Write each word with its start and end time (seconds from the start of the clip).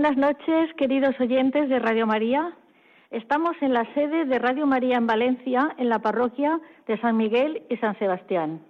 Buenas 0.00 0.16
noches, 0.16 0.72
queridos 0.74 1.18
oyentes 1.18 1.68
de 1.68 1.80
Radio 1.80 2.06
María. 2.06 2.52
Estamos 3.10 3.56
en 3.60 3.72
la 3.72 3.84
sede 3.94 4.26
de 4.26 4.38
Radio 4.38 4.64
María 4.64 4.96
en 4.96 5.08
Valencia, 5.08 5.74
en 5.76 5.88
la 5.88 5.98
parroquia 5.98 6.60
de 6.86 7.00
San 7.00 7.16
Miguel 7.16 7.64
y 7.68 7.78
San 7.78 7.98
Sebastián. 7.98 8.60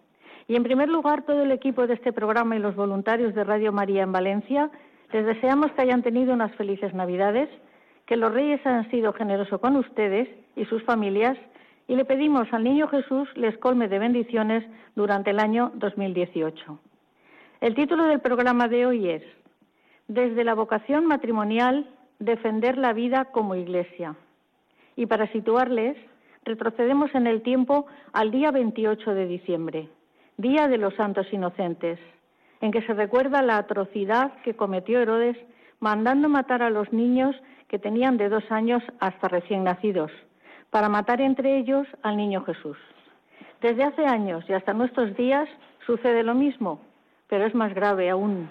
Y 0.46 0.56
en 0.56 0.62
primer 0.62 0.88
lugar, 0.88 1.26
todo 1.26 1.42
el 1.42 1.52
equipo 1.52 1.86
de 1.86 1.92
este 1.92 2.14
programa 2.14 2.56
y 2.56 2.60
los 2.60 2.74
voluntarios 2.74 3.34
de 3.34 3.44
Radio 3.44 3.72
María 3.74 4.04
en 4.04 4.12
Valencia, 4.12 4.70
les 5.12 5.26
deseamos 5.26 5.70
que 5.72 5.82
hayan 5.82 6.02
tenido 6.02 6.32
unas 6.32 6.54
felices 6.54 6.94
Navidades, 6.94 7.50
que 8.06 8.16
los 8.16 8.32
reyes 8.32 8.64
han 8.64 8.90
sido 8.90 9.12
generosos 9.12 9.60
con 9.60 9.76
ustedes 9.76 10.30
y 10.56 10.64
sus 10.64 10.82
familias, 10.84 11.36
y 11.88 11.94
le 11.94 12.06
pedimos 12.06 12.50
al 12.54 12.64
Niño 12.64 12.88
Jesús 12.88 13.28
les 13.34 13.58
colme 13.58 13.88
de 13.88 13.98
bendiciones 13.98 14.64
durante 14.96 15.32
el 15.32 15.40
año 15.40 15.72
2018. 15.74 16.80
El 17.60 17.74
título 17.74 18.04
del 18.04 18.20
programa 18.20 18.66
de 18.68 18.86
hoy 18.86 19.10
es 19.10 19.22
desde 20.08 20.42
la 20.42 20.54
vocación 20.54 21.06
matrimonial, 21.06 21.86
defender 22.18 22.78
la 22.78 22.94
vida 22.94 23.26
como 23.26 23.54
iglesia. 23.54 24.16
Y 24.96 25.06
para 25.06 25.30
situarles, 25.32 25.96
retrocedemos 26.44 27.14
en 27.14 27.26
el 27.26 27.42
tiempo 27.42 27.86
al 28.12 28.30
día 28.30 28.50
28 28.50 29.14
de 29.14 29.26
diciembre, 29.26 29.88
Día 30.38 30.66
de 30.66 30.78
los 30.78 30.94
Santos 30.94 31.26
Inocentes, 31.32 31.98
en 32.60 32.72
que 32.72 32.82
se 32.82 32.94
recuerda 32.94 33.42
la 33.42 33.58
atrocidad 33.58 34.32
que 34.42 34.54
cometió 34.56 35.00
Herodes 35.00 35.36
mandando 35.78 36.28
matar 36.28 36.62
a 36.62 36.70
los 36.70 36.92
niños 36.92 37.36
que 37.68 37.78
tenían 37.78 38.16
de 38.16 38.28
dos 38.28 38.44
años 38.50 38.82
hasta 38.98 39.28
recién 39.28 39.62
nacidos, 39.62 40.10
para 40.70 40.88
matar 40.88 41.20
entre 41.20 41.58
ellos 41.58 41.86
al 42.02 42.16
niño 42.16 42.42
Jesús. 42.44 42.78
Desde 43.60 43.84
hace 43.84 44.06
años 44.06 44.44
y 44.48 44.54
hasta 44.54 44.72
nuestros 44.72 45.14
días 45.16 45.48
sucede 45.86 46.22
lo 46.22 46.34
mismo, 46.34 46.80
pero 47.28 47.44
es 47.44 47.54
más 47.54 47.74
grave 47.74 48.10
aún 48.10 48.48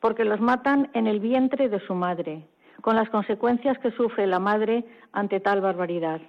porque 0.00 0.24
los 0.24 0.40
matan 0.40 0.90
en 0.94 1.06
el 1.06 1.20
vientre 1.20 1.68
de 1.68 1.78
su 1.80 1.94
madre, 1.94 2.42
con 2.80 2.96
las 2.96 3.10
consecuencias 3.10 3.78
que 3.78 3.92
sufre 3.92 4.26
la 4.26 4.38
madre 4.38 4.84
ante 5.12 5.40
tal 5.40 5.60
barbaridad. 5.60 6.20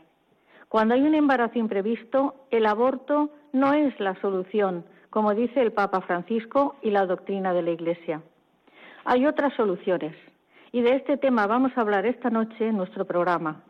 Cuando 0.68 0.94
hay 0.94 1.02
un 1.02 1.16
embarazo 1.16 1.58
imprevisto, 1.58 2.36
el 2.52 2.66
aborto 2.66 3.32
no 3.54 3.74
es 3.74 3.98
la 4.00 4.16
solución, 4.22 4.86
como 5.10 5.34
dice 5.34 5.62
el 5.62 5.72
Papa 5.72 6.02
Francisco 6.02 6.76
y 6.82 6.92
la 6.92 7.06
doctrina 7.06 7.54
de 7.54 7.62
la 7.62 7.72
Iglesia. 7.72 8.22
Hay 9.06 9.26
otras 9.26 9.54
soluciones, 9.56 10.16
y 10.72 10.82
de 10.82 10.96
este 10.96 11.18
tema 11.18 11.48
vamos 11.48 11.72
a 11.76 11.82
hablar 11.82 12.06
esta 12.06 12.30
noche 12.30 12.68
en 12.68 12.78
nuestro 12.78 13.06
programa. 13.06 13.64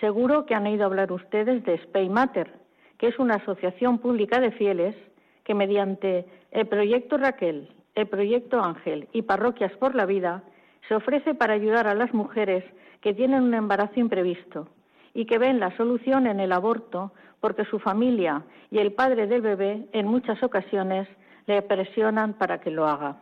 Seguro 0.00 0.44
que 0.44 0.54
han 0.54 0.66
oído 0.66 0.84
hablar 0.84 1.12
ustedes 1.12 1.64
de 1.64 1.78
Spay 1.78 2.08
Mater, 2.08 2.52
que 2.98 3.08
es 3.08 3.18
una 3.18 3.36
asociación 3.36 3.98
pública 3.98 4.40
de 4.40 4.50
fieles 4.52 4.96
que 5.44 5.54
mediante 5.54 6.26
el 6.50 6.66
proyecto 6.66 7.16
Raquel 7.16 7.68
el 7.94 8.06
proyecto 8.08 8.62
Ángel 8.62 9.08
y 9.12 9.22
Parroquias 9.22 9.72
por 9.72 9.94
la 9.94 10.06
Vida 10.06 10.42
se 10.88 10.94
ofrece 10.94 11.34
para 11.34 11.54
ayudar 11.54 11.86
a 11.86 11.94
las 11.94 12.12
mujeres 12.12 12.64
que 13.00 13.14
tienen 13.14 13.42
un 13.42 13.54
embarazo 13.54 14.00
imprevisto 14.00 14.68
y 15.12 15.26
que 15.26 15.38
ven 15.38 15.60
la 15.60 15.76
solución 15.76 16.26
en 16.26 16.40
el 16.40 16.52
aborto 16.52 17.12
porque 17.40 17.64
su 17.64 17.78
familia 17.78 18.42
y 18.70 18.78
el 18.78 18.92
padre 18.92 19.26
del 19.26 19.42
bebé 19.42 19.86
en 19.92 20.06
muchas 20.06 20.42
ocasiones 20.42 21.08
le 21.46 21.62
presionan 21.62 22.34
para 22.34 22.60
que 22.60 22.70
lo 22.70 22.86
haga. 22.86 23.18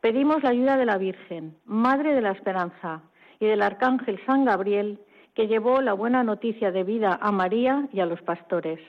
Pedimos 0.00 0.42
la 0.42 0.50
ayuda 0.50 0.76
de 0.76 0.86
la 0.86 0.98
Virgen, 0.98 1.56
Madre 1.64 2.14
de 2.14 2.20
la 2.20 2.32
Esperanza, 2.32 3.02
y 3.40 3.46
del 3.46 3.62
Arcángel 3.62 4.20
San 4.26 4.44
Gabriel, 4.44 5.00
que 5.34 5.48
llevó 5.48 5.80
la 5.80 5.94
buena 5.94 6.22
noticia 6.22 6.70
de 6.70 6.84
vida 6.84 7.18
a 7.20 7.32
María 7.32 7.88
y 7.92 8.00
a 8.00 8.06
los 8.06 8.20
pastores 8.22 8.80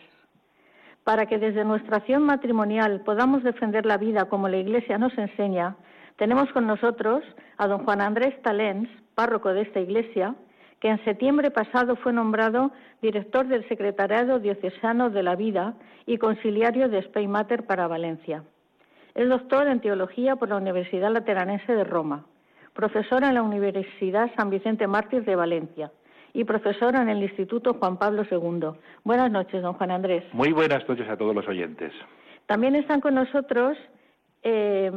para 1.03 1.25
que 1.25 1.37
desde 1.37 1.65
nuestra 1.65 1.97
acción 1.97 2.23
matrimonial 2.23 3.01
podamos 3.01 3.43
defender 3.43 3.85
la 3.85 3.97
vida 3.97 4.25
como 4.25 4.47
la 4.47 4.57
Iglesia 4.57 4.97
nos 4.97 5.17
enseña, 5.17 5.75
tenemos 6.17 6.51
con 6.53 6.67
nosotros 6.67 7.23
a 7.57 7.67
don 7.67 7.83
Juan 7.83 8.01
Andrés 8.01 8.39
Talens, 8.41 8.89
párroco 9.15 9.53
de 9.53 9.61
esta 9.61 9.79
Iglesia, 9.79 10.35
que 10.79 10.89
en 10.89 11.03
septiembre 11.03 11.51
pasado 11.51 11.95
fue 11.95 12.13
nombrado 12.13 12.71
director 13.01 13.47
del 13.47 13.67
Secretariado 13.67 14.39
Diocesano 14.39 15.09
de 15.09 15.23
la 15.23 15.35
Vida 15.35 15.75
y 16.05 16.17
conciliario 16.17 16.89
de 16.89 17.01
Spey 17.03 17.27
Mater 17.27 17.65
para 17.65 17.87
Valencia. 17.87 18.43
Es 19.15 19.29
doctor 19.29 19.67
en 19.67 19.79
Teología 19.79 20.35
por 20.35 20.49
la 20.49 20.57
Universidad 20.57 21.11
Lateranense 21.11 21.73
de 21.73 21.83
Roma, 21.83 22.25
profesor 22.73 23.23
en 23.23 23.35
la 23.35 23.43
Universidad 23.43 24.31
San 24.35 24.49
Vicente 24.49 24.87
Mártir 24.87 25.23
de 25.23 25.35
Valencia 25.35 25.91
y 26.33 26.43
profesora 26.43 27.01
en 27.01 27.09
el 27.09 27.21
Instituto 27.21 27.75
Juan 27.75 27.97
Pablo 27.97 28.23
II. 28.29 28.77
Buenas 29.03 29.31
noches, 29.31 29.61
don 29.61 29.73
Juan 29.73 29.91
Andrés. 29.91 30.23
Muy 30.33 30.51
buenas 30.51 30.87
noches 30.89 31.07
a 31.07 31.15
todos 31.15 31.35
los 31.35 31.47
oyentes. 31.47 31.93
También 32.47 32.75
están 32.75 32.99
con 33.01 33.15
nosotros, 33.15 33.77
eh, 34.41 34.91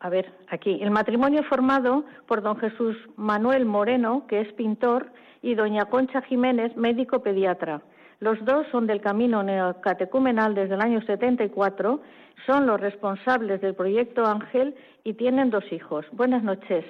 a 0.00 0.08
ver, 0.08 0.32
aquí, 0.48 0.78
el 0.80 0.90
matrimonio 0.90 1.42
formado 1.44 2.04
por 2.26 2.42
don 2.42 2.56
Jesús 2.56 2.96
Manuel 3.16 3.66
Moreno, 3.66 4.26
que 4.26 4.40
es 4.40 4.52
pintor, 4.54 5.10
y 5.42 5.54
doña 5.54 5.84
Concha 5.86 6.22
Jiménez, 6.22 6.76
médico 6.76 7.22
pediatra. 7.22 7.82
Los 8.20 8.44
dos 8.44 8.66
son 8.72 8.86
del 8.86 9.00
camino 9.00 9.42
neocatecumenal 9.42 10.54
desde 10.54 10.74
el 10.74 10.80
año 10.80 11.00
74, 11.02 12.00
son 12.46 12.66
los 12.66 12.80
responsables 12.80 13.60
del 13.60 13.74
proyecto 13.74 14.26
Ángel 14.26 14.74
y 15.04 15.14
tienen 15.14 15.50
dos 15.50 15.64
hijos. 15.70 16.04
Buenas 16.12 16.42
noches. 16.42 16.84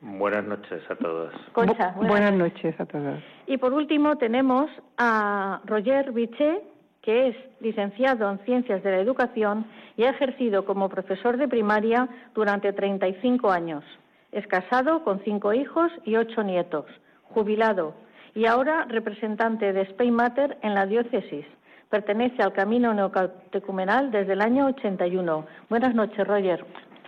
Buenas 0.00 0.44
noches 0.44 0.82
a 0.90 0.94
todos. 0.96 1.32
Concha, 1.52 1.94
Bu- 1.94 2.06
buenas 2.06 2.32
noches 2.34 2.78
a 2.78 2.84
todos. 2.86 3.18
Y 3.46 3.56
por 3.56 3.72
último 3.72 4.16
tenemos 4.16 4.70
a 4.98 5.60
Roger 5.64 6.12
Biché, 6.12 6.62
que 7.02 7.28
es 7.28 7.36
licenciado 7.60 8.30
en 8.30 8.38
Ciencias 8.40 8.82
de 8.82 8.90
la 8.90 8.98
Educación 8.98 9.64
y 9.96 10.04
ha 10.04 10.10
ejercido 10.10 10.64
como 10.64 10.88
profesor 10.88 11.36
de 11.38 11.48
primaria 11.48 12.08
durante 12.34 12.72
35 12.72 13.50
años. 13.50 13.84
Es 14.32 14.46
casado 14.48 15.02
con 15.02 15.20
cinco 15.24 15.52
hijos 15.54 15.90
y 16.04 16.16
ocho 16.16 16.42
nietos, 16.42 16.84
jubilado 17.24 17.94
y 18.34 18.44
ahora 18.46 18.84
representante 18.88 19.72
de 19.72 19.82
Spain 19.82 20.12
Mater 20.14 20.58
en 20.62 20.74
la 20.74 20.84
diócesis. 20.84 21.46
Pertenece 21.88 22.42
al 22.42 22.52
Camino 22.52 22.92
Neocatecumenal 22.92 24.10
desde 24.10 24.34
el 24.34 24.42
año 24.42 24.66
81. 24.66 25.46
Buenas 25.70 25.94
noches, 25.94 26.26
Roger. 26.26 26.64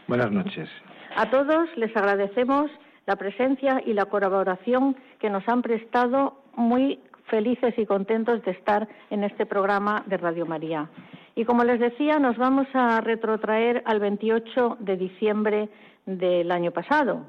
Buenas 0.07 0.31
noches. 0.31 0.71
A 1.17 1.29
todos 1.29 1.69
les 1.77 1.95
agradecemos 1.97 2.71
la 3.09 3.17
presencia 3.17 3.83
y 3.87 3.95
la 3.95 4.05
colaboración 4.05 4.95
que 5.19 5.31
nos 5.31 5.49
han 5.49 5.63
prestado 5.63 6.43
muy 6.57 7.01
felices 7.29 7.73
y 7.79 7.87
contentos 7.87 8.45
de 8.45 8.51
estar 8.51 8.87
en 9.09 9.25
este 9.25 9.47
programa 9.47 10.05
de 10.07 10.19
Radio 10.19 10.45
María. 10.45 10.91
Y 11.35 11.47
como 11.47 11.65
les 11.65 11.81
decía, 11.81 12.19
nos 12.19 12.37
vamos 12.37 12.67
a 12.75 13.01
retrotraer 13.01 13.83
al 13.87 13.99
28 13.99 14.77
de 14.81 14.97
diciembre 14.99 15.71
del 16.05 16.53
año 16.53 16.71
pasado, 16.71 17.25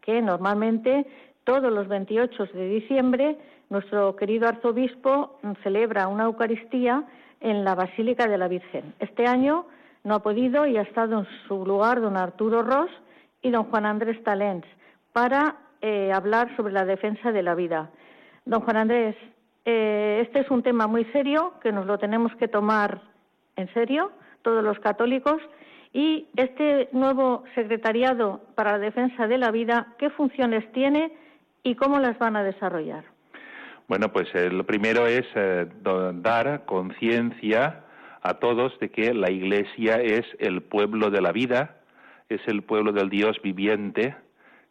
que 0.00 0.22
normalmente 0.22 1.04
todos 1.44 1.70
los 1.70 1.86
28 1.86 2.46
de 2.54 2.68
diciembre 2.70 3.36
nuestro 3.68 4.16
querido 4.16 4.48
arzobispo 4.48 5.38
celebra 5.62 6.08
una 6.08 6.24
Eucaristía 6.24 7.04
en 7.42 7.62
la 7.62 7.74
Basílica 7.74 8.26
de 8.26 8.38
la 8.38 8.48
Virgen. 8.48 8.94
Este 8.98 9.26
año 9.26 9.66
no 10.02 10.14
ha 10.14 10.22
podido 10.22 10.66
y 10.66 10.78
ha 10.78 10.82
estado 10.82 11.18
en 11.18 11.26
su 11.46 11.66
lugar 11.66 12.00
don 12.00 12.16
Arturo 12.16 12.62
Ross 12.62 12.90
y 13.42 13.50
don 13.50 13.64
Juan 13.64 13.84
Andrés 13.84 14.22
Talens 14.24 14.64
para 15.12 15.56
eh, 15.82 16.12
hablar 16.12 16.54
sobre 16.56 16.72
la 16.72 16.84
defensa 16.84 17.32
de 17.32 17.42
la 17.42 17.54
vida. 17.54 17.90
Don 18.44 18.60
Juan 18.60 18.76
Andrés, 18.76 19.16
eh, 19.64 20.20
este 20.22 20.40
es 20.40 20.50
un 20.50 20.62
tema 20.62 20.86
muy 20.86 21.04
serio 21.06 21.54
que 21.62 21.72
nos 21.72 21.86
lo 21.86 21.98
tenemos 21.98 22.34
que 22.36 22.48
tomar 22.48 23.00
en 23.56 23.72
serio, 23.72 24.12
todos 24.42 24.62
los 24.62 24.78
católicos, 24.80 25.40
y 25.92 26.28
este 26.36 26.88
nuevo 26.92 27.44
secretariado 27.54 28.40
para 28.54 28.72
la 28.72 28.78
defensa 28.78 29.26
de 29.26 29.38
la 29.38 29.50
vida, 29.50 29.94
¿qué 29.98 30.10
funciones 30.10 30.70
tiene 30.72 31.12
y 31.62 31.74
cómo 31.74 31.98
las 31.98 32.18
van 32.18 32.36
a 32.36 32.44
desarrollar? 32.44 33.04
Bueno, 33.88 34.12
pues 34.12 34.28
eh, 34.34 34.50
lo 34.50 34.64
primero 34.64 35.06
es 35.06 35.26
dar 35.82 36.64
conciencia 36.64 37.84
a 38.22 38.34
todos 38.34 38.78
de 38.78 38.90
que 38.90 39.12
la 39.14 39.30
Iglesia 39.30 39.96
es 39.96 40.24
el 40.38 40.62
pueblo 40.62 41.10
de 41.10 41.20
la 41.20 41.32
vida, 41.32 41.76
es 42.28 42.40
el 42.46 42.62
pueblo 42.62 42.92
del 42.92 43.10
Dios 43.10 43.40
viviente 43.42 44.14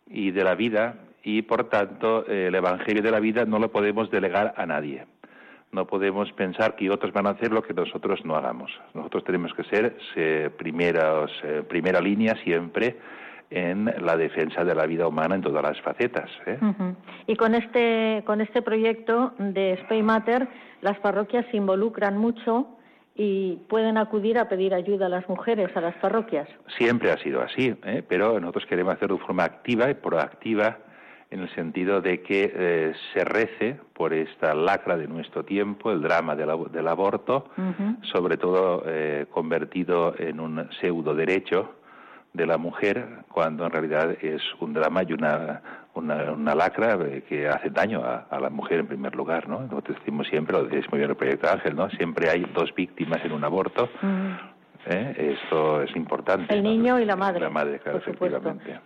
y 0.10 0.32
de 0.32 0.44
la 0.44 0.56
vida, 0.56 0.96
y 1.24 1.42
por 1.44 1.70
tanto 1.70 2.26
el 2.26 2.56
Evangelio 2.56 3.04
de 3.04 3.12
la 3.12 3.20
vida 3.20 3.46
no 3.46 3.60
lo 3.60 3.72
podemos 3.72 4.10
delegar 4.10 4.54
a 4.58 4.66
nadie. 4.66 5.06
No 5.72 5.86
podemos 5.86 6.32
pensar 6.32 6.76
que 6.76 6.90
otros 6.90 7.14
van 7.14 7.28
a 7.28 7.32
hacer 7.32 7.52
lo 7.52 7.62
que 7.62 7.74
nosotros 7.74 8.26
no 8.26 8.36
hagamos. 8.36 8.72
Nosotros 8.96 9.24
tenemos 9.24 9.54
que 9.54 9.64
ser 9.66 9.96
eh, 10.16 10.50
primeros, 10.58 11.32
eh, 11.44 11.64
primera 11.68 12.02
línea 12.02 12.36
siempre 12.44 12.98
en 13.52 13.86
la 13.86 14.18
defensa 14.18 14.64
de 14.64 14.74
la 14.74 14.86
vida 14.86 15.08
humana 15.08 15.36
en 15.36 15.42
todas 15.42 15.64
las 15.64 15.80
facetas. 15.82 16.30
¿eh? 16.48 16.58
Y 17.28 17.36
con 17.36 17.54
este, 17.54 18.24
con 18.26 18.42
este 18.42 18.62
proyecto 18.62 19.34
de 19.38 19.78
Spay 19.84 20.02
Matter, 20.02 20.48
las 20.82 21.00
parroquias 21.00 21.46
se 21.52 21.58
involucran 21.58 22.18
mucho 22.18 22.68
y 23.22 23.58
pueden 23.68 23.98
acudir 23.98 24.38
a 24.38 24.48
pedir 24.48 24.74
ayuda 24.74 25.08
a 25.08 25.10
las 25.10 25.28
mujeres, 25.28 25.76
a 25.76 25.82
las 25.82 25.94
parroquias. 25.98 26.48
Siempre 26.78 27.12
ha 27.12 27.18
sido 27.18 27.42
así, 27.42 27.76
pero 28.08 28.40
nosotros 28.40 28.66
queremos 28.66 28.94
hacerlo 28.94 29.18
de 29.18 29.26
forma 29.26 29.44
activa 29.44 29.90
y 29.90 29.94
proactiva 29.96 30.78
en 31.30 31.42
el 31.42 31.54
sentido 31.54 32.00
de 32.00 32.22
que 32.22 32.50
eh, 32.56 32.94
se 33.14 33.26
rece 33.26 33.78
por 33.94 34.14
esta 34.14 34.56
lacra 34.56 34.96
de 34.96 35.10
nuestro 35.10 35.44
tiempo, 35.44 35.92
el 35.92 36.02
drama 36.02 36.34
del, 36.34 36.88
aborto, 36.88 37.50
sobre 38.04 38.38
todo 38.38 38.84
eh, 38.88 39.26
convertido 39.30 40.16
en 40.18 40.40
un 40.40 40.70
pseudo 40.80 41.14
derecho 41.14 41.76
de 42.32 42.46
la 42.46 42.58
mujer, 42.58 43.26
cuando 43.28 43.66
en 43.66 43.72
realidad 43.72 44.12
es 44.22 44.42
un 44.62 44.74
drama 44.74 45.04
y 45.04 45.12
una, 45.12 45.62
una, 46.00 46.56
lacra 46.56 46.98
eh, 47.06 47.24
que 47.28 47.48
hace 47.48 47.70
daño 47.70 48.02
a, 48.04 48.40
la 48.40 48.50
mujer 48.50 48.80
en 48.80 48.88
primer 48.88 49.16
lugar, 49.16 49.48
¿no? 49.48 49.62
Nosotros 49.62 49.98
decimos 50.00 50.28
siempre, 50.28 50.58
lo 50.58 50.66
decís 50.66 50.90
muy 50.92 51.00
bien 51.00 51.12
el 51.12 51.16
proyecto 51.16 51.50
Ángel, 51.50 51.76
¿no? 51.76 51.90
Siempre 51.92 52.30
hay 52.30 52.46
dos 52.54 52.74
víctimas 52.76 53.24
en 53.24 53.32
un 53.32 53.44
aborto. 53.44 53.90
¿eh? 54.86 55.38
Esto 55.44 55.82
es 55.82 55.96
importante. 55.96 56.54
El 56.54 56.64
niño 56.64 57.00
y 57.00 57.06
la 57.06 57.16
madre. 57.16 57.42
La 57.42 57.50
madre, 57.50 57.80
claro, 57.80 58.02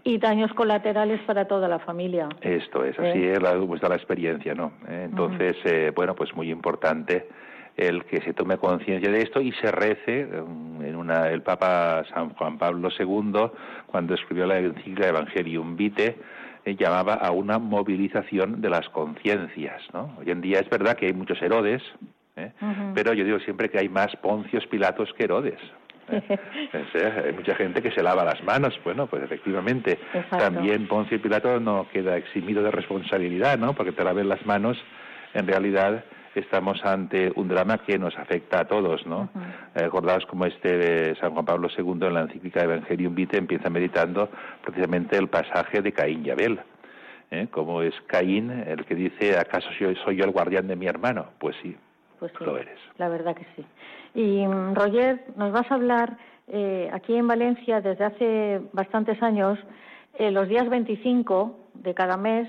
Y 0.04 0.18
daños 0.18 0.54
colaterales 0.54 1.22
para 1.22 1.46
toda 1.46 1.68
la 1.68 1.80
familia. 1.80 2.30
Esto 2.42 2.84
es, 2.84 2.98
así 3.00 3.24
¿Eh? 3.24 3.34
es 3.34 3.42
la, 3.42 3.58
pues, 3.60 3.82
la 3.82 3.96
experiencia, 3.96 4.54
¿no? 4.54 4.74
¿Eh? 4.88 5.08
Entonces, 5.10 5.56
eh, 5.66 5.92
bueno, 5.96 6.16
pues 6.16 6.34
muy 6.36 6.52
importante 6.52 7.28
el 7.76 8.06
que 8.06 8.22
se 8.22 8.34
tome 8.34 8.58
conciencia 8.58 9.12
de 9.12 9.24
esto 9.24 9.42
y 9.42 9.52
se 9.54 9.72
rece 9.72 10.22
en 10.22 10.96
una 10.96 11.30
el 11.30 11.42
Papa 11.42 12.04
San 12.14 12.30
Juan 12.36 12.60
Pablo 12.60 12.90
II 12.98 13.50
cuando 13.88 14.14
escribió 14.14 14.46
la 14.46 14.60
encíclica 14.60 15.08
Evangelium 15.08 15.76
Vitae 15.76 16.16
llamaba 16.66 17.16
a 17.16 17.32
una 17.32 17.60
movilización 17.60 18.62
de 18.62 18.70
las 18.70 18.88
conciencias, 18.90 19.82
¿no? 19.94 20.16
Hoy 20.20 20.32
en 20.32 20.42
día 20.42 20.60
es 20.60 20.70
verdad 20.70 20.96
que 20.96 21.08
hay 21.08 21.14
muchos 21.14 21.42
Herodes, 21.42 21.82
pero 22.96 23.14
yo 23.14 23.24
digo 23.26 23.40
siempre 23.40 23.70
que 23.70 23.80
hay 23.80 23.90
más 23.90 24.16
Poncios 24.18 24.66
Pilatos 24.68 25.14
que 25.14 25.26
Herodes. 25.26 25.60
¿Eh? 26.10 26.22
hay 27.26 27.34
mucha 27.34 27.56
gente 27.56 27.82
que 27.82 27.92
se 27.92 28.04
lava 28.04 28.24
las 28.24 28.44
manos. 28.44 28.78
Bueno, 28.84 29.08
pues 29.08 29.24
efectivamente, 29.24 30.00
también 30.32 30.88
Poncio 30.88 31.22
Pilato 31.22 31.60
no 31.60 31.88
queda 31.92 32.18
eximido 32.18 32.64
de 32.64 32.72
responsabilidad, 32.72 33.58
¿no? 33.58 33.74
Porque 33.74 33.92
te 33.92 34.04
laven 34.04 34.30
las 34.30 34.46
manos, 34.46 34.78
en 35.34 35.48
realidad 35.48 36.04
estamos 36.40 36.84
ante 36.84 37.32
un 37.36 37.48
drama 37.48 37.80
que 37.80 37.98
nos 37.98 38.18
afecta 38.18 38.62
a 38.62 38.66
todos, 38.66 39.06
¿no? 39.06 39.30
Uh 39.34 39.44
como 40.28 40.46
este 40.46 40.78
de 40.78 41.16
San 41.16 41.34
Juan 41.34 41.46
Pablo 41.46 41.68
II 41.76 42.08
en 42.08 42.14
la 42.14 42.22
encíclica 42.22 42.64
Evangelium 42.64 43.16
Vitae 43.16 43.40
empieza 43.40 43.70
meditando 43.70 44.30
precisamente 44.64 45.18
el 45.18 45.28
pasaje 45.28 45.82
de 45.82 45.92
Caín 45.92 46.26
y 46.26 46.30
Abel. 46.30 46.60
¿eh? 47.32 47.48
Como 47.52 47.82
es 47.82 47.94
Caín 48.08 48.52
el 48.52 48.86
que 48.86 48.96
dice, 48.96 49.38
¿acaso 49.38 49.70
soy 49.78 50.16
yo 50.16 50.26
el 50.26 50.32
guardián 50.32 50.68
de 50.68 50.76
mi 50.76 50.88
hermano? 50.88 51.28
Pues 51.40 51.56
sí, 51.62 51.76
pues 52.20 52.32
sí, 52.38 52.44
lo 52.44 52.58
eres. 52.58 52.80
La 52.98 53.10
verdad 53.10 53.36
que 53.36 53.46
sí. 53.56 53.66
Y 54.16 54.46
mm, 54.46 54.76
Roger, 54.76 55.24
nos 55.36 55.52
vas 55.52 55.70
a 55.72 55.76
hablar 55.76 56.18
eh, 56.48 56.90
aquí 56.94 57.16
en 57.16 57.28
Valencia 57.28 57.82
desde 57.82 58.06
hace 58.06 58.62
bastantes 58.74 59.22
años, 59.24 59.60
eh, 60.18 60.32
los 60.32 60.48
días 60.48 60.70
25 60.70 61.60
de 61.74 61.94
cada 61.94 62.18
mes, 62.18 62.48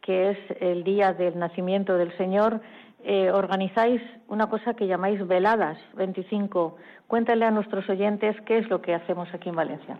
que 0.00 0.30
es 0.30 0.38
el 0.60 0.84
día 0.84 1.12
del 1.12 1.38
nacimiento 1.38 1.96
del 1.96 2.16
Señor, 2.16 2.60
eh, 3.06 3.30
organizáis 3.30 4.02
una 4.28 4.48
cosa 4.48 4.74
que 4.74 4.86
llamáis 4.86 5.26
veladas 5.26 5.78
25. 5.94 6.76
Cuéntale 7.06 7.44
a 7.44 7.50
nuestros 7.50 7.88
oyentes 7.88 8.36
qué 8.44 8.58
es 8.58 8.68
lo 8.68 8.82
que 8.82 8.94
hacemos 8.94 9.28
aquí 9.32 9.48
en 9.48 9.56
Valencia. 9.56 9.98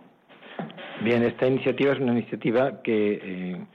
Bien, 1.01 1.23
esta 1.23 1.47
iniciativa 1.47 1.93
es 1.93 1.99
una 1.99 2.11
iniciativa 2.11 2.81
que 2.81 3.65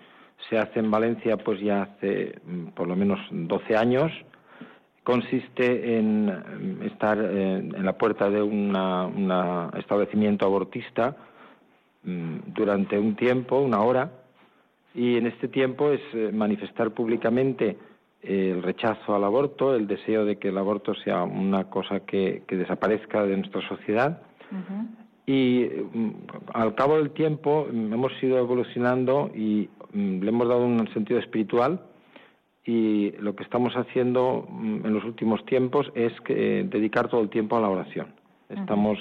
se 0.49 0.59
hace 0.59 0.81
en 0.81 0.91
Valencia 0.91 1.37
pues 1.37 1.61
ya 1.61 1.83
hace 1.83 2.41
mm, 2.45 2.69
por 2.69 2.89
lo 2.89 2.97
menos 2.97 3.19
12 3.31 3.77
años 3.77 4.13
consiste 5.03 5.99
en 5.99 6.81
estar 6.85 7.19
eh, 7.19 7.57
en 7.59 7.85
la 7.85 7.95
puerta 7.95 8.31
de 8.31 8.43
un 8.43 8.73
establecimiento 9.77 10.47
abortista 10.47 11.17
mm, 12.05 12.37
durante 12.55 12.99
un 12.99 13.17
tiempo, 13.17 13.59
una 13.59 13.81
hora, 13.81 14.13
y 14.95 15.17
en 15.17 15.27
este 15.27 15.49
tiempo 15.49 15.91
es 15.91 16.01
eh, 16.13 16.31
manifestar 16.33 16.93
públicamente 16.93 17.77
el 18.23 18.63
rechazo 18.63 19.15
al 19.15 19.25
aborto, 19.25 19.75
el 19.75 19.87
deseo 19.87 20.25
de 20.25 20.37
que 20.37 20.49
el 20.49 20.59
aborto 20.59 20.95
sea 20.95 21.25
una 21.25 21.65
cosa 21.69 22.01
que, 22.01 22.43
desaparezca 22.49 23.25
de 23.25 23.37
nuestra 23.37 23.67
sociedad. 23.69 24.23
Y 25.27 25.69
mm, 25.93 26.11
al 26.53 26.75
cabo 26.75 26.99
del 26.99 27.11
tiempo 27.11 27.67
mm, 27.71 27.93
hemos 27.93 28.13
ido 28.23 28.39
evolucionando 28.39 29.31
y 29.35 29.69
le 29.93 30.29
hemos 30.29 30.49
dado 30.49 30.65
un 30.65 30.89
sentido 30.93 31.21
espiritual 31.21 31.81
y 32.65 33.13
lo 33.19 33.35
que 33.35 33.43
estamos 33.43 33.75
haciendo 33.75 34.47
mm, 34.49 34.87
en 34.87 34.95
los 34.95 35.05
últimos 35.05 35.45
tiempos 35.47 35.91
es 35.95 36.13
que, 36.21 36.65
dedicar 36.69 37.09
todo 37.09 37.21
el 37.23 37.31
tiempo 37.31 37.57
a 37.57 37.61
la 37.61 37.69
oración. 37.69 38.15
Estamos 38.49 38.99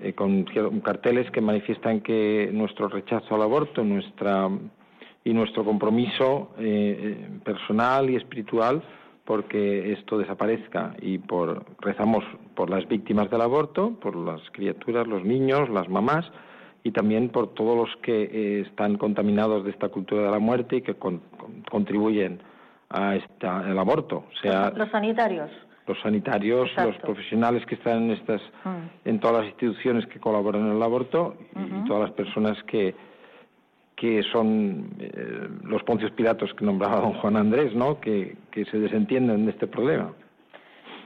eh, 0.00 0.12
con 0.12 0.44
carteles 0.82 1.30
que 1.30 1.40
manifiestan 1.40 2.00
que 2.00 2.50
nuestro 2.52 2.88
rechazo 2.88 3.36
al 3.36 3.42
aborto 3.42 3.84
nuestra, 3.84 4.48
y 5.24 5.32
nuestro 5.32 5.64
compromiso 5.64 6.50
eh, 6.58 6.62
eh, 7.18 7.28
personal 7.44 8.10
y 8.10 8.16
espiritual 8.16 8.82
porque 9.24 9.92
esto 9.92 10.18
desaparezca 10.18 10.94
y 11.00 11.16
por 11.16 11.64
rezamos 11.80 12.22
por 12.54 12.68
las 12.68 12.86
víctimas 12.86 13.30
del 13.30 13.40
aborto, 13.40 13.98
por 14.00 14.16
las 14.16 14.40
criaturas, 14.52 15.06
los 15.06 15.24
niños, 15.24 15.70
las 15.70 15.88
mamás 15.88 16.30
y 16.82 16.90
también 16.90 17.30
por 17.30 17.54
todos 17.54 17.74
los 17.74 17.96
que 18.02 18.60
están 18.60 18.98
contaminados 18.98 19.64
de 19.64 19.70
esta 19.70 19.88
cultura 19.88 20.24
de 20.24 20.30
la 20.30 20.38
muerte 20.38 20.76
y 20.76 20.82
que 20.82 20.94
contribuyen 21.70 22.42
a 22.90 23.16
esta, 23.16 23.68
el 23.70 23.78
aborto. 23.78 24.24
sea, 24.42 24.70
los 24.76 24.90
sanitarios. 24.90 25.50
Los 25.86 25.98
sanitarios, 26.00 26.70
los 26.76 26.96
profesionales 26.98 27.64
que 27.66 27.74
están 27.74 28.04
en, 28.04 28.10
estas, 28.12 28.42
mm. 28.64 29.08
en 29.08 29.20
todas 29.20 29.38
las 29.38 29.46
instituciones 29.46 30.06
que 30.06 30.18
colaboran 30.18 30.66
en 30.66 30.76
el 30.76 30.82
aborto 30.82 31.36
y 31.56 31.86
todas 31.86 32.08
las 32.08 32.12
personas 32.12 32.62
que, 32.64 32.94
que 33.96 34.22
son 34.32 34.90
eh, 34.98 35.48
los 35.62 35.82
poncios 35.84 36.10
piratos 36.12 36.52
que 36.54 36.64
nombraba 36.64 37.00
don 37.00 37.14
Juan 37.14 37.36
Andrés, 37.36 37.74
¿no? 37.74 38.00
Que, 38.00 38.36
se 38.52 38.78
desentienden 38.78 39.46
de 39.46 39.52
este 39.52 39.66
problema. 39.66 40.12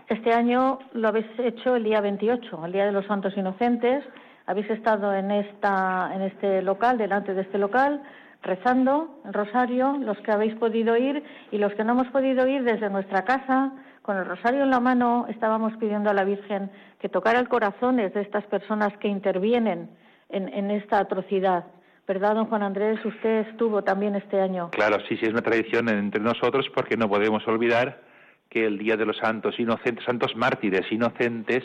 Este 0.09 0.33
año 0.33 0.79
lo 0.95 1.09
habéis 1.09 1.27
hecho 1.39 1.77
el 1.77 1.85
día 1.85 2.01
28, 2.01 2.65
el 2.65 2.73
Día 2.73 2.87
de 2.87 2.93
los 2.93 3.07
Santos 3.07 3.35
Inocentes. 3.37 4.05
Habéis 4.47 4.71
estado 4.71 5.15
en, 5.15 5.31
esta, 5.31 6.11
en 6.15 6.23
este 6.23 6.63
local, 6.63 6.97
delante 6.97 7.35
de 7.35 7.43
este 7.43 7.59
local, 7.59 8.03
rezando 8.43 9.21
el 9.27 9.35
rosario, 9.35 9.99
los 9.99 10.17
que 10.19 10.33
habéis 10.33 10.55
podido 10.55 10.97
ir 10.97 11.23
y 11.51 11.59
los 11.59 11.73
que 11.75 11.85
no 11.85 11.93
hemos 11.93 12.09
podido 12.09 12.47
ir 12.49 12.65
desde 12.65 12.89
nuestra 12.89 13.25
casa, 13.25 13.73
con 14.09 14.17
el 14.17 14.25
rosario 14.25 14.63
en 14.63 14.71
la 14.71 14.81
mano, 14.81 15.27
estábamos 15.29 15.77
pidiendo 15.77 16.09
a 16.09 16.15
la 16.15 16.25
Virgen 16.25 16.71
que 16.99 17.11
tocara 17.11 17.39
el 17.41 17.49
corazones 17.51 18.15
de 18.15 18.23
estas 18.23 18.47
personas 18.47 18.97
que 18.97 19.09
intervienen 19.09 19.91
en, 20.31 20.71
esta 20.71 20.99
atrocidad. 20.99 21.67
¿Verdad, 22.09 22.37
don 22.37 22.47
Juan 22.47 22.63
Andrés? 22.63 23.05
Usted 23.05 23.49
estuvo 23.51 23.83
también 23.83 24.17
este 24.17 24.41
año. 24.41 24.71
Claro, 24.71 24.97
sí, 25.07 25.19
sí, 25.19 25.27
es 25.27 25.33
una 25.33 25.43
tradición 25.43 25.91
entre 25.91 26.23
nosotros 26.23 26.67
porque 26.75 26.97
no 26.97 27.07
podemos 27.07 27.47
olvidar 27.47 28.01
que 28.49 28.65
el 28.65 28.79
Día 28.79 28.97
de 28.97 29.05
los 29.05 29.19
Santos 29.19 29.61
Inocentes, 29.61 30.07
Santos 30.07 30.35
Mártires 30.35 30.91
Inocentes, 30.91 31.63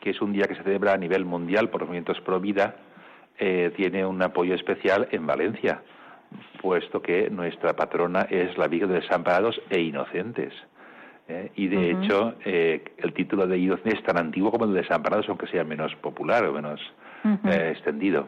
que 0.00 0.10
es 0.10 0.20
un 0.20 0.32
día 0.32 0.46
que 0.46 0.56
se 0.56 0.64
celebra 0.64 0.94
a 0.94 0.96
nivel 0.96 1.24
mundial 1.24 1.70
por 1.70 1.82
los 1.82 1.88
movimientos 1.88 2.20
pro 2.22 2.40
vida, 2.40 2.74
eh, 3.38 3.72
tiene 3.76 4.04
un 4.04 4.20
apoyo 4.20 4.56
especial 4.56 5.08
en 5.12 5.26
Valencia 5.26 5.80
puesto 6.60 7.00
que 7.00 7.30
nuestra 7.30 7.74
patrona 7.74 8.22
es 8.22 8.58
la 8.58 8.68
Virgen 8.68 8.90
de 8.90 9.00
Desamparados 9.00 9.60
e 9.70 9.80
Inocentes. 9.80 10.52
¿eh? 11.28 11.52
Y 11.54 11.68
de 11.68 11.90
hecho, 11.92 12.34
eh, 12.44 12.82
el 12.98 13.12
título 13.12 13.46
de 13.46 13.58
Inocentes 13.58 14.00
es 14.00 14.04
tan 14.04 14.18
antiguo 14.18 14.50
como 14.50 14.64
el 14.64 14.74
de 14.74 14.82
Desamparados, 14.82 15.28
aunque 15.28 15.46
sea 15.46 15.64
menos 15.64 15.94
popular 15.96 16.44
o 16.46 16.52
menos 16.52 16.80
eh, 17.24 17.70
extendido. 17.72 18.26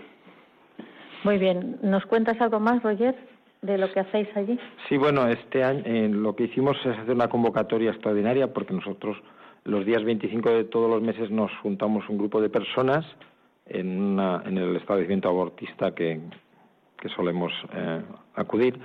Muy 1.25 1.39
bien. 1.39 1.79
¿Nos 1.83 2.05
cuentas 2.07 2.41
algo 2.41 2.61
más, 2.61 2.83
Roger, 2.83 3.15
de 3.63 3.79
lo 3.79 3.93
que 3.93 4.01
hacéis 4.01 4.29
allí? 4.35 4.59
Sí, 4.89 4.97
bueno, 4.97 5.27
este 5.29 5.63
año 5.63 5.83
lo 6.09 6.35
que 6.35 6.45
hicimos 6.45 6.77
es 6.85 6.99
hacer 6.99 7.15
una 7.15 7.29
convocatoria 7.29 7.91
extraordinaria 7.91 8.53
porque 8.53 8.75
nosotros 8.75 9.17
los 9.65 9.85
días 9.85 10.03
25 10.05 10.51
de 10.51 10.65
todos 10.65 10.89
los 10.89 11.03
meses 11.03 11.31
nos 11.31 11.51
juntamos 11.63 12.09
un 12.09 12.19
grupo 12.19 12.41
de 12.41 12.49
personas 12.49 13.05
en, 13.67 14.19
en 14.19 14.59
el 14.59 14.77
establecimiento 14.77 15.29
abortista 15.29 15.95
que, 15.95 16.21
que 16.99 17.09
solemos 17.11 17.53
eh, 17.75 18.03
acudir, 18.35 18.79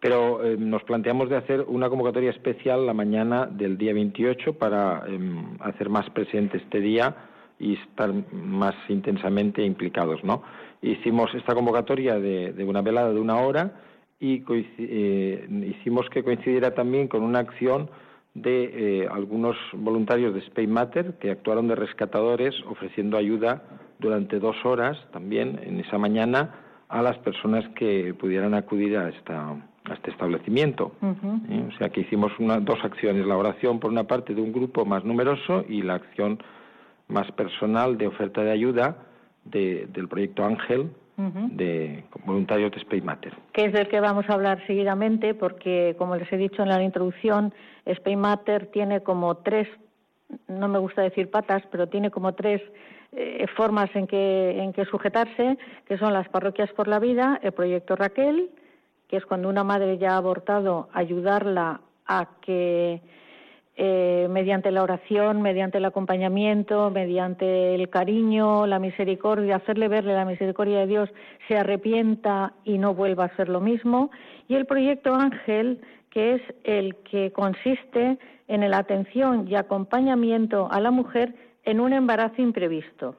pero 0.00 0.44
eh, 0.44 0.56
nos 0.58 0.82
planteamos 0.84 1.28
de 1.28 1.36
hacer 1.36 1.62
una 1.66 1.88
convocatoria 1.88 2.30
especial 2.30 2.86
la 2.86 2.94
mañana 2.94 3.46
del 3.46 3.78
día 3.78 3.94
28 3.94 4.54
para 4.58 5.02
em, 5.06 5.56
hacer 5.60 5.88
más 5.88 6.08
presente 6.10 6.58
este 6.58 6.80
día 6.80 7.14
y 7.58 7.74
estar 7.74 8.12
más 8.32 8.74
intensamente 8.88 9.64
implicados, 9.64 10.22
¿no? 10.24 10.42
Hicimos 10.82 11.34
esta 11.34 11.54
convocatoria 11.54 12.18
de, 12.18 12.52
de 12.52 12.64
una 12.64 12.82
velada 12.82 13.12
de 13.12 13.20
una 13.20 13.38
hora 13.38 13.72
y 14.20 14.42
eh, 14.48 15.48
hicimos 15.76 16.08
que 16.10 16.22
coincidiera 16.22 16.74
también 16.74 17.08
con 17.08 17.22
una 17.22 17.40
acción 17.40 17.90
de 18.34 19.02
eh, 19.02 19.08
algunos 19.10 19.56
voluntarios 19.72 20.34
de 20.34 20.40
Spain 20.40 20.70
Matter 20.70 21.14
que 21.20 21.30
actuaron 21.30 21.68
de 21.68 21.76
rescatadores 21.76 22.54
ofreciendo 22.68 23.16
ayuda 23.16 23.62
durante 23.98 24.38
dos 24.38 24.56
horas 24.64 24.98
también 25.12 25.60
en 25.62 25.78
esa 25.78 25.98
mañana 25.98 26.54
a 26.88 27.02
las 27.02 27.16
personas 27.18 27.64
que 27.76 28.14
pudieran 28.14 28.54
acudir 28.54 28.96
a, 28.96 29.08
esta, 29.08 29.50
a 29.50 29.94
este 29.94 30.10
establecimiento. 30.10 30.92
¿Eh? 31.02 31.64
O 31.68 31.78
sea 31.78 31.90
que 31.90 32.00
hicimos 32.00 32.32
una, 32.38 32.60
dos 32.60 32.78
acciones, 32.82 33.26
la 33.26 33.36
oración 33.36 33.78
por 33.78 33.90
una 33.90 34.04
parte 34.04 34.34
de 34.34 34.42
un 34.42 34.52
grupo 34.52 34.84
más 34.84 35.04
numeroso 35.04 35.64
y 35.68 35.82
la 35.82 35.94
acción 35.94 36.38
más 37.08 37.30
personal 37.32 37.98
de 37.98 38.06
oferta 38.06 38.42
de 38.42 38.50
ayuda 38.50 38.96
del 39.44 40.08
proyecto 40.08 40.44
Ángel, 40.44 40.90
de 41.16 42.02
voluntarios 42.24 42.72
de 42.72 42.78
Space 42.78 43.02
Matter. 43.02 43.32
Que 43.52 43.66
es 43.66 43.72
del 43.72 43.88
que 43.88 44.00
vamos 44.00 44.28
a 44.28 44.34
hablar 44.34 44.64
seguidamente, 44.66 45.34
porque 45.34 45.94
como 45.98 46.16
les 46.16 46.32
he 46.32 46.36
dicho 46.36 46.62
en 46.62 46.68
la 46.68 46.82
introducción, 46.82 47.52
Space 47.84 48.16
Matter 48.16 48.66
tiene 48.72 49.02
como 49.02 49.36
tres, 49.36 49.68
no 50.48 50.66
me 50.68 50.78
gusta 50.78 51.02
decir 51.02 51.30
patas, 51.30 51.62
pero 51.70 51.88
tiene 51.88 52.10
como 52.10 52.34
tres 52.34 52.62
eh, 53.12 53.46
formas 53.54 53.94
en 53.94 54.08
que, 54.08 54.60
en 54.60 54.72
que 54.72 54.84
sujetarse, 54.86 55.56
que 55.86 55.98
son 55.98 56.12
las 56.12 56.28
parroquias 56.28 56.72
por 56.72 56.88
la 56.88 56.98
vida, 56.98 57.38
el 57.42 57.52
proyecto 57.52 57.94
Raquel, 57.94 58.50
que 59.06 59.18
es 59.18 59.26
cuando 59.26 59.48
una 59.48 59.62
madre 59.62 59.98
ya 59.98 60.14
ha 60.14 60.16
abortado, 60.16 60.88
ayudarla 60.92 61.80
a 62.06 62.28
que 62.40 63.00
eh, 63.76 64.28
mediante 64.30 64.70
la 64.70 64.84
oración, 64.84 65.42
mediante 65.42 65.78
el 65.78 65.84
acompañamiento, 65.84 66.90
mediante 66.90 67.74
el 67.74 67.88
cariño, 67.88 68.66
la 68.66 68.78
misericordia, 68.78 69.56
hacerle 69.56 69.88
verle 69.88 70.14
la 70.14 70.24
misericordia 70.24 70.78
de 70.80 70.86
Dios, 70.86 71.10
se 71.48 71.58
arrepienta 71.58 72.52
y 72.62 72.78
no 72.78 72.94
vuelva 72.94 73.24
a 73.24 73.36
ser 73.36 73.48
lo 73.48 73.60
mismo. 73.60 74.10
Y 74.46 74.54
el 74.54 74.66
proyecto 74.66 75.14
Ángel, 75.14 75.80
que 76.10 76.34
es 76.34 76.42
el 76.62 76.94
que 77.10 77.32
consiste 77.32 78.18
en 78.46 78.70
la 78.70 78.78
atención 78.78 79.48
y 79.48 79.56
acompañamiento 79.56 80.68
a 80.70 80.80
la 80.80 80.92
mujer 80.92 81.34
en 81.64 81.80
un 81.80 81.92
embarazo 81.92 82.40
imprevisto. 82.42 83.16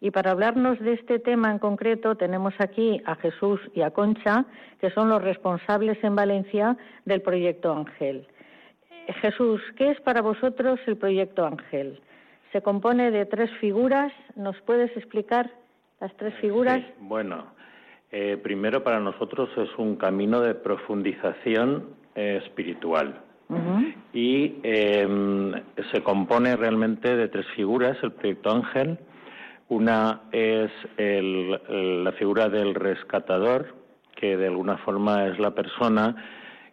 Y 0.00 0.10
para 0.10 0.30
hablarnos 0.32 0.78
de 0.80 0.92
este 0.92 1.18
tema 1.18 1.50
en 1.50 1.58
concreto 1.58 2.14
tenemos 2.16 2.54
aquí 2.58 3.00
a 3.04 3.16
Jesús 3.16 3.60
y 3.74 3.80
a 3.80 3.90
Concha, 3.90 4.44
que 4.80 4.90
son 4.90 5.08
los 5.08 5.22
responsables 5.22 5.96
en 6.04 6.14
Valencia 6.14 6.76
del 7.04 7.22
proyecto 7.22 7.72
Ángel. 7.72 8.26
Jesús, 9.14 9.60
¿qué 9.76 9.90
es 9.90 10.00
para 10.00 10.20
vosotros 10.22 10.78
el 10.86 10.96
proyecto 10.96 11.46
Ángel? 11.46 12.00
Se 12.52 12.62
compone 12.62 13.10
de 13.10 13.26
tres 13.26 13.50
figuras. 13.60 14.12
¿Nos 14.36 14.56
puedes 14.62 14.94
explicar 14.96 15.50
las 16.00 16.14
tres 16.16 16.34
figuras? 16.40 16.80
bueno, 17.00 17.46
eh, 18.10 18.38
primero 18.42 18.82
para 18.82 19.00
nosotros 19.00 19.50
es 19.56 19.68
un 19.78 19.96
camino 19.96 20.40
de 20.40 20.54
profundización 20.54 21.90
eh, 22.14 22.40
espiritual. 22.44 23.22
Y 24.12 24.56
em, 24.62 25.52
se 25.90 26.02
compone 26.02 26.54
realmente 26.54 27.16
de 27.16 27.28
tres 27.28 27.46
figuras, 27.56 27.96
el 28.02 28.12
proyecto 28.12 28.50
Ángel. 28.50 28.98
Una 29.70 30.20
es 30.32 30.70
la 30.98 32.12
figura 32.12 32.50
del 32.50 32.74
rescatador, 32.74 33.74
que 34.16 34.36
de 34.36 34.48
alguna 34.48 34.76
forma 34.78 35.28
es 35.28 35.38
la 35.38 35.52
persona 35.52 36.14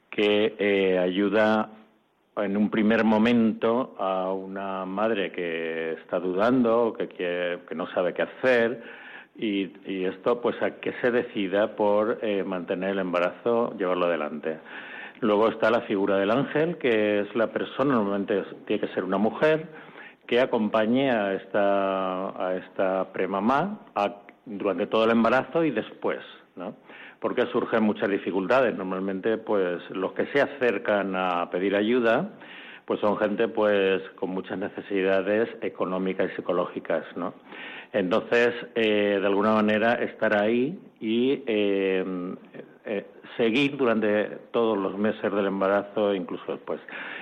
que 0.10 0.56
eh, 0.60 0.98
ayuda 0.98 1.70
en 2.38 2.58
un 2.58 2.70
primer 2.70 3.04
momento 3.04 3.96
a 3.98 4.32
una 4.32 4.86
madre 4.86 5.32
que 5.32 5.94
está 5.94 6.20
dudando, 6.20 6.94
que, 6.98 7.08
que 7.68 7.75
no 7.75 7.88
sabe 7.94 8.13
qué 8.13 8.24
hacer, 8.24 8.82
y, 9.38 10.06
esto 10.06 10.42
pues 10.42 10.62
a 10.62 10.80
que 10.80 10.94
se 11.01 11.12
decida 11.12 11.75
por 11.75 12.20
eh, 12.22 12.44
mantener 12.44 12.92
el 12.92 13.00
embarazo, 13.00 13.75
llevarlo 13.77 14.06
adelante. 14.06 14.60
Luego 15.22 15.50
está 15.50 15.70
la 15.70 15.82
figura 15.82 16.18
del 16.18 16.32
ángel, 16.32 16.77
que 16.77 17.22
es 17.22 17.36
la 17.36 17.48
persona, 17.48 17.96
normalmente 17.96 18.44
tiene 18.65 18.86
que 18.86 18.94
ser 18.94 19.04
una 19.04 19.18
mujer, 19.18 19.68
que 20.27 20.39
acompañe 20.39 21.12
a 21.12 21.34
esta 21.34 23.08
premamá 23.13 23.80
durante 24.46 24.88
todo 24.88 25.06
el 25.06 25.12
embarazo 25.12 25.63
y 25.63 25.72
después, 25.72 26.20
¿no? 26.56 26.75
Porque 27.25 27.48
surgen 27.48 27.82
muchas 27.82 28.08
dificultades. 28.08 28.77
Normalmente, 28.77 29.39
pues 29.39 29.82
los 29.89 30.13
que 30.13 30.27
se 30.27 30.41
acercan 30.41 31.15
a 31.15 31.50
pedir 31.50 31.75
ayuda, 31.75 32.29
pues 32.86 33.00
son 33.00 33.17
gente 33.17 33.48
pues 33.48 34.03
con 34.20 34.29
muchas 34.29 34.60
necesidades 34.60 35.50
económicas 35.63 36.29
y 36.32 36.36
psicológicas, 36.36 37.03
¿no? 37.15 37.34
Entonces, 37.94 38.53
eh, 38.75 39.17
de 39.20 39.25
alguna 39.25 39.53
manera, 39.55 39.94
estar 39.94 40.39
ahí 40.39 40.77
y 41.00 41.41
eh, 41.48 42.05
eh, 42.86 43.08
seguir 43.38 43.75
durante 43.75 44.25
todos 44.51 44.77
los 44.77 44.96
meses 44.96 45.34
del 45.34 45.48
embarazo, 45.48 46.13
incluso 46.13 46.51
después. 46.51 46.79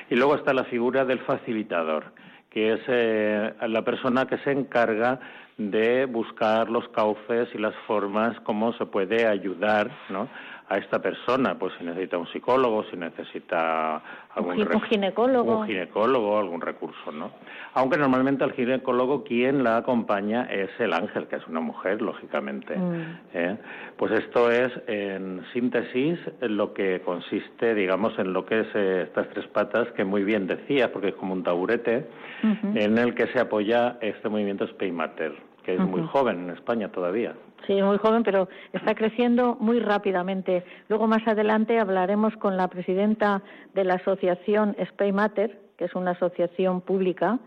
Y 0.09 0.15
luego 0.17 0.35
está 0.35 0.53
la 0.53 0.65
figura 0.65 1.05
del 1.05 1.19
facilitador, 1.19 2.11
que 2.49 2.73
es 2.73 3.61
la 3.69 3.81
persona 3.83 4.25
que 4.27 4.37
se 4.39 4.51
encarga 4.51 5.21
de 5.57 6.05
buscar 6.05 6.69
los 6.69 6.87
cauces 6.89 7.49
y 7.53 7.57
las 7.57 7.75
formas 7.87 8.39
como 8.41 8.73
se 8.73 8.85
puede 8.85 9.27
ayudar 9.27 9.91
¿no? 10.09 10.27
A 10.73 10.77
esta 10.77 10.99
persona, 10.99 11.57
pues 11.59 11.73
si 11.77 11.85
necesita 11.85 12.17
un 12.17 12.27
psicólogo, 12.27 12.83
si 12.89 12.97
necesita 12.97 14.01
algún 14.33 14.59
un 14.59 14.81
ginecólogo, 14.81 15.59
un 15.59 15.67
ginecólogo, 15.67 16.39
algún 16.39 16.61
recurso, 16.61 17.11
¿no? 17.11 17.31
Aunque 17.75 17.97
normalmente 17.97 18.43
al 18.43 18.53
ginecólogo 18.53 19.23
quien 19.23 19.63
la 19.63 19.77
acompaña 19.77 20.45
es 20.45 20.71
el 20.79 20.93
ángel, 20.93 21.27
que 21.27 21.35
es 21.35 21.47
una 21.47 21.59
mujer, 21.59 22.01
lógicamente. 22.01 22.75
Mm. 22.75 23.17
¿eh? 23.33 23.57
Pues 23.97 24.13
esto 24.13 24.49
es, 24.51 24.71
en 24.87 25.43
síntesis, 25.53 26.17
lo 26.41 26.73
que 26.73 27.01
consiste, 27.01 27.75
digamos, 27.75 28.17
en 28.17 28.33
lo 28.33 28.43
que 28.43 28.61
es 28.61 28.67
eh, 28.73 29.03
estas 29.03 29.29
tres 29.29 29.45
patas 29.47 29.91
que 29.91 30.03
muy 30.03 30.23
bien 30.23 30.47
decía, 30.47 30.91
porque 30.91 31.09
es 31.09 31.15
como 31.15 31.33
un 31.33 31.43
taburete 31.43 32.07
en 32.41 32.97
el 32.97 33.13
que 33.13 33.27
se 33.27 33.39
apoya 33.39 33.97
este 34.01 34.27
movimiento 34.27 34.67
Spaymatter, 34.67 35.33
que 35.63 35.75
es 35.75 35.79
muy 35.79 36.05
joven 36.07 36.43
en 36.43 36.49
España 36.51 36.89
todavía. 36.91 37.33
Sí, 37.65 37.81
muy 37.81 37.97
joven, 37.97 38.23
pero 38.23 38.49
está 38.73 38.93
creciendo 38.93 39.55
muy 39.59 39.79
rápidamente. 39.79 40.63
Luego, 40.89 41.07
más 41.07 41.25
adelante, 41.27 41.79
hablaremos 41.79 42.35
con 42.37 42.57
la 42.57 42.67
presidenta 42.67 43.41
de 43.73 43.85
la 43.85 43.95
asociación 43.95 44.75
Spay 44.89 45.13
Matter, 45.13 45.59
que 45.77 45.85
es 45.85 45.95
una 45.95 46.11
asociación 46.11 46.81
pública 46.81 47.39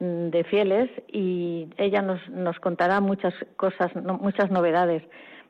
mm, 0.00 0.30
de 0.30 0.44
fieles, 0.44 0.90
y 1.08 1.68
ella 1.76 2.02
nos, 2.02 2.28
nos 2.30 2.58
contará 2.58 3.00
muchas 3.00 3.34
cosas, 3.56 3.94
muchas 4.20 4.50
novedades. 4.50 5.04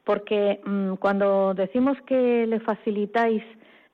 Porque 0.05 0.61
mm, 0.65 0.95
cuando 0.95 1.55
decimos 1.55 1.97
que 2.07 2.47
le 2.47 2.61
facilitáis 2.61 3.43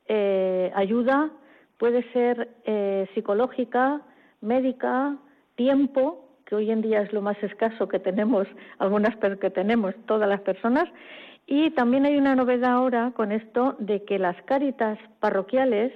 eh, 0.09 0.73
ayuda, 0.75 1.30
puede 1.78 2.02
ser 2.12 2.49
eh, 2.64 3.06
psicológica, 3.14 4.00
médica, 4.40 5.16
tiempo, 5.54 6.25
que 6.46 6.54
hoy 6.54 6.70
en 6.70 6.80
día 6.80 7.02
es 7.02 7.12
lo 7.12 7.20
más 7.20 7.36
escaso 7.42 7.88
que 7.88 7.98
tenemos, 7.98 8.46
algunas 8.78 9.16
que 9.16 9.50
tenemos 9.50 9.94
todas 10.06 10.28
las 10.28 10.40
personas. 10.40 10.88
Y 11.46 11.70
también 11.70 12.06
hay 12.06 12.16
una 12.16 12.34
novedad 12.34 12.72
ahora 12.72 13.12
con 13.14 13.30
esto 13.30 13.76
de 13.78 14.04
que 14.04 14.18
las 14.18 14.40
cáritas 14.42 14.98
parroquiales 15.20 15.92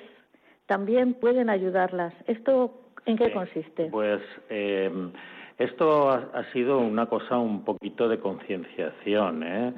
también 0.66 1.14
pueden 1.14 1.50
ayudarlas. 1.50 2.14
¿Esto 2.28 2.72
en 3.06 3.16
qué 3.16 3.32
consiste? 3.32 3.86
Pues 3.86 4.20
eh, 4.48 5.10
esto 5.58 6.08
ha, 6.08 6.44
sido 6.52 6.78
una 6.78 7.04
cosa 7.04 7.36
un 7.36 7.64
poquito 7.64 8.08
de 8.08 8.18
concienciación, 8.18 9.42
¿eh? 9.42 9.74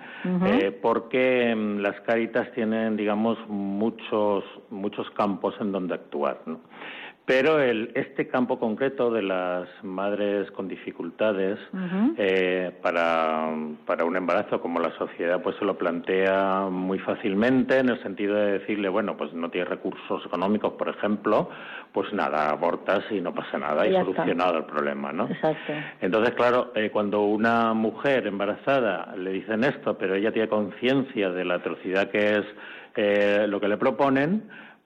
eh 0.47 0.79
porque 0.81 1.55
mm, 1.55 1.79
las 1.79 2.01
cáritas 2.03 2.53
tienen, 2.53 2.97
digamos, 2.97 3.37
muchos 3.49 4.45
muchos 4.71 5.11
campos 5.11 5.55
en 5.61 5.73
donde 5.73 5.95
actuar. 5.95 6.39
¿no? 6.47 6.61
Pero 7.25 7.61
el, 7.61 7.93
este 7.95 8.27
campo 8.27 8.59
concreto 8.59 9.13
de 9.13 9.23
las 9.23 9.69
madres 9.85 10.51
con 10.51 10.67
dificultades 10.67 11.57
eh, 12.19 12.73
para, 12.83 13.49
para, 13.87 14.05
un 14.05 14.17
embarazo, 14.17 14.61
como 14.61 14.81
la 14.81 14.91
sociedad 14.99 15.41
pues 15.41 15.55
se 15.57 15.65
lo 15.65 15.79
plantea 15.79 16.67
muy 16.69 16.99
fácilmente, 16.99 17.79
en 17.79 17.91
el 17.91 18.03
sentido 18.03 18.35
de 18.35 18.59
decirle, 18.59 18.89
bueno, 18.89 19.17
pues 19.17 19.33
no 19.35 19.51
tienes 19.51 19.71
recursos 19.71 20.27
económicos, 20.27 20.73
por 20.73 20.89
ejemplo, 20.89 21.49
pues 21.93 22.13
nada, 22.13 22.51
abortas 22.51 23.05
y 23.13 23.21
no 23.21 23.33
pasa 23.33 23.57
nada, 23.57 23.87
y, 23.87 23.93
solucionado 23.93 24.59
el 24.59 24.65
problema, 24.65 25.13
¿no? 25.13 25.29
Exacto. 25.29 25.73
Entonces, 26.01 26.35
claro, 26.35 26.73
eh, 26.75 26.91
cuando 26.91 27.23
una 27.23 27.73
mujer 27.73 28.27
embarazada 28.27 29.15
le 29.17 29.31
dicen 29.31 29.63
esto, 29.63 29.97
pero 29.97 30.17
ella 30.17 30.33
tiene 30.33 30.49
conciencia 30.49 31.31
de 31.31 31.45
la 31.45 31.55
atrocidad 31.55 32.11
que 32.11 32.39
es 32.39 32.45
eh, 32.97 33.47
lo 33.49 33.61
que 33.61 33.69
le 33.69 33.77
proponen, 33.77 34.43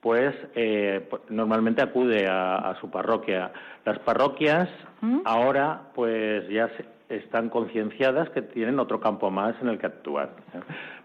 pues 0.07 0.33
eh, 0.55 1.05
normalmente 1.27 1.81
acude 1.81 2.27
a, 2.29 2.73
su 2.79 2.89
parroquia. 2.89 3.51
Las 3.83 3.99
parroquias 3.99 4.69
¿Mm? 5.01 5.19
ahora 5.25 5.81
pues 5.93 6.47
ya 6.47 6.71
están 7.09 7.49
concienciadas 7.49 8.29
que 8.29 8.41
tienen 8.41 8.79
otro 8.79 9.01
campo 9.01 9.29
más 9.29 9.55
en 9.61 9.67
el 9.67 9.77
que 9.77 9.87
actuar. 9.87 10.29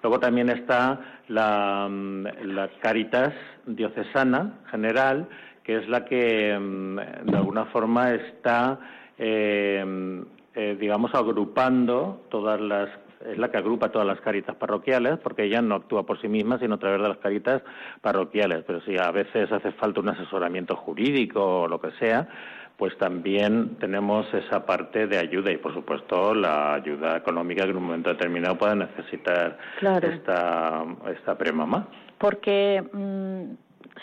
Luego 0.04 0.20
también 0.20 0.50
está 0.50 1.00
la, 1.26 1.88
mm, 1.90 2.26
la 2.44 2.68
Caritas 2.80 3.34
diocesana 3.66 4.60
general, 4.70 5.26
que 5.64 5.78
es 5.78 5.88
la 5.88 6.04
que 6.04 6.56
mm, 6.56 6.96
de 7.28 7.36
alguna 7.36 7.64
forma 7.72 8.12
está, 8.12 8.78
eh, 9.18 10.24
eh, 10.54 10.76
digamos, 10.78 11.12
agrupando 11.12 12.22
todas 12.30 12.60
las 12.60 12.88
es 13.30 13.38
la 13.38 13.50
que 13.50 13.58
agrupa 13.58 13.90
todas 13.90 14.06
las 14.06 14.20
caritas 14.20 14.56
parroquiales, 14.56 15.18
porque 15.18 15.44
ella 15.44 15.62
no 15.62 15.76
actúa 15.76 16.04
por 16.04 16.20
sí 16.20 16.28
misma, 16.28 16.58
sino 16.58 16.76
a 16.76 16.78
través 16.78 17.00
de 17.00 17.08
las 17.08 17.18
caritas 17.18 17.62
parroquiales. 18.00 18.64
Pero 18.66 18.80
si 18.82 18.96
a 18.98 19.10
veces 19.10 19.50
hace 19.52 19.72
falta 19.72 20.00
un 20.00 20.08
asesoramiento 20.08 20.76
jurídico 20.76 21.62
o 21.62 21.68
lo 21.68 21.80
que 21.80 21.90
sea, 21.92 22.28
pues 22.76 22.96
también 22.98 23.76
tenemos 23.76 24.26
esa 24.34 24.66
parte 24.66 25.06
de 25.06 25.18
ayuda 25.18 25.52
y, 25.52 25.58
por 25.58 25.72
supuesto, 25.74 26.34
la 26.34 26.74
ayuda 26.74 27.16
económica 27.16 27.64
que 27.64 27.70
en 27.70 27.76
un 27.76 27.84
momento 27.84 28.10
determinado 28.10 28.58
pueda 28.58 28.74
necesitar 28.74 29.58
esta, 30.02 30.84
esta 31.14 31.38
premamá. 31.38 31.86
Porque 32.18 32.82
mm, 32.92 33.54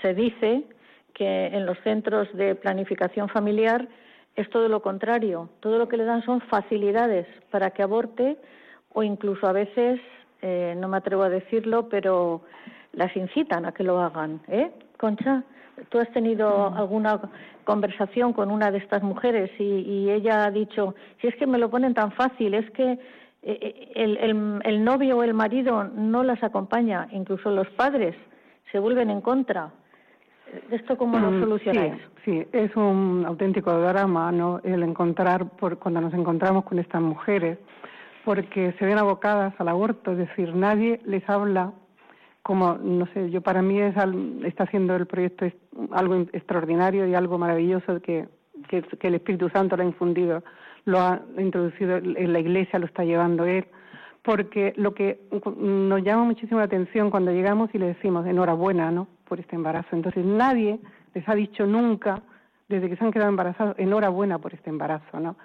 se 0.02 0.14
dice 0.14 0.64
que 1.14 1.48
en 1.48 1.66
los 1.66 1.78
centros 1.80 2.32
de 2.34 2.56
planificación 2.56 3.28
familiar 3.28 3.88
es 4.36 4.50
todo 4.50 4.70
lo 4.70 4.82
contrario. 4.82 5.50
Todo 5.60 5.78
lo 5.78 5.90
que 5.90 5.98
le 5.98 6.06
dan 6.06 6.24
son 6.24 6.40
facilidades 6.42 7.28
para 7.52 7.72
que 7.72 7.84
aborte 7.84 8.38
o 8.94 9.04
incluso 9.04 9.48
a 9.48 9.54
veces, 9.54 10.00
eh, 10.42 10.76
no 10.78 10.88
me 10.88 10.98
atrevo 10.98 11.24
a 11.24 11.30
decirlo, 11.30 11.90
pero 11.90 12.42
las 12.94 13.16
incitan 13.16 13.66
a 13.66 13.72
que 13.72 13.84
lo 13.84 14.00
hagan. 14.00 14.42
¿eh? 14.48 14.72
Concha, 14.98 15.44
tú 15.90 16.00
has 16.00 16.12
tenido 16.12 16.72
mm. 16.72 16.78
alguna 16.78 17.20
conversación 17.64 18.34
con 18.34 18.52
una 18.52 18.72
de 18.72 18.80
estas 18.80 19.04
mujeres 19.04 19.52
y, 19.60 20.10
ella 20.10 20.46
ha 20.46 20.52
dicho, 20.52 20.96
si 21.22 21.28
es 21.28 21.36
que 21.36 21.48
me 21.48 21.58
lo 21.58 21.70
ponen 21.70 21.94
tan 21.94 22.12
fácil, 22.12 22.54
es 22.54 22.70
que 22.72 22.92
eh, 22.92 23.00
eh, 23.44 23.92
el, 23.96 24.60
el, 24.64 24.84
novio 24.84 25.18
o 25.18 25.24
el 25.24 25.34
marido 25.34 25.84
no 25.84 26.24
las 26.24 26.44
acompaña, 26.44 27.08
incluso 27.12 27.52
los 27.52 27.70
padres 27.70 28.16
se 28.72 28.80
vuelven 28.80 29.10
en 29.10 29.22
contra. 29.22 29.72
¿Esto 30.72 30.98
cómo 30.98 31.20
lo 31.20 31.32
mm, 31.32 31.40
solucionáis? 31.42 31.94
Sí, 32.26 32.46
es 32.52 32.76
un 32.76 33.24
auténtico 33.26 33.72
drama 33.80 34.32
¿no? 34.32 34.60
el 34.64 34.82
encontrar, 34.84 35.46
por, 35.46 35.78
cuando 35.78 36.02
nos 36.02 36.14
encontramos 36.14 36.66
con 36.66 36.80
estas 36.80 37.02
mujeres, 37.02 37.60
porque 38.26 38.74
se 38.78 38.86
ven 38.86 38.98
abocadas 38.98 39.54
al 39.60 39.70
aborto, 39.70 40.12
es 40.12 40.18
decir, 40.18 40.56
nadie 40.56 41.00
les 41.06 41.28
habla 41.30 41.74
como, 42.44 42.76
no 42.76 43.06
sé, 43.14 43.30
yo 43.30 43.42
para 43.42 43.62
mí 43.62 43.80
es, 43.80 43.96
está 44.44 44.64
haciendo 44.64 44.96
el 44.96 45.06
proyecto 45.06 45.46
algo 45.92 46.16
extraordinario 46.34 47.08
y 47.08 47.14
algo 47.14 47.38
maravilloso 47.38 48.02
que, 48.02 48.28
que, 48.68 48.84
el 49.02 49.16
Espíritu 49.16 49.50
Santo 49.50 49.78
lo 49.78 49.84
ha 49.84 49.86
infundido, 49.86 50.44
lo 50.86 51.00
ha 51.00 51.22
introducido 51.38 51.98
en 51.98 52.34
la 52.34 52.40
iglesia, 52.40 52.80
lo 52.80 52.86
está 52.86 53.04
llevando 53.04 53.46
él, 53.46 53.66
porque 54.24 54.74
lo 54.78 54.94
que 54.94 55.20
nos 55.58 56.04
llama 56.04 56.24
muchísimo 56.24 56.60
la 56.60 56.66
atención 56.66 57.10
cuando 57.10 57.32
llegamos 57.32 57.70
y 57.74 57.78
le 57.78 57.88
decimos 57.88 58.26
enhorabuena, 58.26 58.92
¿no?, 58.92 59.08
por 59.28 59.40
este 59.40 59.56
embarazo. 59.56 59.90
Entonces 59.92 60.26
nadie 60.26 60.80
les 61.14 61.28
ha 61.30 61.36
dicho 61.36 61.66
nunca, 61.66 62.22
desde 62.68 62.90
que 62.90 62.96
se 62.96 63.06
han 63.06 63.12
quedado 63.12 63.30
embarazados, 63.30 63.76
enhorabuena 63.78 64.40
por 64.40 64.54
este 64.54 64.70
embarazo, 64.70 65.20
¿no? 65.20 65.36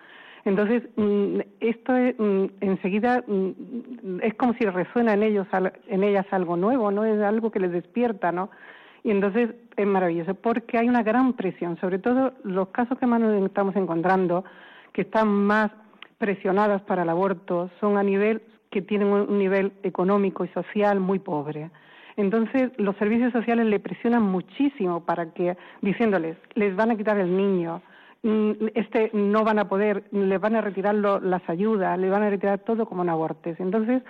Entonces, 0.45 0.83
mm, 0.97 1.41
esto 1.61 1.97
es, 1.97 2.15
mm, 2.19 2.45
enseguida 2.61 3.25
mm, 3.27 4.21
es 4.23 4.35
como 4.35 4.55
si 4.55 4.65
resuena 4.67 5.15
en 5.15 5.23
ellos, 5.23 5.47
en 5.89 6.05
ellas 6.05 6.27
algo 6.31 6.57
nuevo, 6.57 6.91
¿no? 6.91 7.05
Es 7.05 7.21
algo 7.23 7.51
que 7.51 7.61
les 7.61 7.73
despierta, 7.73 8.31
¿no? 8.31 8.51
Y 9.03 9.11
entonces 9.11 9.51
es 9.77 9.87
maravilloso, 9.87 10.35
porque 10.35 10.79
hay 10.79 10.89
una 10.89 11.03
gran 11.03 11.35
presión, 11.35 11.79
sobre 11.79 11.99
todo 11.99 12.33
los 12.43 12.69
casos 12.69 12.99
que 12.99 13.07
más 13.07 13.21
nos 13.21 13.43
estamos 13.45 13.77
encontrando, 13.77 14.45
que 14.93 15.03
están 15.03 15.29
más 15.29 15.71
presionadas 16.19 16.83
para 16.83 17.03
el 17.03 17.09
aborto, 17.11 17.71
son 17.81 17.99
a 17.99 18.03
nivel 18.03 18.43
que 18.71 18.83
tienen 18.83 19.09
un 19.09 19.39
nivel 19.39 19.73
económico 19.83 20.45
y 20.45 20.49
social 20.49 21.01
muy 21.01 21.19
pobre. 21.19 21.71
Entonces, 22.17 22.71
los 22.77 22.97
servicios 22.97 23.33
sociales 23.33 23.67
le 23.67 23.81
presionan 23.81 24.23
muchísimo 24.23 25.05
para 25.05 25.33
que, 25.33 25.57
diciéndoles, 25.83 26.37
les 26.55 26.75
van 26.77 26.91
a 26.91 26.97
quitar 26.97 27.19
el 27.19 27.37
niño, 27.37 27.83
este 28.75 29.11
no 29.13 29.45
van 29.45 29.59
a 29.59 29.69
poder, 29.69 30.05
le 30.11 30.39
van 30.39 30.57
a 30.57 30.63
retirar 30.63 30.95
las 30.95 31.49
ayudas, 31.49 31.99
le 31.99 32.09
van 32.09 32.23
a 32.23 32.31
retirar 32.31 32.59
todo 32.61 32.87
como 32.87 33.03
en 33.03 33.11
abortes. 33.11 33.61
Entonces, 33.61 34.03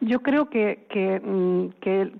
yo 0.00 0.20
creo 0.20 0.50
que, 0.50 0.86
que, 0.90 1.20
mm, 1.20 1.80
que 1.80 2.12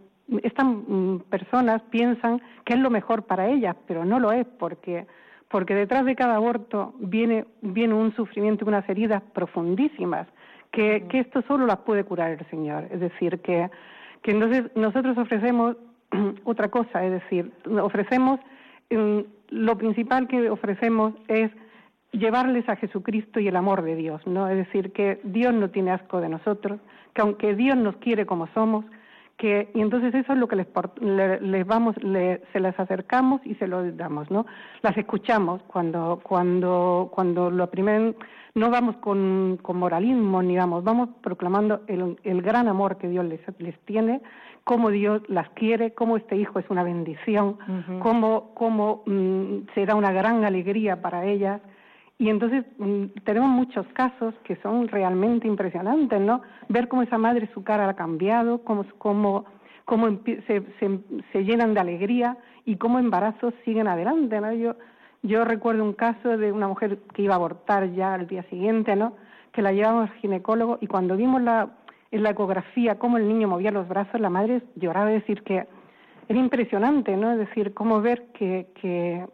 estas 0.42 0.64
mm, 0.66 1.18
personas 1.28 1.82
piensan 1.90 2.40
que 2.64 2.72
es 2.74 2.80
lo 2.80 2.88
mejor 2.88 3.24
para 3.24 3.48
ellas, 3.48 3.76
pero 3.86 4.04
no 4.04 4.18
lo 4.18 4.32
es 4.32 4.46
porque 4.58 5.06
porque 5.50 5.74
detrás 5.74 6.06
de 6.06 6.16
cada 6.16 6.36
aborto 6.36 6.94
viene, 6.98 7.44
viene 7.60 7.92
un 7.92 8.16
sufrimiento, 8.16 8.64
unas 8.64 8.88
heridas 8.88 9.22
profundísimas, 9.34 10.26
que, 10.70 11.06
que 11.10 11.18
esto 11.18 11.42
solo 11.46 11.66
las 11.66 11.80
puede 11.80 12.04
curar 12.04 12.30
el 12.30 12.48
Señor. 12.48 12.88
Es 12.90 13.00
decir, 13.00 13.38
que, 13.40 13.70
que 14.22 14.30
entonces 14.30 14.74
nosotros 14.74 15.18
ofrecemos 15.18 15.76
otra 16.44 16.68
cosa, 16.70 17.04
es 17.04 17.12
decir, 17.12 17.52
ofrecemos 17.82 18.40
lo 19.52 19.76
principal 19.76 20.28
que 20.28 20.48
ofrecemos 20.48 21.12
es 21.28 21.50
llevarles 22.12 22.68
a 22.68 22.76
Jesucristo 22.76 23.38
y 23.38 23.48
el 23.48 23.56
amor 23.56 23.82
de 23.82 23.96
Dios, 23.96 24.26
¿no? 24.26 24.48
Es 24.48 24.56
decir, 24.56 24.92
que 24.92 25.20
Dios 25.24 25.52
no 25.52 25.70
tiene 25.70 25.90
asco 25.90 26.20
de 26.20 26.30
nosotros, 26.30 26.80
que 27.14 27.20
aunque 27.20 27.54
Dios 27.54 27.76
nos 27.76 27.96
quiere 27.96 28.24
como 28.24 28.46
somos, 28.48 28.84
que 29.36 29.70
y 29.74 29.80
entonces 29.80 30.14
eso 30.14 30.32
es 30.32 30.38
lo 30.38 30.48
que 30.48 30.56
les, 30.56 31.42
les 31.42 31.66
vamos, 31.66 31.96
se 32.52 32.60
las 32.60 32.78
acercamos 32.78 33.40
y 33.44 33.54
se 33.56 33.66
lo 33.66 33.90
damos, 33.92 34.30
¿no? 34.30 34.46
Las 34.82 34.96
escuchamos 34.96 35.62
cuando 35.64 36.20
cuando 36.22 37.10
cuando 37.12 37.50
lo 37.50 37.70
primer 37.70 38.14
no 38.54 38.70
vamos 38.70 38.96
con, 38.96 39.58
con 39.62 39.78
moralismo 39.78 40.42
ni 40.42 40.56
vamos, 40.56 40.84
vamos 40.84 41.08
proclamando 41.22 41.82
el, 41.86 42.18
el 42.24 42.42
gran 42.42 42.68
amor 42.68 42.98
que 42.98 43.08
Dios 43.08 43.24
les, 43.24 43.40
les 43.58 43.78
tiene 43.80 44.20
cómo 44.64 44.90
Dios 44.90 45.22
las 45.28 45.48
quiere, 45.50 45.92
cómo 45.92 46.16
este 46.16 46.36
hijo 46.36 46.58
es 46.58 46.68
una 46.70 46.82
bendición, 46.82 47.58
cómo, 48.00 48.52
cómo 48.54 49.02
mm, 49.06 49.68
será 49.74 49.94
una 49.94 50.12
gran 50.12 50.44
alegría 50.44 51.00
para 51.00 51.24
ellas. 51.24 51.60
Y 52.18 52.28
entonces 52.28 52.64
mm, 52.78 53.06
tenemos 53.24 53.50
muchos 53.50 53.86
casos 53.94 54.34
que 54.44 54.56
son 54.56 54.88
realmente 54.88 55.48
impresionantes, 55.48 56.20
¿no? 56.20 56.42
Ver 56.68 56.88
cómo 56.88 57.02
esa 57.02 57.18
madre 57.18 57.50
su 57.52 57.64
cara 57.64 57.88
ha 57.88 57.94
cambiado, 57.94 58.62
cómo, 58.62 58.84
cómo, 58.98 59.46
cómo 59.84 60.20
se, 60.24 60.62
se, 60.78 61.00
se, 61.32 61.44
llenan 61.44 61.74
de 61.74 61.80
alegría 61.80 62.36
y 62.64 62.76
cómo 62.76 63.00
embarazos 63.00 63.54
siguen 63.64 63.88
adelante, 63.88 64.40
¿no? 64.40 64.52
Yo, 64.52 64.76
yo 65.22 65.44
recuerdo 65.44 65.84
un 65.84 65.92
caso 65.92 66.36
de 66.36 66.52
una 66.52 66.68
mujer 66.68 66.98
que 67.14 67.22
iba 67.22 67.34
a 67.34 67.36
abortar 67.36 67.92
ya 67.92 68.14
al 68.14 68.26
día 68.26 68.42
siguiente, 68.44 68.96
¿no? 68.96 69.14
Que 69.52 69.62
la 69.62 69.72
llevamos 69.72 70.10
al 70.10 70.16
ginecólogo 70.16 70.78
y 70.80 70.86
cuando 70.88 71.16
vimos 71.16 71.40
la, 71.42 71.70
en 72.10 72.22
la 72.22 72.30
ecografía 72.30 72.98
cómo 72.98 73.18
el 73.18 73.28
niño 73.28 73.48
movía 73.48 73.70
los 73.70 73.88
brazos, 73.88 74.20
la 74.20 74.30
madre 74.30 74.62
lloraba 74.74 75.10
decir 75.10 75.42
que 75.42 75.66
era 76.28 76.38
impresionante, 76.38 77.16
¿no? 77.16 77.32
Es 77.32 77.38
decir, 77.38 77.72
cómo 77.74 78.00
ver 78.00 78.28
que, 78.32 78.66
que, 78.80 79.26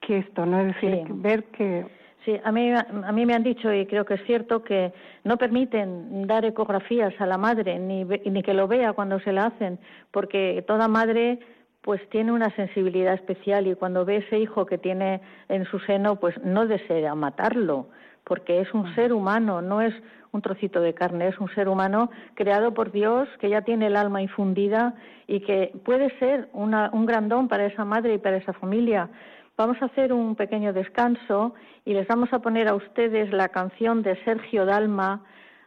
que 0.00 0.18
esto, 0.18 0.44
¿no? 0.46 0.60
Es 0.60 0.74
decir, 0.74 1.04
ver 1.08 1.44
que... 1.44 1.86
Sí, 2.24 2.38
a 2.44 2.52
mí, 2.52 2.70
a 2.72 3.12
mí 3.12 3.26
me 3.26 3.34
han 3.34 3.42
dicho, 3.42 3.72
y 3.72 3.84
creo 3.86 4.04
que 4.04 4.14
es 4.14 4.24
cierto, 4.26 4.62
que 4.62 4.92
no 5.24 5.36
permiten 5.38 6.24
dar 6.28 6.44
ecografías 6.44 7.12
a 7.20 7.26
la 7.26 7.36
madre, 7.36 7.80
ni, 7.80 8.04
ni 8.04 8.42
que 8.44 8.54
lo 8.54 8.68
vea 8.68 8.92
cuando 8.92 9.18
se 9.18 9.32
la 9.32 9.46
hacen, 9.46 9.80
porque 10.12 10.62
toda 10.68 10.86
madre 10.86 11.40
pues 11.82 12.00
tiene 12.10 12.32
una 12.32 12.50
sensibilidad 12.54 13.14
especial 13.14 13.66
y 13.66 13.74
cuando 13.74 14.04
ve 14.04 14.18
ese 14.18 14.38
hijo 14.38 14.66
que 14.66 14.78
tiene 14.78 15.20
en 15.48 15.64
su 15.66 15.78
seno, 15.80 16.16
pues 16.16 16.34
no 16.42 16.66
desea 16.66 17.14
matarlo, 17.14 17.88
porque 18.24 18.60
es 18.60 18.72
un 18.72 18.94
ser 18.94 19.12
humano, 19.12 19.60
no 19.60 19.82
es 19.82 19.92
un 20.30 20.40
trocito 20.42 20.80
de 20.80 20.94
carne, 20.94 21.28
es 21.28 21.38
un 21.38 21.48
ser 21.54 21.68
humano 21.68 22.10
creado 22.34 22.72
por 22.72 22.92
Dios 22.92 23.28
que 23.40 23.50
ya 23.50 23.62
tiene 23.62 23.88
el 23.88 23.96
alma 23.96 24.22
infundida 24.22 24.94
y 25.26 25.40
que 25.40 25.72
puede 25.84 26.16
ser 26.18 26.48
un 26.52 27.06
gran 27.06 27.28
don 27.28 27.48
para 27.48 27.66
esa 27.66 27.84
madre 27.84 28.14
y 28.14 28.18
para 28.18 28.36
esa 28.36 28.52
familia. 28.52 29.10
Vamos 29.56 29.76
a 29.82 29.86
hacer 29.86 30.12
un 30.12 30.34
pequeño 30.36 30.72
descanso 30.72 31.54
y 31.84 31.92
les 31.94 32.06
vamos 32.06 32.32
a 32.32 32.38
poner 32.38 32.68
a 32.68 32.74
ustedes 32.74 33.30
la 33.32 33.48
canción 33.48 34.02
de 34.02 34.16
Sergio 34.24 34.64
Dalma, 34.64 35.24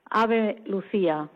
Ave 0.10 0.62
Lucía. 0.66 1.30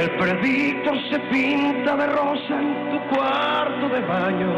El 0.00 0.10
predictor 0.12 0.96
se 1.10 1.18
pinta 1.30 1.94
de 1.94 2.06
rosa 2.06 2.58
en 2.58 2.90
tu 2.90 2.98
cuarto 3.14 3.88
de 3.90 4.00
baño. 4.00 4.50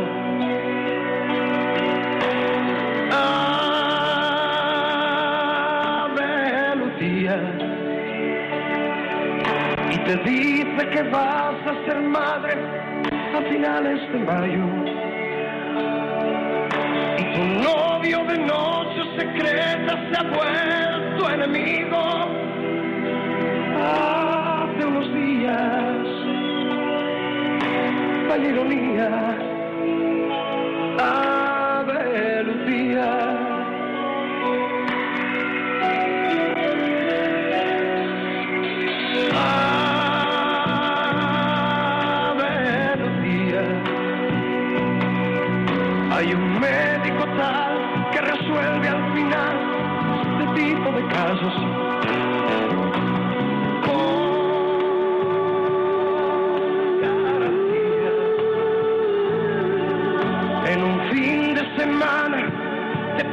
Ave 6.13 6.77
Lucía. 6.77 7.37
Y 9.91 9.97
te 10.05 10.17
dice 10.19 10.89
que 10.93 11.03
vas 11.11 11.57
a 11.67 11.75
ser 11.87 12.01
madre 12.03 12.55
a 13.35 13.43
finales 13.51 14.01
de 14.13 14.19
mayo. 14.21 14.65
Y 17.19 17.25
tu 17.35 17.43
novio 17.69 18.19
de 18.27 18.39
noche 18.39 19.01
secreta 19.19 19.93
se 20.09 20.15
ha 20.21 20.23
vuelto 20.23 21.29
enemigo. 21.31 22.01
Hace 23.85 24.22
unos 25.43 26.07
días, 28.69 29.11
vaya 29.11 29.42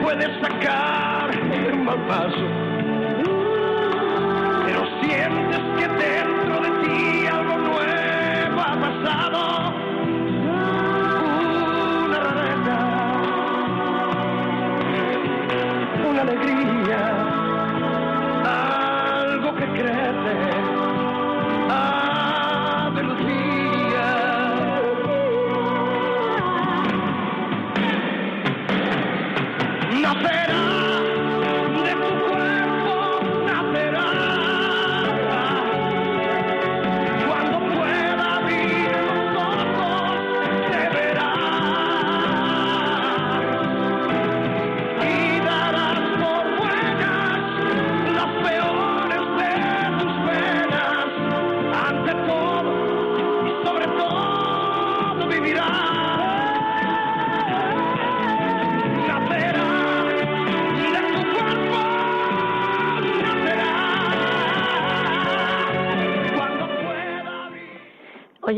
puedes 0.10 0.42
sacar 0.42 1.30
de 1.30 1.72
un 1.72 1.86
paso. 2.08 2.48
Pero 4.66 4.82
sientes 5.02 5.62
que 5.78 5.88
dentro 5.88 6.62
de 6.62 6.72
ti 6.82 7.28
algo 7.28 7.58
nuevo 7.58 8.60
ha 8.60 8.80
pasado. 8.80 9.29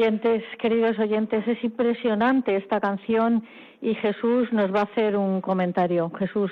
Oyentes, 0.01 0.43
queridos 0.57 0.97
oyentes, 0.97 1.47
es 1.47 1.63
impresionante 1.63 2.55
esta 2.55 2.79
canción 2.79 3.43
y 3.83 3.93
Jesús 3.93 4.51
nos 4.51 4.73
va 4.73 4.79
a 4.79 4.83
hacer 4.85 5.15
un 5.15 5.41
comentario. 5.41 6.09
Jesús, 6.17 6.51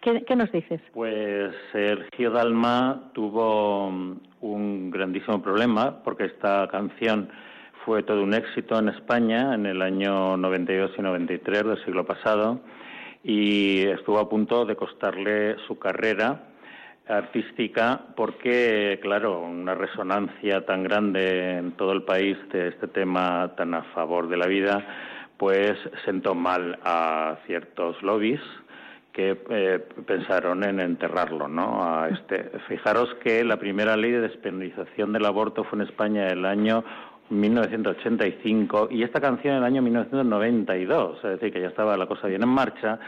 ¿qué, 0.00 0.24
qué 0.24 0.34
nos 0.34 0.50
dices? 0.50 0.80
Pues 0.94 1.54
Sergio 1.70 2.32
Dalma 2.32 3.12
tuvo 3.12 3.88
mm, 3.92 4.20
un 4.40 4.90
grandísimo 4.90 5.40
problema 5.40 6.02
porque 6.02 6.24
esta 6.24 6.66
canción 6.72 7.28
fue 7.84 8.02
todo 8.02 8.20
un 8.20 8.34
éxito 8.34 8.76
en 8.76 8.88
España 8.88 9.54
en 9.54 9.66
el 9.66 9.80
año 9.80 10.36
92 10.36 10.90
y 10.98 11.02
93 11.02 11.66
del 11.66 11.84
siglo 11.84 12.04
pasado 12.04 12.58
y 13.22 13.86
estuvo 13.86 14.18
a 14.18 14.28
punto 14.28 14.64
de 14.64 14.74
costarle 14.74 15.54
su 15.68 15.78
carrera 15.78 16.48
artística 17.08 18.00
porque, 18.16 18.98
claro, 19.02 19.40
una 19.40 19.74
resonancia 19.74 20.64
tan 20.66 20.82
grande 20.84 21.58
en 21.58 21.72
todo 21.72 21.92
el 21.92 22.02
país 22.02 22.36
de 22.52 22.68
este 22.68 22.88
tema 22.88 23.52
tan 23.56 23.74
a 23.74 23.82
favor 23.94 24.28
de 24.28 24.36
la 24.36 24.46
vida, 24.46 24.84
pues 25.36 25.76
sentó 26.04 26.34
mal 26.34 26.78
a 26.84 27.38
ciertos 27.46 28.02
lobbies 28.02 28.40
que 29.12 29.36
eh, 29.50 29.80
pensaron 30.06 30.62
en 30.62 30.78
enterrarlo, 30.78 31.48
¿no? 31.48 31.82
A 31.82 32.08
este, 32.08 32.52
fijaros 32.68 33.12
que 33.22 33.42
la 33.42 33.56
primera 33.56 33.96
ley 33.96 34.12
de 34.12 34.20
despenalización 34.20 35.12
del 35.12 35.24
aborto 35.24 35.64
fue 35.64 35.80
en 35.80 35.88
España 35.88 36.28
el 36.28 36.44
año 36.44 36.84
1985 37.30 38.88
y 38.90 39.02
esta 39.02 39.20
canción 39.20 39.54
en 39.54 39.58
el 39.58 39.64
año 39.64 39.82
1992, 39.82 41.16
es 41.16 41.30
decir, 41.30 41.52
que 41.52 41.60
ya 41.60 41.68
estaba 41.68 41.96
la 41.96 42.06
cosa 42.06 42.28
bien 42.28 42.42
en 42.42 42.48
marcha. 42.48 42.98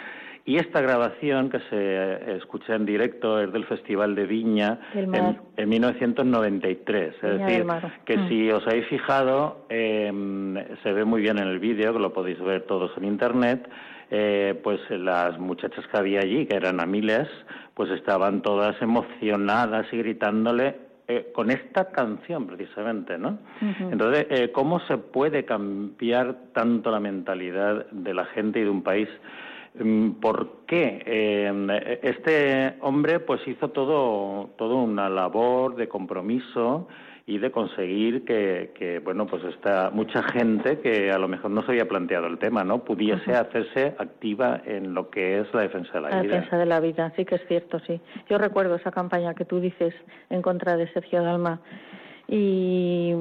Y 0.47 0.57
esta 0.57 0.81
grabación 0.81 1.51
que 1.51 1.61
se 1.71 2.37
escucha 2.37 2.75
en 2.75 2.87
directo 2.87 3.41
es 3.41 3.53
del 3.53 3.65
Festival 3.67 4.15
de 4.15 4.27
Viña 4.27 4.79
en, 4.95 5.39
en 5.57 5.69
1993. 5.69 7.15
Es 7.15 7.23
Viña 7.23 7.47
decir, 7.47 7.67
que 8.05 8.17
Mm. 8.17 8.29
si 8.29 8.51
os 8.51 8.67
habéis 8.67 8.87
fijado, 8.87 9.67
eh, 9.69 10.11
se 10.83 10.93
ve 10.93 11.05
muy 11.05 11.21
bien 11.21 11.39
en 11.39 11.47
el 11.49 11.59
vídeo, 11.59 11.93
que 11.93 11.99
lo 11.99 12.13
podéis 12.13 12.41
ver 12.41 12.63
todos 12.63 12.91
en 12.97 13.05
Internet, 13.05 13.69
eh, 14.11 14.59
pues 14.63 14.81
las 14.91 15.39
muchachas 15.39 15.87
que 15.87 15.97
había 15.97 16.21
allí, 16.21 16.47
que 16.47 16.57
eran 16.57 16.81
a 16.81 16.87
miles, 16.87 17.29
pues 17.75 17.91
estaban 17.91 18.43
todas 18.43 18.81
emocionadas 18.83 19.87
y 19.93 19.99
gritándole 19.99 20.75
eh, 21.07 21.31
con 21.33 21.51
esta 21.51 21.91
canción 21.91 22.47
precisamente, 22.47 23.19
¿no? 23.19 23.39
Entonces, 23.91 24.27
eh, 24.31 24.51
¿cómo 24.53 24.81
se 24.81 24.97
puede 24.97 25.45
cambiar 25.45 26.37
tanto 26.55 26.91
la 26.91 27.01
mentalidad 27.01 27.87
de 27.91 28.15
la 28.15 28.27
gente 28.27 28.61
y 28.61 28.65
de 28.65 28.71
un 28.71 28.83
país? 28.83 29.09
Mm, 29.83 30.21
¿Por 30.21 30.67
qué? 30.67 31.03
Eh, 31.07 32.01
este 32.03 32.75
hombre 32.81 33.21
pues 33.21 33.41
hizo 33.47 33.69
todo, 33.71 34.51
todo 34.57 34.77
una 34.77 35.09
labor 35.09 35.77
de 35.77 35.89
compromiso 35.89 36.87
y 37.27 37.39
de 37.39 37.51
conseguir 37.51 38.25
que, 38.25 38.73
que, 38.75 38.99
bueno, 38.99 39.27
pues 39.27 39.45
esta 39.45 39.91
mucha 39.91 40.23
gente 40.23 40.81
que 40.81 41.13
a 41.13 41.19
lo 41.19 41.29
mejor 41.29 41.51
no 41.53 41.63
se 41.63 41.73
había 41.73 41.87
planteado 41.87 42.27
el 42.27 42.39
tema, 42.39 42.65
¿no? 42.65 42.83
Pudiese 42.85 43.33
hacerse 43.35 43.95
activa 43.99 44.61
en 44.65 44.95
lo 44.95 45.11
que 45.11 45.41
es 45.41 45.55
la 45.55 45.63
defensa 45.63 45.93
de 45.95 46.01
la, 46.01 46.11
La 46.11 46.23
vida. 46.23 46.35
defensa 46.35 46.59
de 46.59 46.67
la 46.67 46.81
vida, 46.81 47.13
sí 47.17 47.25
que 47.25 47.37
es 47.37 47.47
cierto, 47.47 47.79
sí. 47.87 48.01
Yo 48.29 48.37
recuerdo 48.39 48.75
esa 48.75 48.91
campaña 48.91 49.35
que 49.35 49.45
tú 49.45 49.61
dices 49.61 49.95
en 50.29 50.43
contra 50.43 50.77
de 50.77 50.93
Sergio 50.93 51.23
Dalma. 51.23 51.61
Y 52.27 53.13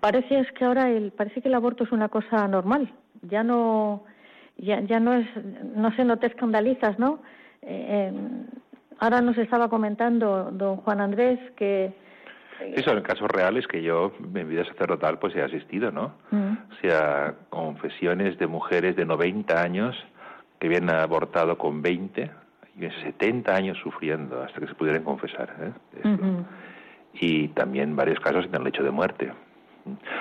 parece 0.00 0.38
es 0.38 0.52
que 0.52 0.64
ahora 0.64 0.90
el, 0.90 1.12
parece 1.12 1.40
que 1.40 1.48
el 1.48 1.54
aborto 1.54 1.84
es 1.84 1.92
una 1.92 2.08
cosa 2.08 2.46
normal. 2.48 2.90
Ya 3.22 3.42
no, 3.42 4.04
ya, 4.60 4.80
ya 4.80 5.00
no 5.00 5.14
es, 5.14 5.26
no 5.74 5.94
sé, 5.96 6.04
no 6.04 6.18
te 6.18 6.26
escandalizas, 6.26 6.98
¿no? 6.98 7.20
Eh, 7.62 8.12
eh, 8.12 8.12
ahora 8.98 9.20
nos 9.20 9.36
estaba 9.38 9.68
comentando 9.68 10.50
don 10.52 10.76
Juan 10.78 11.00
Andrés 11.00 11.38
que 11.56 11.92
Sí, 12.76 12.82
son 12.82 13.00
casos 13.00 13.28
reales 13.30 13.66
que 13.66 13.82
yo 13.82 14.12
en 14.34 14.48
vida 14.48 14.64
sacerdotal 14.66 15.18
pues 15.18 15.34
he 15.34 15.42
asistido, 15.42 15.90
¿no? 15.90 16.12
Mm. 16.30 16.52
O 16.70 16.80
sea, 16.82 17.34
confesiones 17.48 18.38
de 18.38 18.46
mujeres 18.46 18.96
de 18.96 19.06
90 19.06 19.62
años 19.62 19.96
que 20.58 20.66
habían 20.66 20.90
abortado 20.90 21.56
con 21.56 21.80
20 21.80 22.30
y 22.76 22.90
70 23.02 23.54
años 23.54 23.78
sufriendo 23.82 24.42
hasta 24.42 24.60
que 24.60 24.66
se 24.66 24.74
pudieran 24.74 25.04
confesar. 25.04 25.54
¿eh? 25.60 25.72
Esto. 25.96 26.44
Y 27.14 27.48
también 27.48 27.96
varios 27.96 28.20
casos 28.20 28.44
en 28.44 28.54
el 28.54 28.64
lecho 28.64 28.82
de 28.82 28.90
muerte. 28.90 29.32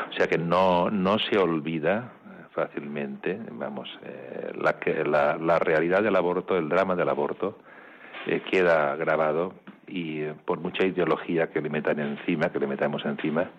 O 0.10 0.14
sea 0.14 0.28
que 0.28 0.38
no, 0.38 0.90
no 0.90 1.20
se 1.20 1.38
olvida 1.38 2.14
eh, 2.19 2.19
fácilmente, 2.60 3.40
vamos, 3.52 3.90
eh, 4.04 4.52
la, 4.62 4.74
que, 4.80 5.04
la, 5.04 5.38
la 5.38 5.60
realidad 5.60 6.04
del 6.04 6.16
aborto, 6.16 6.58
el 6.58 6.68
drama 6.68 6.96
del 6.96 7.10
aborto, 7.10 7.60
eh, 8.28 8.42
queda 8.52 8.96
grabado 8.96 9.54
y 9.88 10.22
eh, 10.22 10.34
por 10.46 10.60
mucha 10.60 10.86
ideología 10.86 11.48
que 11.48 11.62
le 11.62 11.70
metan 11.70 12.00
encima, 12.00 12.50
que 12.52 12.60
le 12.60 12.68
metamos 12.68 13.06
encima, 13.06 13.50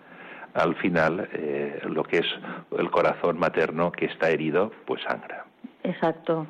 al 0.53 0.75
final 0.75 1.27
eh, 1.33 1.81
lo 1.85 2.03
que 2.03 2.19
es 2.19 2.27
el 2.77 2.91
corazón 2.91 3.39
materno 3.39 3.91
que 3.91 4.05
está 4.05 4.29
herido, 4.29 4.71
pues 4.85 5.01
sangra. 5.01 5.45
Exacto. 5.83 6.45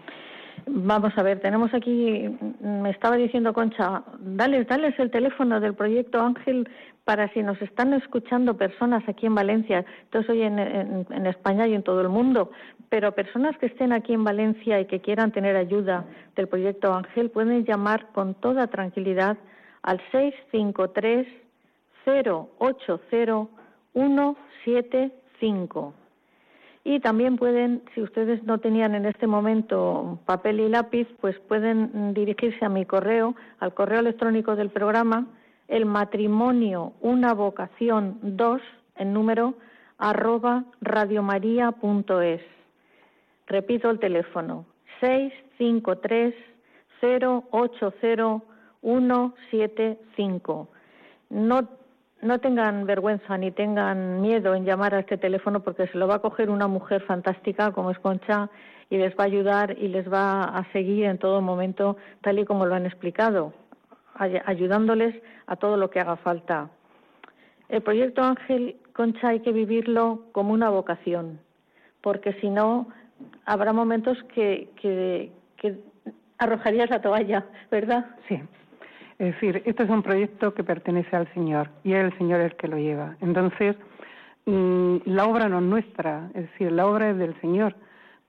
Vamos 0.68 1.14
a 1.18 1.24
ver, 1.24 1.40
tenemos 1.40 1.74
aquí, 1.74 2.30
me 2.62 2.92
estaba 2.92 3.16
diciendo 3.16 3.54
Concha, 3.54 4.04
dale, 4.20 4.64
dales 4.66 4.98
el 5.00 5.12
teléfono 5.12 5.60
del 5.60 5.74
proyecto 5.74 6.22
Ángel 6.22 6.70
para 7.04 7.28
si 7.34 7.42
nos 7.42 7.62
están 7.62 7.94
escuchando 7.94 8.58
personas 8.58 9.04
aquí 9.08 9.26
en 9.26 9.36
Valencia, 9.36 9.86
entonces 10.04 10.30
hoy 10.30 10.44
en, 10.44 10.60
en, 10.60 11.26
España 11.26 11.68
y 11.68 11.74
en 11.74 11.84
todo 11.84 12.02
el 12.02 12.10
mundo, 12.10 12.52
pero 12.90 13.14
personas 13.14 13.58
que 13.58 13.66
estén 13.66 13.92
aquí 13.92 14.14
en 14.14 14.24
Valencia 14.24 14.80
y 14.80 14.86
que 14.86 15.02
quieran 15.02 15.32
tener 15.32 15.56
ayuda 15.56 16.06
del 16.36 16.48
proyecto 16.48 16.94
Ángel 16.94 17.32
pueden 17.32 17.66
llamar 17.66 18.08
con 18.14 18.36
toda 18.36 18.68
tranquilidad 18.68 19.38
al 19.82 20.00
653 20.12 21.28
080 22.06 23.48
175. 23.94 26.01
Y 26.84 27.00
también 27.00 27.38
pueden, 27.38 27.84
si 27.94 28.02
ustedes 28.02 28.44
no 28.44 28.58
tenían 28.58 28.96
en 28.96 29.06
este 29.06 29.28
momento 29.28 30.20
papel 30.26 30.60
y 30.60 30.70
lápiz, 30.70 31.08
pues 31.20 31.38
pueden 31.48 32.14
dirigirse 32.14 32.66
a 32.66 32.70
mi 32.70 32.86
correo, 32.86 33.36
al 33.60 33.74
correo 33.74 34.00
electrónico 34.00 34.56
del 34.56 34.70
programa, 34.72 35.28
el 35.68 35.86
matrimonio 35.86 36.94
una 37.02 37.34
vocación 37.34 38.18
2 38.22 38.62
en 38.96 39.14
número 39.14 39.54
arroba 39.98 40.66
radiomaria.es. 40.82 42.42
Repito 43.48 43.90
el 43.90 44.00
teléfono 44.00 44.66
653 45.00 46.34
080 47.02 48.42
175. 48.82 50.68
No 51.30 51.68
no 52.22 52.40
tengan 52.40 52.86
vergüenza 52.86 53.38
ni 53.38 53.52
tengan 53.52 54.22
miedo 54.22 54.54
en 54.54 54.66
llamar 54.66 54.94
a 54.94 55.00
este 55.00 55.18
teléfono 55.18 55.62
porque 55.62 55.88
se 55.88 55.98
lo 55.98 56.08
va 56.08 56.16
a 56.16 56.20
coger 56.20 56.50
una 56.50 56.68
mujer 56.68 57.02
fantástica 57.02 57.72
como 57.72 57.92
es 57.92 58.00
Concha 58.00 58.50
y 58.90 58.98
les 58.98 59.16
va 59.18 59.24
a 59.24 59.28
ayudar 59.28 59.78
y 59.78 59.88
les 59.88 60.12
va 60.12 60.44
a 60.44 60.72
seguir 60.72 61.06
en 61.06 61.18
todo 61.18 61.42
momento 61.42 61.98
tal 62.22 62.40
y 62.40 62.46
como 62.46 62.66
lo 62.66 62.76
han 62.76 62.86
explicado, 62.86 63.54
ayudándoles 64.46 65.16
a 65.48 65.56
todo 65.56 65.78
lo 65.78 65.90
que 65.90 66.00
haga 66.00 66.18
falta. 66.18 66.70
El 67.70 67.82
proyecto 67.82 68.22
Ángel 68.22 68.76
Concha 68.94 69.30
hay 69.30 69.40
que 69.40 69.54
vivirlo 69.54 70.26
como 70.34 70.54
una 70.54 70.70
vocación, 70.70 71.40
porque 72.02 72.34
si 72.42 72.50
no 72.50 72.88
habrá 73.46 73.72
momentos 73.72 74.22
que, 74.36 74.70
que, 74.80 75.32
que 75.56 75.80
arrojarías 76.38 76.90
la 76.90 77.02
toalla, 77.02 77.46
¿verdad? 77.72 78.06
Sí. 78.28 78.42
Es 79.22 79.36
decir, 79.36 79.62
este 79.68 79.84
es 79.84 79.90
un 79.92 80.02
proyecto 80.02 80.56
que 80.56 80.64
pertenece 80.64 81.16
al 81.16 81.32
Señor 81.36 81.70
y 81.84 81.94
es 81.94 82.06
el 82.06 82.18
Señor 82.18 82.42
el 82.42 82.56
que 82.56 82.68
lo 82.68 82.78
lleva. 82.78 83.18
Entonces, 83.22 83.76
mm, 84.48 84.96
la 85.06 85.26
obra 85.28 85.48
no 85.48 85.60
es 85.60 85.64
nuestra, 85.64 86.32
es 86.34 86.50
decir, 86.50 86.72
la 86.72 86.88
obra 86.88 87.12
es 87.12 87.18
del 87.20 87.40
Señor. 87.40 87.76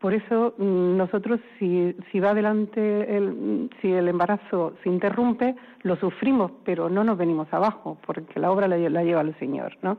Por 0.01 0.13
eso 0.13 0.53
mm, 0.59 0.99
nosotros, 0.99 1.41
si, 1.59 1.97
si 2.11 2.21
va 2.21 2.33
adelante, 2.33 3.17
el, 3.17 3.71
si 3.81 3.91
el 3.91 4.07
embarazo 4.07 4.75
se 4.83 4.91
interrumpe, 4.91 5.57
lo 5.81 5.97
sufrimos, 5.97 6.53
pero 6.63 6.91
no 6.91 7.05
nos 7.05 7.17
venimos 7.17 7.49
abajo, 7.53 7.97
porque 8.07 8.39
la 8.39 8.51
obra 8.51 8.69
la, 8.69 8.77
lleva 8.77 9.23
el 9.23 9.35
Señor, 9.39 9.79
¿no? 9.81 9.97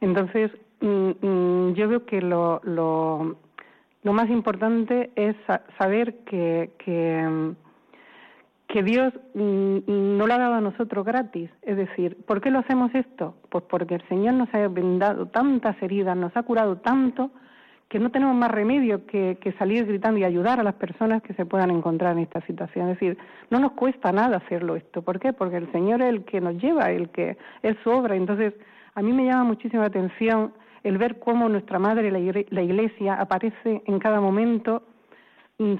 Entonces, 0.00 0.50
mm, 0.80 1.70
yo 1.74 1.88
veo 1.88 2.04
que 2.04 2.20
lo, 2.20 2.60
lo, 2.64 3.36
más 4.02 4.28
importante 4.28 5.12
es 5.14 5.36
saber 5.78 6.16
que 6.24 7.54
que 8.68 8.82
Dios 8.82 9.12
mm, 9.34 9.78
no 9.86 10.26
lo 10.26 10.34
ha 10.34 10.38
dado 10.38 10.54
a 10.54 10.60
nosotros 10.60 11.04
gratis. 11.04 11.50
Es 11.62 11.76
decir, 11.76 12.16
¿por 12.26 12.40
qué 12.40 12.50
lo 12.50 12.58
hacemos 12.58 12.94
esto? 12.94 13.36
Pues 13.48 13.64
porque 13.68 13.94
el 13.94 14.08
Señor 14.08 14.34
nos 14.34 14.52
ha 14.54 14.66
brindado 14.68 15.26
tantas 15.26 15.80
heridas, 15.82 16.16
nos 16.16 16.36
ha 16.36 16.42
curado 16.42 16.78
tanto, 16.78 17.30
que 17.88 18.00
no 18.00 18.10
tenemos 18.10 18.34
más 18.34 18.50
remedio 18.50 19.06
que, 19.06 19.54
salir 19.58 19.86
gritando 19.86 20.18
y 20.18 20.24
ayudar 20.24 20.58
a 20.58 20.64
las 20.64 20.74
personas 20.74 21.22
que 21.22 21.34
se 21.34 21.46
puedan 21.46 21.70
encontrar 21.70 22.12
en 22.14 22.24
esta 22.24 22.40
situación. 22.40 22.88
Es 22.88 22.98
decir, 22.98 23.16
no 23.50 23.60
nos 23.60 23.72
cuesta 23.72 24.10
nada 24.10 24.38
hacerlo 24.38 24.74
esto. 24.74 25.02
¿Por 25.02 25.20
qué? 25.20 25.32
Porque 25.32 25.58
el 25.58 25.70
Señor 25.70 26.02
es 26.02 26.08
el 26.08 26.24
que 26.24 26.40
nos 26.40 26.60
lleva, 26.60 26.90
el 26.90 27.10
que 27.10 27.36
es 27.62 27.76
su 27.84 27.90
obra. 27.90 28.16
Entonces, 28.16 28.54
a 28.94 29.02
mí 29.02 29.12
me 29.12 29.26
llama 29.26 29.44
muchísima 29.44 29.84
atención 29.84 30.52
el 30.82 30.98
ver 30.98 31.20
cómo 31.20 31.48
nuestra 31.48 31.78
Madre, 31.78 32.10
la 32.10 32.62
Iglesia, 32.62 33.14
aparece 33.14 33.82
en 33.86 33.98
cada 34.00 34.20
momento 34.20 34.82
Mm, 34.82 34.95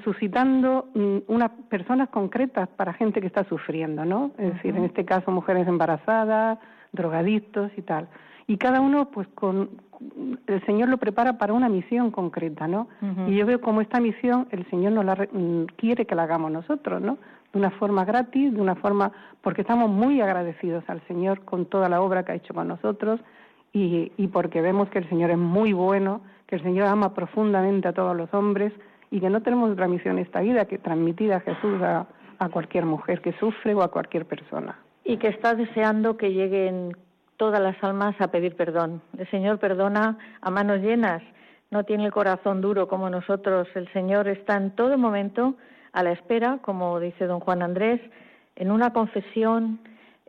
suscitando 0.05 0.89
mm, 0.95 1.19
unas 1.29 1.51
personas 1.69 2.09
concretas 2.09 2.69
para 2.69 2.95
gente 2.95 3.21
que 3.21 3.27
está 3.27 3.45
sufriendo, 3.45 4.05
¿no? 4.05 4.31
Es 4.39 4.55
decir, 4.55 4.75
en 4.75 4.85
este 4.85 5.05
caso 5.05 5.31
mujeres 5.31 5.69
embarazadas, 5.69 6.59
drogadictos 6.93 7.71
y 7.77 7.83
tal. 7.83 8.09
Y 8.47 8.57
cada 8.57 8.81
uno, 8.81 9.11
pues, 9.11 9.29
con 9.35 9.69
el 10.47 10.65
Señor 10.65 10.89
lo 10.89 10.99
prepara 10.99 11.37
para 11.37 11.53
una 11.53 11.69
misión 11.69 12.11
concreta, 12.11 12.67
¿no? 12.67 12.89
Y 13.27 13.37
yo 13.37 13.47
veo 13.47 13.61
como 13.61 13.81
esta 13.81 14.01
misión 14.01 14.47
el 14.51 14.69
Señor 14.71 14.93
nos 14.93 15.05
la 15.05 15.15
mm, 15.15 15.65
quiere 15.77 16.07
que 16.07 16.15
la 16.15 16.23
hagamos 16.25 16.51
nosotros, 16.51 17.03
¿no? 17.03 17.19
De 17.53 17.59
una 17.59 17.71
forma 17.71 18.05
gratis, 18.05 18.55
de 18.55 18.61
una 18.61 18.77
forma 18.77 19.13
porque 19.43 19.63
estamos 19.63 19.91
muy 19.91 20.21
agradecidos 20.21 20.85
al 20.89 21.01
Señor 21.07 21.41
con 21.45 21.67
toda 21.67 21.89
la 21.89 22.01
obra 22.01 22.25
que 22.25 22.33
ha 22.33 22.35
hecho 22.35 22.55
con 22.55 22.69
nosotros 22.69 23.21
y, 23.73 24.13
y 24.17 24.29
porque 24.29 24.61
vemos 24.61 24.89
que 24.91 24.99
el 24.99 25.09
Señor 25.09 25.31
es 25.31 25.39
muy 25.39 25.73
bueno, 25.73 26.21
que 26.47 26.57
el 26.57 26.63
Señor 26.63 26.87
ama 26.89 27.15
profundamente 27.15 27.89
a 27.89 27.93
todos 27.93 28.17
los 28.17 28.33
hombres 28.35 28.73
y 29.11 29.21
que 29.21 29.31
no 29.31 29.43
tenemos 29.43 29.71
otra 29.71 29.89
misión 29.89 30.19
esta 30.19 30.41
vida 30.41 30.65
que 30.67 30.79
transmitir 30.79 31.33
a 31.33 31.41
Jesús 31.41 31.81
a, 31.83 32.07
cualquier 32.53 32.85
mujer 32.85 33.23
que 33.23 33.33
sufre 33.35 33.75
o 33.75 33.83
a 33.83 33.91
cualquier 33.91 34.27
persona. 34.27 34.79
Y 35.05 35.17
que 35.17 35.29
está 35.29 35.55
deseando 35.55 36.17
que 36.19 36.33
lleguen 36.33 36.95
todas 37.39 37.61
las 37.61 37.83
almas 37.83 38.15
a 38.21 38.31
pedir 38.31 38.57
perdón. 38.57 39.01
El 39.17 39.29
Señor 39.31 39.59
perdona 39.59 40.19
a 40.43 40.51
manos 40.51 40.81
llenas, 40.81 41.23
no 41.71 41.85
tiene 41.85 42.05
el 42.05 42.13
corazón 42.13 42.61
duro 42.61 42.89
como 42.89 43.09
nosotros. 43.09 43.69
El 43.75 43.91
Señor 43.93 44.29
está 44.29 44.57
en 44.57 44.71
todo 44.73 44.99
momento 44.99 45.55
a 45.93 46.03
la 46.03 46.13
espera, 46.13 46.59
como 46.61 47.01
dice 47.01 47.27
don 47.27 47.41
Juan 47.41 47.63
Andrés, 47.63 48.01
en 48.55 48.71
una 48.71 48.93
confesión, 48.93 49.81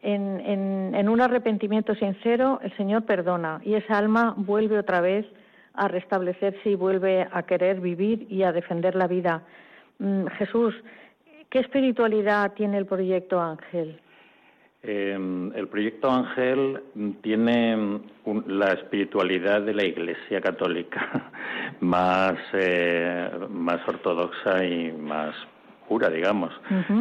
en, 0.02 0.40
en, 0.40 0.96
en 0.96 1.10
un 1.10 1.20
arrepentimiento 1.20 1.94
sincero, 1.96 2.60
el 2.64 2.76
Señor 2.78 3.04
perdona 3.04 3.60
y 3.64 3.74
esa 3.74 3.98
alma 3.98 4.34
vuelve 4.38 4.78
otra 4.78 5.02
vez 5.02 5.26
a 5.78 5.88
restablecerse 5.88 6.70
y 6.70 6.76
vuelve 6.76 7.28
a 7.32 7.44
querer 7.44 7.80
vivir 7.80 8.28
y 8.30 8.44
a 8.44 8.52
defender 8.52 8.96
la 8.96 9.08
vida. 9.08 9.44
Mm, 10.00 10.26
Jesús, 10.38 10.76
¿qué 11.50 11.60
espiritualidad 11.60 12.54
tiene 12.54 12.78
el 12.78 12.86
proyecto 12.86 13.40
Ángel? 13.40 14.00
Em, 14.84 15.52
el 15.56 15.68
proyecto 15.68 16.10
Ángel 16.10 16.82
tiene 17.22 18.00
la 18.48 18.74
espiritualidad 18.74 19.62
de 19.62 19.74
la 19.74 19.86
Iglesia 19.86 20.40
Católica 20.40 21.32
más, 21.80 22.36
eh, 22.54 23.30
más 23.50 23.86
ortodoxa 23.88 24.64
y 24.64 24.92
más 24.92 25.36
pura, 25.88 26.10
digamos. 26.10 26.54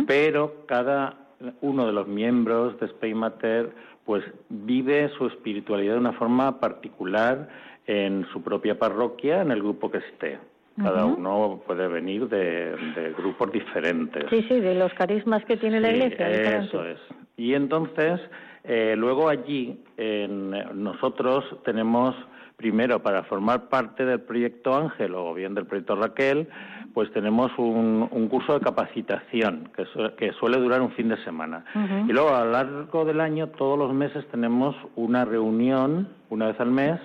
Pero 0.06 0.64
cada 0.66 1.14
uno 1.60 1.86
de 1.86 1.92
los 1.92 2.08
miembros 2.08 2.78
de 2.80 2.86
Spain 2.86 3.18
Mater 3.18 3.70
pues 4.06 4.24
vive 4.48 5.10
su 5.18 5.26
espiritualidad 5.26 5.94
de 5.94 6.00
una 6.00 6.12
forma 6.12 6.60
particular 6.60 7.48
en 7.86 8.26
su 8.32 8.42
propia 8.42 8.78
parroquia, 8.78 9.42
en 9.42 9.50
el 9.50 9.62
grupo 9.62 9.90
que 9.90 9.98
esté. 9.98 10.38
Cada 10.82 11.06
uno 11.06 11.62
puede 11.66 11.88
venir 11.88 12.28
de, 12.28 13.14
grupos 13.16 13.50
diferentes. 13.50 14.26
Sí, 14.28 14.44
sí, 14.46 14.60
de 14.60 14.74
los 14.74 14.92
carismas 14.92 15.42
que 15.46 15.56
tiene 15.56 15.80
la 15.80 15.90
Iglesia. 15.90 16.28
Eso 16.58 16.84
es. 16.84 16.98
Y 17.38 17.54
entonces, 17.54 18.20
eh, 18.64 18.94
luego 18.96 19.28
allí, 19.30 19.82
en, 19.96 20.50
nosotros 20.74 21.44
tenemos, 21.64 22.14
primero, 22.56 23.02
para 23.02 23.22
formar 23.22 23.68
parte 23.68 24.04
del 24.04 24.20
proyecto 24.20 24.74
Ángel 24.74 25.14
o 25.14 25.32
bien 25.32 25.54
del 25.54 25.64
proyecto 25.64 25.96
Raquel, 25.96 26.46
pues 26.92 27.10
tenemos 27.12 27.50
un, 27.58 28.28
curso 28.30 28.54
de 28.54 28.60
capacitación 28.60 29.70
que, 29.74 29.84
que, 30.16 30.32
suele 30.32 30.58
durar 30.58 30.82
un 30.82 30.90
fin 30.92 31.08
de 31.08 31.22
semana. 31.24 31.64
Y 32.06 32.12
luego, 32.12 32.34
a 32.34 32.44
lo 32.44 32.52
largo 32.52 33.04
del 33.06 33.20
año, 33.20 33.48
todos 33.48 33.78
los 33.78 33.94
meses 33.94 34.26
tenemos 34.30 34.74
una 34.94 35.24
reunión, 35.24 36.08
una 36.28 36.48
vez 36.48 36.60
al 36.60 36.70
mes, 36.70 37.00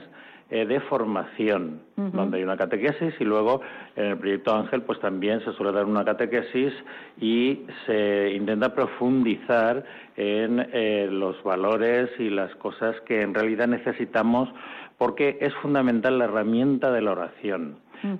eh, 0.51 0.65
de 0.65 0.81
formación, 0.81 1.79
donde 1.95 2.37
hay 2.37 2.43
una 2.43 2.57
catequesis 2.57 3.13
y 3.19 3.23
luego 3.23 3.61
en 3.95 4.05
el 4.07 4.17
proyecto 4.17 4.53
Ángel 4.53 4.81
pues 4.81 4.99
también 4.99 5.39
se 5.45 5.53
suele 5.53 5.71
dar 5.71 5.85
una 5.85 6.03
catequesis 6.03 6.73
y 7.21 7.61
se 7.85 8.33
intenta 8.33 8.75
profundizar 8.75 9.85
en 10.17 10.59
eh, 10.73 11.07
los 11.09 11.41
valores 11.43 12.09
y 12.19 12.29
las 12.29 12.53
cosas 12.55 12.99
que 13.07 13.21
en 13.21 13.33
realidad 13.33 13.67
necesitamos 13.67 14.49
porque 14.97 15.37
es 15.39 15.53
fundamental 15.61 16.19
la 16.19 16.25
herramienta 16.25 16.91
de 16.91 17.01
la 17.01 17.11
oración. 17.11 17.77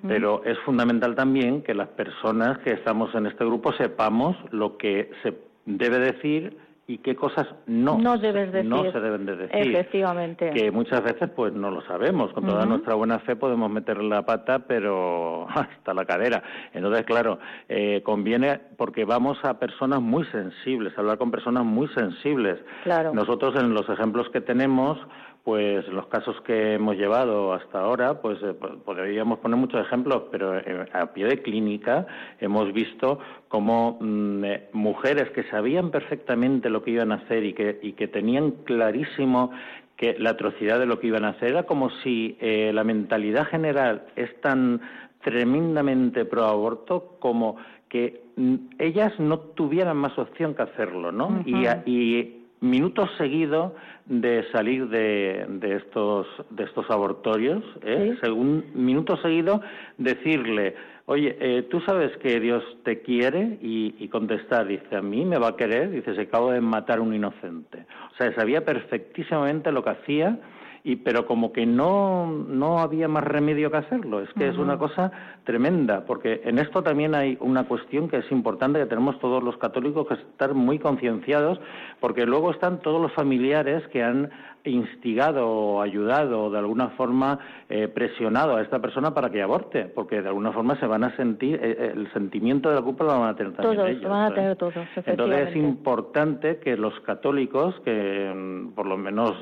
Pero 0.07 0.43
es 0.45 0.57
fundamental 0.59 1.15
también 1.15 1.63
que 1.63 1.73
las 1.73 1.87
personas 1.89 2.59
que 2.59 2.71
estamos 2.71 3.13
en 3.15 3.25
este 3.25 3.43
grupo 3.43 3.73
sepamos 3.73 4.37
lo 4.51 4.77
que 4.77 5.09
se 5.23 5.33
debe 5.65 5.99
decir 5.99 6.55
y 6.91 6.97
qué 6.97 7.15
cosas 7.15 7.47
no, 7.67 7.97
no, 7.97 8.17
debes 8.17 8.51
decir. 8.51 8.69
no 8.69 8.91
se 8.91 8.99
deben 8.99 9.25
de 9.25 9.37
decir. 9.37 9.55
Efectivamente. 9.55 10.49
Que 10.51 10.71
muchas 10.71 11.01
veces 11.01 11.29
pues 11.33 11.53
no 11.53 11.71
lo 11.71 11.81
sabemos. 11.83 12.33
Con 12.33 12.45
toda 12.45 12.65
nuestra 12.65 12.95
buena 12.95 13.19
fe 13.19 13.37
podemos 13.37 13.71
meter 13.71 14.03
la 14.03 14.25
pata, 14.25 14.59
pero 14.59 15.47
hasta 15.55 15.93
la 15.93 16.03
cadera. 16.03 16.43
Entonces, 16.73 17.05
claro, 17.05 17.39
eh, 17.69 18.01
conviene 18.03 18.59
porque 18.75 19.05
vamos 19.05 19.37
a 19.43 19.57
personas 19.57 20.01
muy 20.01 20.25
sensibles, 20.25 20.97
hablar 20.97 21.17
con 21.17 21.31
personas 21.31 21.63
muy 21.63 21.87
sensibles. 21.89 22.59
Claro. 22.83 23.13
Nosotros 23.13 23.55
en 23.55 23.73
los 23.73 23.87
ejemplos 23.87 24.29
que 24.31 24.41
tenemos, 24.41 24.97
pues 25.43 25.87
los 25.87 26.05
casos 26.07 26.39
que 26.41 26.75
hemos 26.75 26.95
llevado 26.97 27.53
hasta 27.53 27.79
ahora, 27.79 28.21
pues 28.21 28.37
eh, 28.43 28.53
podríamos 28.53 29.39
poner 29.39 29.57
muchos 29.57 29.81
ejemplos, 29.81 30.23
pero 30.31 30.57
eh, 30.57 30.85
a 30.93 31.13
pie 31.13 31.25
de 31.25 31.41
clínica 31.41 32.05
hemos 32.39 32.71
visto 32.73 33.19
como 33.47 33.97
mm, 33.99 34.43
eh, 34.43 34.69
mujeres 34.73 35.31
que 35.31 35.43
sabían 35.45 35.89
perfectamente 35.89 36.69
lo 36.69 36.83
que 36.83 36.91
iban 36.91 37.11
a 37.11 37.15
hacer 37.15 37.43
y 37.43 37.53
que, 37.53 37.79
y 37.81 37.93
que 37.93 38.07
tenían 38.07 38.51
clarísimo 38.65 39.51
que 39.97 40.15
la 40.19 40.31
atrocidad 40.31 40.79
de 40.79 40.85
lo 40.85 40.99
que 40.99 41.07
iban 41.07 41.25
a 41.25 41.29
hacer 41.29 41.49
era 41.49 41.63
como 41.63 41.89
si 42.03 42.35
la 42.41 42.83
mentalidad 42.83 43.45
general 43.45 44.07
es 44.15 44.33
tan 44.41 44.81
tremendamente 45.23 46.25
pro 46.25 46.45
aborto 46.45 47.17
como 47.19 47.57
que 47.87 48.23
mm, 48.35 48.55
ellas 48.79 49.13
no 49.19 49.39
tuvieran 49.39 49.97
más 49.97 50.17
opción 50.17 50.55
que 50.55 50.63
hacerlo, 50.63 51.11
¿no? 51.11 51.43
y, 51.45 51.67
y 51.85 52.40
minutos 52.61 53.09
seguidos 53.17 53.73
de 54.05 54.45
salir 54.51 54.87
de, 54.87 55.45
de, 55.49 55.75
estos 55.75 56.27
de 56.51 56.63
estos 56.63 56.89
abortorios, 56.89 57.63
¿eh? 57.83 58.15
según 58.21 58.65
minutos 58.73 59.19
seguidos 59.21 59.61
decirle, 59.97 60.75
oye, 61.07 61.35
eh, 61.39 61.63
tú 61.63 61.81
sabes 61.81 62.15
que 62.17 62.39
Dios 62.39 62.63
te 62.83 63.01
quiere 63.01 63.57
y, 63.61 63.95
y, 63.99 64.07
contestar, 64.07 64.67
dice, 64.67 64.95
a 64.95 65.01
mí 65.01 65.25
me 65.25 65.39
va 65.39 65.49
a 65.49 65.55
querer, 65.55 65.89
dice, 65.91 66.15
se 66.15 66.21
acabo 66.21 66.51
de 66.51 66.61
matar 66.61 66.99
un 66.99 67.13
inocente. 67.13 67.85
O 68.13 68.15
sea, 68.15 68.33
sabía 68.35 68.63
perfectísimamente 68.63 69.71
lo 69.71 69.83
que 69.83 69.89
hacía 69.89 70.39
y 70.83 70.97
pero 70.97 71.25
como 71.25 71.51
que 71.51 71.65
no, 71.65 72.25
no 72.27 72.79
había 72.79 73.07
más 73.07 73.23
remedio 73.23 73.69
que 73.69 73.77
hacerlo. 73.77 74.21
Es 74.21 74.29
que 74.33 74.47
es 74.47 74.57
una 74.57 74.77
cosa 74.77 75.11
tremenda, 75.43 76.05
porque 76.05 76.41
en 76.43 76.59
esto 76.59 76.81
también 76.81 77.13
hay 77.15 77.37
una 77.39 77.65
cuestión 77.65 78.09
que 78.09 78.17
es 78.17 78.31
importante, 78.31 78.79
que 78.79 78.85
tenemos 78.85 79.19
todos 79.19 79.43
los 79.43 79.57
católicos 79.57 80.07
que 80.07 80.15
estar 80.15 80.53
muy 80.53 80.79
concienciados, 80.79 81.59
porque 81.99 82.25
luego 82.25 82.51
están 82.51 82.79
todos 82.81 83.01
los 83.01 83.13
familiares 83.13 83.87
que 83.89 84.03
han 84.03 84.29
instigado 84.65 85.49
o 85.49 85.81
ayudado 85.81 86.43
o 86.43 86.49
de 86.49 86.59
alguna 86.59 86.89
forma 86.89 87.39
eh, 87.69 87.87
presionado 87.87 88.55
a 88.57 88.61
esta 88.61 88.79
persona 88.79 89.13
para 89.13 89.29
que 89.29 89.41
aborte, 89.41 89.85
porque 89.85 90.21
de 90.21 90.27
alguna 90.27 90.51
forma 90.51 90.79
se 90.79 90.85
van 90.85 91.03
a 91.03 91.15
sentir, 91.15 91.55
eh, 91.55 91.75
eh, 91.79 91.91
el 91.95 92.11
sentimiento 92.13 92.69
de 92.69 92.75
la 92.75 92.81
culpa 92.81 93.05
lo 93.05 93.19
van 93.19 93.29
a 93.29 93.35
tener 93.35 93.53
también 93.53 93.99
todos, 93.99 94.09
van 94.09 94.31
a 94.31 94.35
tener 94.35 94.55
todos, 94.57 94.73
Entonces 95.05 95.49
es 95.49 95.55
importante 95.55 96.59
que 96.59 96.77
los 96.77 96.99
católicos, 97.01 97.75
que 97.83 98.31
mm, 98.33 98.73
por 98.73 98.85
lo 98.85 98.97
menos 98.97 99.35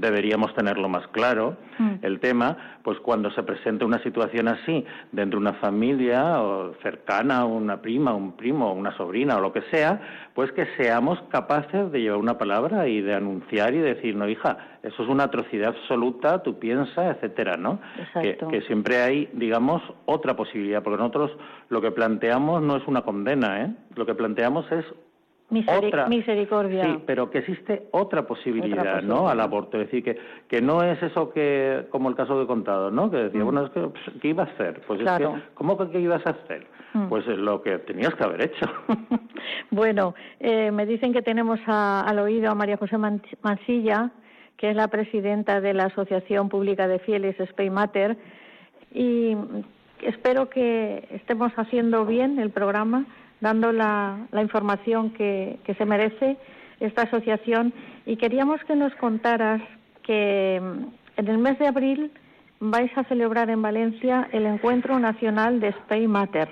deberíamos 0.00 0.54
tenerlo 0.54 0.88
más 0.88 1.06
claro, 1.08 1.56
mm. 1.78 1.94
el 2.02 2.20
tema, 2.20 2.78
pues 2.82 2.98
cuando 3.00 3.30
se 3.32 3.42
presente 3.42 3.84
una 3.84 4.02
situación 4.02 4.48
así 4.48 4.84
dentro 5.12 5.38
de 5.38 5.48
una 5.48 5.54
familia 5.54 6.40
o 6.40 6.74
cercana, 6.82 7.44
una 7.44 7.82
prima, 7.82 8.14
un 8.14 8.36
primo, 8.36 8.72
una 8.72 8.96
sobrina 8.96 9.36
o 9.36 9.40
lo 9.40 9.52
que 9.52 9.62
sea, 9.70 10.00
pues 10.34 10.52
que 10.52 10.66
seamos 10.78 11.20
capaces 11.30 11.90
de 11.92 12.00
llevar 12.00 12.18
una 12.18 12.38
palabra 12.38 12.88
y 12.88 13.00
de 13.00 13.14
anunciar 13.14 13.74
y 13.74 13.78
decir, 13.78 14.16
no, 14.16 14.26
hija, 14.30 14.78
eso 14.82 15.02
es 15.02 15.08
una 15.08 15.24
atrocidad 15.24 15.68
absoluta, 15.68 16.42
tú 16.42 16.58
piensas, 16.58 17.16
etcétera, 17.16 17.56
¿no? 17.56 17.80
Que, 18.14 18.36
que, 18.36 18.62
siempre 18.62 19.02
hay, 19.02 19.28
digamos, 19.32 19.82
otra 20.06 20.36
posibilidad, 20.36 20.82
porque 20.82 20.98
nosotros 20.98 21.32
lo 21.68 21.80
que 21.80 21.90
planteamos 21.90 22.62
no 22.62 22.76
es 22.76 22.86
una 22.86 23.02
condena, 23.02 23.62
¿eh? 23.64 23.74
Lo 23.94 24.06
que 24.06 24.14
planteamos 24.14 24.70
es 24.72 24.84
otra, 25.66 26.06
misericordia. 26.06 26.84
Sí, 26.84 26.98
pero 27.06 27.30
que 27.30 27.38
existe 27.38 27.88
otra 27.90 28.26
posibilidad, 28.26 29.02
¿no? 29.02 29.28
Al 29.28 29.40
aborto. 29.40 29.80
Es 29.80 29.86
decir, 29.86 30.04
que, 30.04 30.18
que 30.48 30.60
no 30.60 30.82
es 30.82 31.02
eso 31.02 31.30
que, 31.32 31.86
como 31.90 32.08
el 32.08 32.14
caso 32.14 32.38
de 32.38 32.46
contado, 32.46 32.90
¿no? 32.90 33.10
Que 33.10 33.16
decía, 33.16 33.40
mm. 33.40 33.44
bueno, 33.44 33.64
es 33.66 33.70
que, 33.70 33.80
pues, 33.80 34.02
¿qué 34.20 34.28
iba 34.28 34.44
a 34.44 34.46
hacer? 34.46 34.80
Pues 34.86 35.00
es 35.00 35.10
que, 35.18 35.28
¿cómo 35.54 35.76
que 35.76 36.00
ibas 36.00 36.24
a 36.26 36.30
hacer? 36.30 36.66
Mm. 36.94 37.08
Pues 37.08 37.26
lo 37.26 37.62
que 37.62 37.78
tenías 37.78 38.14
que 38.14 38.24
haber 38.24 38.44
hecho. 38.44 38.66
bueno, 39.70 40.14
eh, 40.38 40.70
me 40.70 40.86
dicen 40.86 41.12
que 41.12 41.22
tenemos 41.22 41.60
al 41.66 42.18
oído 42.18 42.50
a 42.50 42.54
María 42.54 42.76
José 42.76 42.96
Mansilla, 42.98 44.10
que 44.56 44.70
es 44.70 44.76
la 44.76 44.88
presidenta 44.88 45.60
de 45.60 45.74
la 45.74 45.84
Asociación 45.84 46.48
Pública 46.48 46.86
de 46.86 46.98
Fieles 47.00 47.36
Spay 47.50 47.70
Mater, 47.70 48.16
y 48.92 49.36
espero 50.02 50.48
que 50.48 51.08
estemos 51.10 51.52
haciendo 51.56 52.04
bien 52.04 52.38
el 52.38 52.50
programa 52.50 53.06
dando 53.40 53.72
la, 53.72 54.26
información 54.40 55.10
que, 55.10 55.58
se 55.76 55.84
merece 55.84 56.36
esta 56.80 57.02
asociación 57.02 57.72
y 58.06 58.16
queríamos 58.16 58.62
que 58.64 58.74
nos 58.74 58.94
contaras 58.94 59.62
que 60.02 60.60
mm, 60.62 61.20
en 61.20 61.28
el 61.28 61.38
mes 61.38 61.58
de 61.58 61.66
abril 61.66 62.10
vais 62.60 62.90
a 62.96 63.04
celebrar 63.04 63.50
en 63.50 63.62
Valencia 63.62 64.28
el 64.32 64.46
Encuentro 64.46 64.98
Nacional 64.98 65.60
de 65.60 65.68
Spain 65.68 66.10
Matter. 66.10 66.48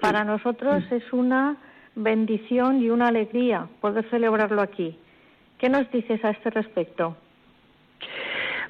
Para 0.00 0.24
nosotros 0.24 0.84
es 0.90 1.12
una 1.12 1.56
bendición 1.94 2.82
y 2.82 2.90
una 2.90 3.08
alegría 3.08 3.68
poder 3.80 4.08
celebrarlo 4.10 4.60
aquí. 4.62 4.98
¿Qué 5.58 5.68
nos 5.68 5.90
dices 5.90 6.22
a 6.24 6.30
este 6.30 6.50
respecto? 6.50 7.16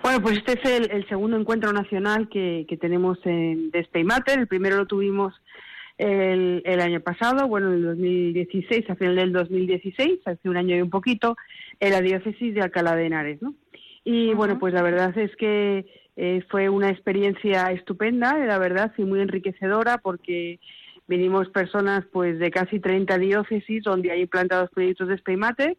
Bueno, 0.02 0.20
pues 0.20 0.38
este 0.38 0.52
es 0.52 0.90
el, 0.90 1.08
segundo 1.08 1.36
encuentro 1.36 1.72
nacional 1.72 2.28
que, 2.28 2.64
tenemos 2.80 3.18
en, 3.24 3.70
de 3.72 3.80
Spain 3.80 4.06
Matter. 4.06 4.38
El 4.38 4.46
primero 4.46 4.76
lo 4.76 4.86
tuvimos 4.86 5.34
el, 5.98 6.62
el, 6.64 6.80
año 6.80 7.00
pasado, 7.00 7.48
bueno, 7.48 7.68
en 7.68 7.74
el 7.74 7.82
2016, 7.84 8.90
a 8.90 8.96
final 8.96 9.16
del 9.16 9.32
2016, 9.32 10.20
hace 10.24 10.48
un 10.48 10.56
año 10.56 10.76
y 10.76 10.82
un 10.82 10.90
poquito, 10.90 11.36
en 11.80 11.92
la 11.92 12.00
diócesis 12.00 12.54
de 12.54 12.62
Alcalá 12.62 12.96
de 12.96 13.06
Henares, 13.06 13.42
¿no? 13.42 13.54
Y 14.04 14.34
bueno, 14.34 14.58
pues 14.58 14.72
la 14.72 14.82
verdad 14.82 15.16
es 15.18 15.34
que 15.36 15.84
eh, 16.16 16.40
fue 16.48 16.68
una 16.68 16.90
experiencia 16.90 17.72
estupenda, 17.72 18.36
la 18.38 18.58
verdad, 18.58 18.92
y 18.96 19.02
muy 19.02 19.20
enriquecedora 19.20 19.98
porque 19.98 20.60
vinimos 21.08 21.48
personas 21.50 22.04
pues 22.12 22.38
de 22.38 22.50
casi 22.50 22.80
30 22.80 23.18
diócesis 23.18 23.82
donde 23.82 24.10
hay 24.10 24.22
implantados 24.22 24.70
proyectos 24.70 25.08
de 25.08 25.18
Spaymate. 25.18 25.76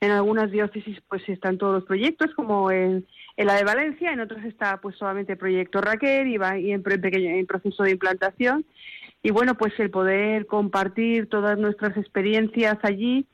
En 0.00 0.10
algunas 0.10 0.50
diócesis 0.50 0.98
pues 1.08 1.26
están 1.28 1.58
todos 1.58 1.74
los 1.74 1.84
proyectos, 1.84 2.34
como 2.34 2.70
en, 2.70 3.06
en 3.36 3.46
la 3.46 3.54
de 3.54 3.64
Valencia, 3.64 4.12
en 4.12 4.20
otros 4.20 4.44
está 4.44 4.80
pues 4.80 4.96
solamente 4.96 5.36
proyecto 5.36 5.80
Raquel 5.80 6.28
y 6.28 6.36
va 6.36 6.58
y 6.58 6.72
en, 6.72 6.82
en 6.86 7.46
proceso 7.46 7.82
de 7.82 7.92
implantación 7.92 8.64
y 9.26 9.32
bueno, 9.32 9.56
pues 9.56 9.72
el 9.80 9.90
poder 9.90 10.46
compartir 10.46 11.28
todas 11.28 11.58
nuestras 11.58 11.96
experiencias 11.96 12.78
allí, 12.82 13.26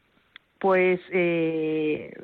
pues 0.59 0.99
eh, 1.11 2.15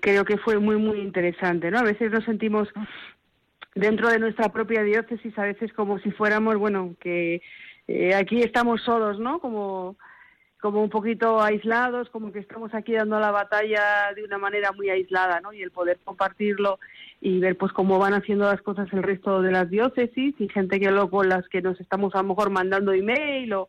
creo 0.00 0.24
que 0.24 0.38
fue 0.38 0.58
muy, 0.58 0.74
muy 0.74 0.98
interesante, 0.98 1.70
¿no? 1.70 1.78
A 1.78 1.84
veces 1.84 2.10
nos 2.10 2.24
sentimos 2.24 2.68
dentro 3.76 4.08
de 4.08 4.18
nuestra 4.18 4.48
propia 4.48 4.82
diócesis, 4.82 5.38
a 5.38 5.44
veces 5.44 5.72
como 5.72 6.00
si 6.00 6.10
fuéramos, 6.10 6.56
bueno, 6.56 6.96
que 6.98 7.42
eh, 7.86 8.12
aquí 8.12 8.42
estamos 8.42 8.82
solos, 8.82 9.20
¿no? 9.20 9.38
Como 9.38 9.94
como 10.62 10.80
un 10.80 10.90
poquito 10.90 11.42
aislados, 11.42 12.08
como 12.10 12.30
que 12.30 12.38
estamos 12.38 12.72
aquí 12.72 12.92
dando 12.92 13.18
la 13.18 13.32
batalla 13.32 14.12
de 14.14 14.22
una 14.22 14.38
manera 14.38 14.70
muy 14.70 14.88
aislada, 14.90 15.40
¿no? 15.40 15.52
Y 15.52 15.60
el 15.60 15.72
poder 15.72 15.98
compartirlo 16.04 16.78
y 17.20 17.40
ver 17.40 17.58
pues 17.58 17.72
cómo 17.72 17.98
van 17.98 18.14
haciendo 18.14 18.44
las 18.44 18.62
cosas 18.62 18.88
el 18.92 19.02
resto 19.02 19.42
de 19.42 19.50
las 19.50 19.68
diócesis 19.68 20.36
y 20.38 20.48
gente 20.48 20.78
que 20.78 20.92
luego 20.92 21.10
con 21.10 21.28
las 21.28 21.48
que 21.48 21.60
nos 21.60 21.80
estamos 21.80 22.14
a 22.14 22.22
lo 22.22 22.28
mejor 22.28 22.50
mandando 22.50 22.92
email 22.92 23.52
o, 23.54 23.68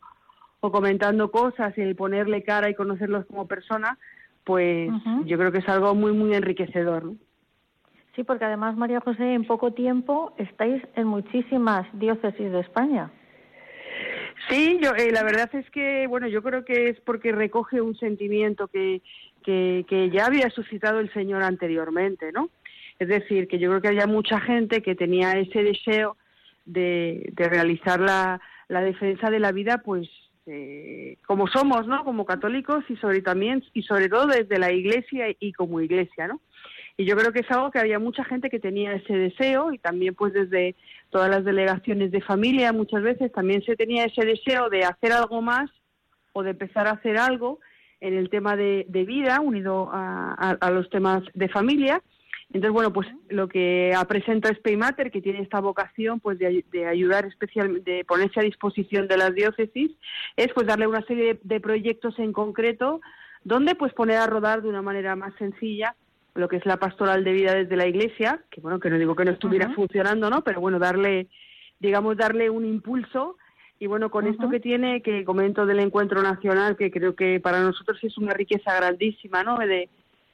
o 0.60 0.72
comentando 0.72 1.32
cosas 1.32 1.76
y 1.80 1.82
el 1.82 1.96
ponerle 1.96 2.44
cara 2.44 2.70
y 2.70 2.76
conocerlos 2.76 3.26
como 3.26 3.48
persona, 3.48 3.98
pues 4.44 4.92
yo 5.26 5.38
creo 5.40 5.52
que 5.52 5.60
es 5.60 5.70
algo 5.70 5.96
muy, 5.96 6.12
muy 6.12 6.36
enriquecedor, 6.36 7.06
¿no? 7.06 7.16
Sí, 8.16 8.24
porque 8.24 8.46
además, 8.46 8.78
María 8.78 9.00
José, 9.00 9.34
en 9.34 9.46
poco 9.46 9.74
tiempo 9.74 10.36
estáis 10.38 10.84
en 10.96 11.08
muchísimas 11.08 11.88
diócesis 11.94 12.52
de 12.52 12.60
España. 12.60 13.10
Sí, 14.50 14.80
yo, 14.82 14.96
eh, 14.96 15.12
la 15.12 15.24
verdad 15.24 15.50
es 15.54 15.70
que, 15.70 16.08
bueno, 16.08 16.28
yo 16.28 16.42
creo 16.44 16.66
que 16.66 16.90
es 16.90 17.00
porque 17.02 17.32
recoge 17.32 17.82
un 17.82 17.96
sentimiento 17.96 18.68
que, 18.68 19.02
que, 19.44 19.86
que 19.88 20.10
ya 20.10 20.26
había 20.26 20.50
suscitado 20.50 21.00
el 21.00 21.12
Señor 21.14 21.44
anteriormente, 21.44 22.32
¿no? 22.32 22.50
Es 23.00 23.08
decir, 23.08 23.48
que 23.48 23.60
yo 23.60 23.70
creo 23.70 23.82
que 23.82 23.88
había 23.90 24.08
mucha 24.08 24.40
gente 24.40 24.82
que 24.82 24.96
tenía 24.96 25.34
ese 25.34 25.64
deseo 25.64 26.18
de, 26.66 27.30
de 27.34 27.50
realizar 27.50 28.00
la, 28.00 28.42
la 28.68 28.82
defensa 28.82 29.30
de 29.30 29.40
la 29.40 29.52
vida, 29.52 29.80
pues 29.84 30.08
eh, 30.46 31.18
como 31.26 31.48
somos, 31.48 31.88
¿no? 31.88 32.04
Como 32.04 32.26
católicos 32.26 32.84
y 32.90 32.96
sobre 32.98 33.22
también 33.22 33.64
y 33.74 33.84
sobre 33.84 34.10
todo 34.10 34.28
desde 34.28 34.60
la 34.60 34.72
Iglesia 34.72 35.28
y 35.40 35.54
como 35.54 35.80
Iglesia, 35.80 36.28
¿no? 36.28 36.42
Y 36.96 37.06
yo 37.06 37.16
creo 37.16 37.32
que 37.32 37.40
es 37.40 37.50
algo 37.50 37.72
que 37.72 37.80
había 37.80 37.98
mucha 37.98 38.24
gente 38.24 38.50
que 38.50 38.60
tenía 38.60 38.94
ese 38.94 39.14
deseo 39.14 39.74
y 39.74 39.80
también 39.80 40.14
pues 40.14 40.32
desde 40.34 40.76
todas 41.10 41.30
las 41.30 41.44
delegaciones 41.44 42.12
de 42.12 42.22
familia 42.22 42.72
muchas 42.72 43.02
veces 43.02 43.32
también 43.32 43.64
se 43.64 43.76
tenía 43.76 44.06
ese 44.06 44.24
deseo 44.26 44.70
de 44.70 44.84
hacer 44.84 45.12
algo 45.12 45.42
más 45.42 45.72
o 46.34 46.44
de 46.44 46.52
empezar 46.52 46.88
a 46.88 46.92
hacer 46.92 47.18
algo 47.18 47.60
en 48.00 48.16
el 48.16 48.30
tema 48.30 48.56
de, 48.56 48.86
vida 48.90 49.40
unido 49.40 49.90
a, 49.92 50.70
los 50.72 50.90
temas 50.90 51.24
de 51.34 51.48
familia. 51.48 52.02
Entonces, 52.48 52.72
bueno, 52.72 52.94
pues 52.94 53.08
lo 53.30 53.48
que 53.48 53.96
presenta 54.08 54.54
Spaymater, 54.54 55.10
que 55.10 55.22
tiene 55.22 55.40
esta 55.40 55.62
vocación 55.62 56.20
pues 56.20 56.38
de, 56.38 56.86
ayudar 56.86 57.26
especialmente, 57.26 57.90
de 57.90 58.06
ponerse 58.06 58.40
a 58.40 58.44
disposición 58.44 59.08
de 59.08 59.18
las 59.18 59.34
diócesis, 59.34 59.92
es 60.36 60.54
pues 60.54 60.68
darle 60.68 60.86
una 60.86 61.02
serie 61.06 61.36
de, 61.36 61.40
de 61.42 61.60
proyectos 61.60 62.20
en 62.20 62.34
concreto 62.34 63.02
donde 63.44 63.74
pues 63.74 63.94
poner 63.94 64.18
a 64.18 64.28
rodar 64.28 64.62
de 64.62 64.70
una 64.70 64.82
manera 64.82 65.16
más 65.16 65.34
sencilla 65.36 65.96
lo 66.36 66.48
que 66.48 66.58
es 66.58 66.66
la 66.66 66.78
pastoral 66.78 67.24
de 67.24 67.34
vida 67.34 67.54
desde 67.54 67.76
la 67.76 67.88
iglesia, 67.88 68.44
que 68.50 68.62
bueno, 68.62 68.80
que 68.80 68.90
no 68.90 68.98
digo 68.98 69.16
que 69.16 69.26
no 69.26 69.32
estuviera 69.32 69.70
funcionando, 69.74 70.30
¿no? 70.30 70.44
Pero 70.44 70.62
bueno, 70.62 70.80
darle, 70.80 71.28
digamos, 71.80 72.18
darle 72.18 72.50
un 72.50 72.66
impulso 72.66 73.38
y 73.80 73.88
bueno, 73.88 74.10
con 74.10 74.28
esto 74.28 74.50
que 74.50 74.60
tiene, 74.60 75.02
que 75.02 75.26
comento 75.26 75.66
del 75.66 75.80
encuentro 75.80 76.22
nacional, 76.22 76.78
que 76.78 76.90
creo 76.90 77.16
que 77.16 77.40
para 77.40 77.62
nosotros 77.62 78.00
es 78.02 78.18
una 78.18 78.34
riqueza 78.34 78.76
grandísima, 78.76 79.44
¿no? 79.44 79.58
De 79.58 79.90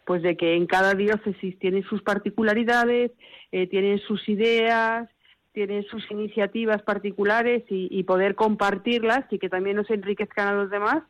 pues 0.05 0.23
de 0.23 0.35
que 0.37 0.55
en 0.55 0.65
cada 0.65 0.95
diócesis 0.95 1.59
tienen 1.59 1.83
sus 1.83 2.01
particularidades, 2.01 3.11
eh, 3.51 3.67
tienen 3.67 3.99
sus 3.99 4.27
ideas, 4.27 5.07
tienen 5.51 5.83
sus 5.83 6.09
iniciativas 6.09 6.81
particulares 6.81 7.63
y, 7.69 8.03
poder 8.03 8.33
compartirlas 8.33 9.25
y 9.31 9.37
que 9.37 9.49
también 9.49 9.75
nos 9.75 9.89
enriquezcan 9.91 10.47
a 10.47 10.53
los 10.53 10.69
demás, 10.71 11.03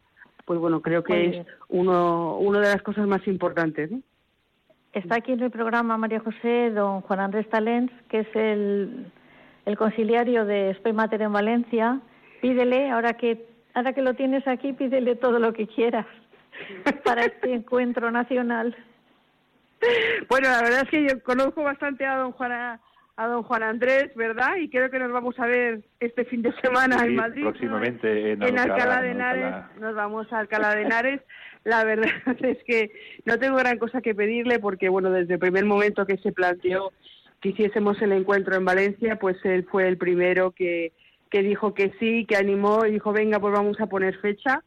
pues 0.44 0.60
bueno, 0.60 0.82
creo 0.82 1.04
que 1.04 1.26
es 1.26 1.48
uno, 1.70 2.38
una 2.40 2.60
de 2.60 2.74
las 2.74 2.82
cosas 2.82 3.08
más 3.08 3.26
importantes. 3.28 3.90
Está 4.94 5.16
aquí 5.16 5.34
en 5.34 5.42
el 5.42 5.52
programa 5.52 5.98
María 5.98 6.20
José 6.20 6.72
don 6.72 7.02
Juan 7.02 7.20
Andrés 7.20 7.48
Talens, 7.50 7.92
que 8.10 8.22
es 8.22 8.36
el, 8.36 9.12
el 9.66 9.78
conciliario 9.78 10.46
de 10.46 10.74
Spey 10.76 10.94
Mater 10.94 11.22
en 11.22 11.32
Valencia. 11.32 12.00
Pídele, 12.42 12.90
ahora 12.90 13.14
que, 13.14 13.46
ahora 13.76 13.94
que 13.94 14.02
lo 14.02 14.16
tienes 14.16 14.48
aquí, 14.48 14.74
pídele 14.74 15.16
todo 15.16 15.38
lo 15.38 15.54
que 15.54 15.68
quieras 15.68 16.08
para 17.04 17.26
este 17.26 17.54
encuentro 17.54 18.10
nacional. 18.10 18.76
Bueno, 20.28 20.50
la 20.50 20.62
verdad 20.62 20.82
es 20.84 20.90
que 20.90 21.08
yo 21.08 21.24
conozco 21.24 21.64
bastante 21.64 22.06
a 22.06 22.18
don 22.18 22.32
Juan 22.32 22.80
a 23.20 23.28
don 23.28 23.44
Juan 23.44 23.64
Andrés, 23.64 24.16
¿verdad? 24.16 24.56
Y 24.56 24.70
creo 24.70 24.90
que 24.90 24.98
nos 24.98 25.12
vamos 25.12 25.38
a 25.40 25.46
ver 25.46 25.82
este 26.00 26.24
fin 26.24 26.42
de 26.42 26.54
semana 26.62 27.04
en 27.04 27.18
Madrid. 27.18 27.42
Próximamente 27.42 28.32
en, 28.32 28.58
Alcalá, 28.58 29.02
de 29.02 29.12
Henares. 29.12 29.56
Nos 29.78 29.94
vamos 29.94 30.32
a 30.32 30.40
Alcalá 30.40 30.74
de 30.74 30.84
Henares. 30.84 31.22
La 31.66 31.84
verdad 31.84 32.10
es 32.40 32.64
que 32.64 32.94
no 33.26 33.38
tengo 33.38 33.58
gran 33.58 33.78
cosa 33.78 34.00
que 34.00 34.16
pedirle 34.16 34.60
porque, 34.60 34.88
bueno, 34.88 35.12
desde 35.12 35.34
el 35.34 35.40
primer 35.40 35.66
momento 35.66 36.06
que 36.06 36.16
se 36.20 36.32
planteó 36.32 36.94
que 37.42 37.50
hiciésemos 37.50 38.02
el 38.02 38.14
encuentro 38.14 38.56
en 38.56 38.64
Valencia, 38.64 39.18
pues 39.18 39.36
él 39.44 39.68
fue 39.70 39.86
el 39.90 39.98
primero 39.98 40.52
que, 40.52 40.94
que 41.30 41.44
dijo 41.44 41.74
que 41.74 41.92
sí, 42.00 42.26
que 42.26 42.38
animó 42.38 42.86
y 42.86 42.92
dijo, 42.92 43.12
venga, 43.12 43.38
pues 43.42 43.54
vamos 43.54 43.82
a 43.82 43.88
poner 43.88 44.18
fecha. 44.20 44.64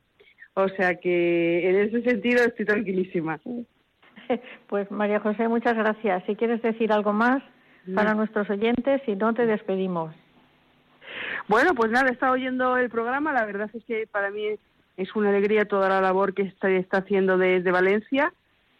O 0.52 0.68
sea 0.68 0.96
que 0.96 1.70
en 1.70 1.76
ese 1.76 2.02
sentido 2.02 2.44
estoy 2.44 2.66
tranquilísima. 2.66 3.40
Pues 4.68 4.90
María 4.90 5.20
José, 5.20 5.46
muchas 5.48 5.76
gracias. 5.76 6.24
Si 6.24 6.36
quieres 6.36 6.62
decir 6.62 6.90
algo 6.90 7.12
más 7.12 7.42
para 7.94 8.14
nuestros 8.14 8.48
oyentes, 8.50 9.02
si 9.04 9.16
no 9.16 9.34
te 9.34 9.46
despedimos. 9.46 10.14
Bueno, 11.48 11.74
pues 11.74 11.90
nada, 11.90 12.08
he 12.08 12.12
estado 12.12 12.34
oyendo 12.34 12.76
el 12.76 12.88
programa. 12.88 13.32
La 13.32 13.44
verdad 13.44 13.70
es 13.72 13.84
que 13.84 14.06
para 14.06 14.30
mí 14.30 14.46
es 14.96 15.16
una 15.16 15.30
alegría 15.30 15.64
toda 15.64 15.88
la 15.88 16.00
labor 16.00 16.34
que 16.34 16.42
está, 16.42 16.70
está 16.70 16.98
haciendo 16.98 17.38
desde 17.38 17.70
Valencia. 17.70 18.32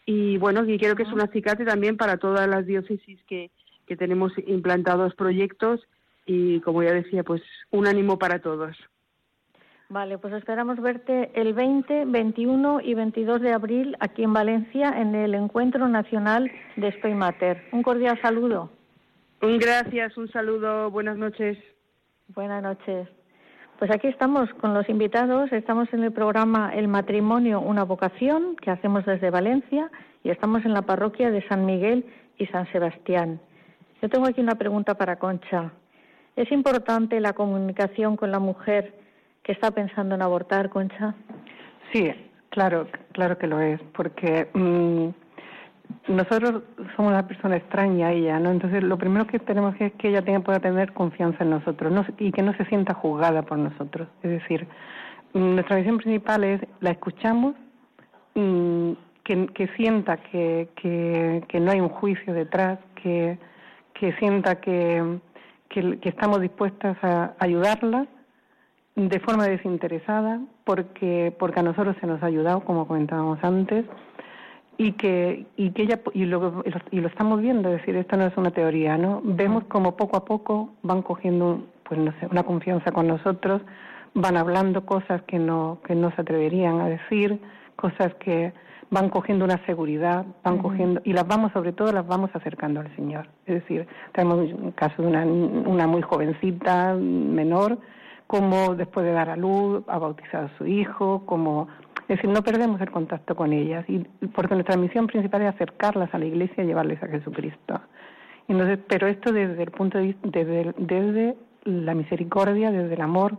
Y 0.05 0.37
bueno, 0.37 0.65
y 0.65 0.77
creo 0.77 0.95
que 0.95 1.03
es 1.03 1.11
una 1.11 1.25
acicate 1.25 1.65
también 1.65 1.97
para 1.97 2.17
todas 2.17 2.47
las 2.47 2.65
diócesis 2.65 3.19
que, 3.27 3.51
que 3.87 3.95
tenemos 3.95 4.33
implantados 4.47 5.15
proyectos. 5.15 5.81
Y 6.25 6.61
como 6.61 6.83
ya 6.83 6.93
decía, 6.93 7.23
pues 7.23 7.41
un 7.71 7.87
ánimo 7.87 8.17
para 8.17 8.39
todos. 8.39 8.77
Vale, 9.89 10.17
pues 10.17 10.33
esperamos 10.33 10.81
verte 10.81 11.29
el 11.35 11.53
20, 11.53 12.05
21 12.05 12.81
y 12.81 12.93
22 12.95 13.41
de 13.41 13.53
abril 13.53 13.95
aquí 13.99 14.23
en 14.23 14.33
Valencia 14.33 14.89
en 14.99 15.13
el 15.13 15.35
Encuentro 15.35 15.87
Nacional 15.87 16.51
de 16.77 16.87
Spain 16.87 17.17
Mater. 17.17 17.63
Un 17.71 17.83
cordial 17.83 18.19
saludo. 18.21 18.71
Un 19.43 19.57
gracias, 19.57 20.15
un 20.15 20.31
saludo, 20.31 20.89
buenas 20.89 21.17
noches. 21.17 21.57
Buenas 22.29 22.63
noches. 22.63 23.09
Pues 23.77 23.91
aquí 23.91 24.07
estamos 24.07 24.49
con 24.61 24.73
los 24.73 24.87
invitados, 24.87 25.51
estamos 25.51 25.91
en 25.91 26.01
el 26.01 26.13
programa 26.13 26.71
El 26.73 26.87
matrimonio, 26.87 27.59
una 27.59 27.83
vocación 27.83 28.55
que 28.55 28.71
hacemos 28.71 29.05
desde 29.05 29.31
Valencia 29.31 29.91
y 30.23 30.29
estamos 30.29 30.63
en 30.63 30.73
la 30.73 30.83
parroquia 30.83 31.29
de 31.29 31.45
San 31.49 31.65
Miguel 31.65 32.05
y 32.37 32.45
San 32.45 32.71
Sebastián. 32.71 33.41
Yo 34.01 34.07
tengo 34.07 34.27
aquí 34.27 34.39
una 34.39 34.55
pregunta 34.55 34.93
para 34.93 35.17
Concha. 35.17 35.73
¿Es 36.37 36.49
importante 36.49 37.19
la 37.19 37.33
comunicación 37.33 38.15
con 38.15 38.31
la 38.31 38.39
mujer 38.39 38.95
que 39.43 39.51
está 39.51 39.71
pensando 39.71 40.15
en 40.15 40.21
abortar, 40.21 40.69
Concha? 40.69 41.15
Sí, 41.91 42.13
claro, 42.47 42.87
claro 43.11 43.37
que 43.37 43.47
lo 43.47 43.59
es, 43.59 43.81
porque 43.93 44.47
mm, 44.53 45.09
nosotros 46.07 46.63
somos 46.95 47.11
una 47.11 47.27
persona 47.27 47.57
extraña 47.57 48.07
a 48.07 48.11
ella, 48.11 48.39
¿no? 48.39 48.51
Entonces, 48.51 48.83
lo 48.83 48.97
primero 48.97 49.25
que 49.27 49.39
tenemos 49.39 49.75
que 49.75 49.87
es 49.87 49.93
que 49.93 50.09
ella 50.09 50.21
tenga, 50.21 50.41
pueda 50.41 50.59
tener 50.59 50.93
confianza 50.93 51.43
en 51.43 51.51
nosotros 51.51 52.05
y 52.19 52.31
que 52.31 52.41
no 52.41 52.53
se 52.55 52.65
sienta 52.65 52.93
juzgada 52.93 53.43
por 53.43 53.57
nosotros. 53.57 54.07
Es 54.21 54.31
decir, 54.31 54.67
nuestra 55.33 55.77
misión 55.77 55.97
principal 55.97 56.43
es 56.43 56.61
la 56.79 56.91
escuchamos, 56.91 57.55
mm, 58.35 58.91
que, 59.23 59.47
que, 59.47 59.67
sienta 59.75 60.17
que, 60.17 60.69
que, 60.75 61.43
que, 61.47 61.59
no 61.59 61.71
hay 61.71 61.79
un 61.79 61.89
juicio 61.89 62.33
detrás, 62.33 62.79
que, 63.01 63.37
que 63.93 64.13
sienta 64.13 64.59
que, 64.59 65.19
que, 65.69 65.97
estamos 66.03 66.41
dispuestas 66.41 66.97
a 67.03 67.33
ayudarla 67.39 68.05
de 68.95 69.19
forma 69.21 69.47
desinteresada, 69.47 70.39
porque, 70.65 71.33
porque 71.39 71.61
a 71.61 71.63
nosotros 71.63 71.95
se 71.99 72.07
nos 72.07 72.21
ha 72.21 72.27
ayudado, 72.27 72.61
como 72.61 72.87
comentábamos 72.87 73.39
antes, 73.43 73.85
y 74.77 74.93
que, 74.93 75.45
y 75.55 75.71
que 75.71 75.83
ella, 75.83 75.99
y 76.13 76.25
lo, 76.25 76.63
y 76.91 76.99
lo 76.99 77.07
estamos 77.07 77.41
viendo, 77.41 77.69
es 77.69 77.79
decir, 77.79 77.95
esto 77.95 78.17
no 78.17 78.25
es 78.25 78.35
una 78.37 78.51
teoría, 78.51 78.97
¿no? 78.97 79.21
Vemos 79.23 79.63
como 79.65 79.95
poco 79.95 80.17
a 80.17 80.25
poco 80.25 80.73
van 80.81 81.01
cogiendo, 81.01 81.63
pues 81.83 81.99
no 81.99 82.11
sé, 82.19 82.27
una 82.31 82.43
confianza 82.43 82.91
con 82.91 83.07
nosotros, 83.07 83.61
van 84.13 84.37
hablando 84.37 84.85
cosas 84.85 85.21
que 85.23 85.39
no, 85.39 85.79
que 85.85 85.95
no 85.95 86.11
se 86.15 86.21
atreverían 86.21 86.79
a 86.81 86.87
decir, 86.87 87.39
cosas 87.75 88.13
que 88.15 88.53
van 88.89 89.09
cogiendo 89.09 89.43
una 89.45 89.63
seguridad, 89.65 90.25
van 90.43 90.59
cogiendo, 90.59 91.01
y 91.03 91.13
las 91.13 91.27
vamos, 91.27 91.51
sobre 91.51 91.71
todo, 91.73 91.91
las 91.91 92.05
vamos 92.05 92.29
acercando 92.33 92.79
al 92.79 92.95
Señor. 92.95 93.27
Es 93.45 93.55
decir, 93.55 93.87
tenemos 94.13 94.53
un 94.53 94.71
caso 94.71 95.01
de 95.01 95.07
una, 95.07 95.25
una 95.25 95.87
muy 95.87 96.03
jovencita, 96.03 96.93
menor, 96.93 97.79
como 98.27 98.75
después 98.75 99.05
de 99.05 99.11
dar 99.11 99.29
a 99.29 99.35
luz 99.35 99.83
ha 99.87 99.97
bautizado 99.97 100.45
a 100.45 100.57
su 100.57 100.65
hijo, 100.65 101.25
como 101.25 101.67
es 102.13 102.19
decir, 102.19 102.29
no 102.29 102.43
perdemos 102.43 102.79
el 102.79 102.91
contacto 102.91 103.35
con 103.35 103.53
ellas, 103.53 103.83
y 103.87 103.97
porque 104.35 104.53
nuestra 104.53 104.77
misión 104.77 105.07
principal 105.07 105.41
es 105.41 105.55
acercarlas 105.55 106.13
a 106.13 106.19
la 106.19 106.25
Iglesia 106.25 106.63
y 106.63 106.67
llevarles 106.67 107.01
a 107.01 107.07
Jesucristo. 107.07 107.81
Entonces, 108.47 108.77
pero 108.87 109.07
esto 109.07 109.31
desde 109.31 109.63
el 109.63 109.71
punto 109.71 109.97
de 109.97 110.03
vista, 110.05 110.29
desde, 110.29 111.35
la 111.63 111.95
misericordia, 111.95 112.69
desde 112.69 112.93
el 112.93 113.01
amor, 113.01 113.35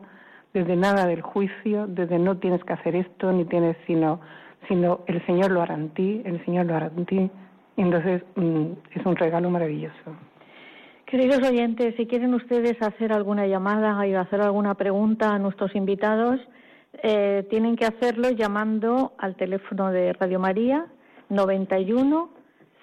desde 0.53 0.75
nada 0.75 1.07
del 1.07 1.23
juicio, 1.23 1.87
desde 1.87 2.19
no 2.19 2.39
tienes 2.39 2.65
que 2.65 2.73
hacer 2.73 2.97
esto, 2.97 3.31
ni 3.33 3.45
tienes, 3.45 3.77
sino, 3.87 4.21
sino 4.67 5.01
el 5.07 5.25
Señor 5.25 5.53
lo 5.53 5.63
hará 5.63 5.75
en 5.75 5.91
ti, 5.91 6.23
el 6.25 6.45
Señor 6.45 6.67
lo 6.67 6.75
hará 6.75 6.91
en 6.97 7.07
ti. 7.07 7.31
entonces 7.77 8.23
mm, 8.35 8.67
es 8.93 9.07
un 9.07 9.15
regalo 9.15 9.51
maravilloso. 9.51 10.17
Queridos 11.07 11.49
oyentes, 11.49 11.95
si 11.97 12.07
quieren 12.07 12.35
ustedes 12.35 12.81
hacer 12.83 13.13
alguna 13.13 13.47
llamada 13.47 14.05
y 14.05 14.15
hacer 14.15 14.41
alguna 14.41 14.75
pregunta 14.75 15.33
a 15.33 15.39
nuestros 15.39 15.77
invitados, 15.77 16.41
eh, 17.03 17.47
tienen 17.51 17.75
que 17.77 17.87
hacerlo 17.87 18.31
llamando 18.31 19.13
al 19.19 19.35
teléfono 19.37 19.91
de 19.91 20.13
Radio 20.15 20.39
María 20.39 20.87
91 21.29 22.31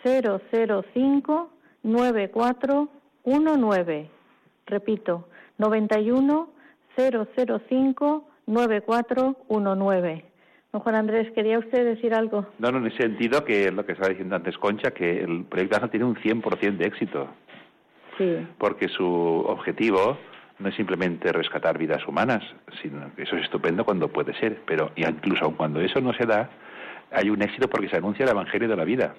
005 0.03 1.49
9419. 1.83 4.09
Repito, 4.65 5.27
91 5.57 6.49
005 6.95 8.27
9419. 8.47 10.25
Don 10.71 10.81
Juan 10.81 10.95
Andrés, 10.95 11.29
¿quería 11.33 11.59
usted 11.59 11.83
decir 11.83 12.13
algo? 12.13 12.45
No, 12.59 12.71
no, 12.71 12.77
en 12.77 12.85
el 12.85 12.97
sentido 12.97 13.43
que 13.43 13.69
lo 13.71 13.85
que 13.85 13.91
estaba 13.91 14.07
diciendo 14.09 14.37
antes 14.37 14.57
Concha, 14.57 14.91
que 14.91 15.21
el 15.21 15.43
proyecto 15.43 15.75
ASA 15.77 15.89
tiene 15.89 16.05
un 16.05 16.15
100% 16.15 16.77
de 16.77 16.85
éxito. 16.85 17.27
Sí. 18.17 18.47
Porque 18.57 18.87
su 18.87 19.05
objetivo 19.05 20.17
no 20.61 20.69
es 20.69 20.75
simplemente 20.75 21.31
rescatar 21.31 21.77
vidas 21.77 22.07
humanas, 22.07 22.43
sino 22.81 23.13
que 23.15 23.23
eso 23.23 23.35
es 23.35 23.43
estupendo 23.43 23.83
cuando 23.83 24.07
puede 24.07 24.33
ser, 24.35 24.61
pero 24.65 24.91
incluso 24.95 25.55
cuando 25.57 25.81
eso 25.81 25.99
no 25.99 26.13
se 26.13 26.25
da, 26.25 26.49
hay 27.11 27.29
un 27.29 27.41
éxito 27.41 27.67
porque 27.67 27.89
se 27.89 27.97
anuncia 27.97 28.23
el 28.23 28.31
Evangelio 28.31 28.67
de 28.67 28.75
la 28.75 28.85
vida. 28.85 29.15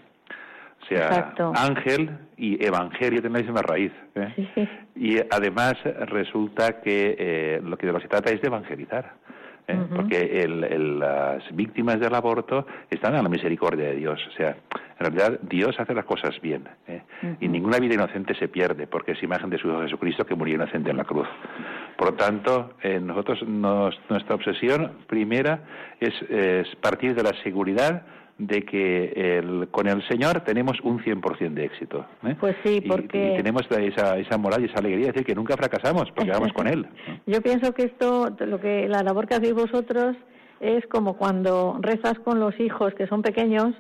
O 0.82 0.86
sea, 0.86 1.32
ángel 1.54 2.10
y 2.36 2.64
evangelio 2.64 3.20
tienen 3.20 3.34
la 3.34 3.38
misma 3.38 3.62
raíz. 3.62 3.92
¿eh? 4.16 4.68
Y 4.96 5.16
además 5.30 5.74
resulta 5.84 6.80
que 6.80 7.14
eh, 7.18 7.60
lo 7.62 7.76
que 7.76 7.86
de 7.86 7.92
lo 7.92 7.98
que 7.98 8.04
se 8.04 8.08
trata 8.08 8.32
es 8.32 8.40
de 8.40 8.48
evangelizar. 8.48 9.12
¿eh? 9.68 9.78
porque 9.94 10.44
las 10.48 11.44
víctimas 11.54 12.00
del 12.00 12.14
aborto 12.14 12.66
están 12.90 13.14
a 13.14 13.22
la 13.22 13.28
misericordia 13.28 13.86
de 13.86 13.94
Dios. 13.94 14.20
O 14.28 14.36
sea, 14.36 14.56
en 15.02 15.12
realidad 15.12 15.40
Dios 15.42 15.74
hace 15.78 15.94
las 15.94 16.04
cosas 16.04 16.40
bien 16.40 16.68
¿eh? 16.86 17.02
y 17.40 17.48
ninguna 17.48 17.78
vida 17.78 17.94
inocente 17.94 18.34
se 18.34 18.48
pierde 18.48 18.86
porque 18.86 19.12
es 19.12 19.22
imagen 19.22 19.50
de 19.50 19.58
su 19.58 19.68
Hijo 19.68 19.82
Jesucristo 19.82 20.24
que 20.24 20.34
murió 20.34 20.54
inocente 20.54 20.90
en 20.90 20.96
la 20.96 21.04
cruz. 21.04 21.28
Por 21.96 22.12
lo 22.12 22.14
tanto, 22.14 22.74
eh, 22.82 23.00
nosotros 23.00 23.42
nuestra 23.46 24.34
obsesión 24.34 24.92
primera 25.06 25.64
es, 26.00 26.12
partir 26.80 27.14
de 27.14 27.22
la 27.22 27.32
seguridad 27.42 28.02
de 28.38 28.64
que 28.64 29.66
con 29.70 29.86
el 29.86 30.06
Señor 30.08 30.40
tenemos 30.40 30.80
un 30.82 30.98
100% 31.00 31.52
de 31.52 31.64
éxito. 31.64 32.06
¿eh? 32.24 32.34
Pues 32.40 32.56
sí, 32.64 32.80
porque... 32.80 33.34
Y, 33.34 33.36
tenemos 33.36 33.62
esa, 33.70 34.18
esa 34.18 34.38
moral 34.38 34.62
y 34.62 34.66
esa 34.66 34.80
alegría 34.80 35.06
de 35.06 35.12
decir 35.12 35.26
que 35.26 35.34
nunca 35.34 35.56
fracasamos 35.56 36.10
porque 36.12 36.30
vamos 36.30 36.52
con 36.52 36.66
Él. 36.66 36.86
Yo 37.26 37.40
pienso 37.42 37.72
que 37.72 37.84
esto, 37.84 38.34
lo 38.40 38.60
que 38.60 38.88
la 38.88 39.02
labor 39.02 39.28
que 39.28 39.34
hacéis 39.34 39.54
vosotros 39.54 40.16
es 40.60 40.86
como 40.86 41.16
cuando 41.16 41.78
rezas 41.80 42.18
con 42.20 42.40
los 42.40 42.58
hijos 42.58 42.94
que 42.94 43.06
son 43.06 43.22
pequeños 43.22 43.74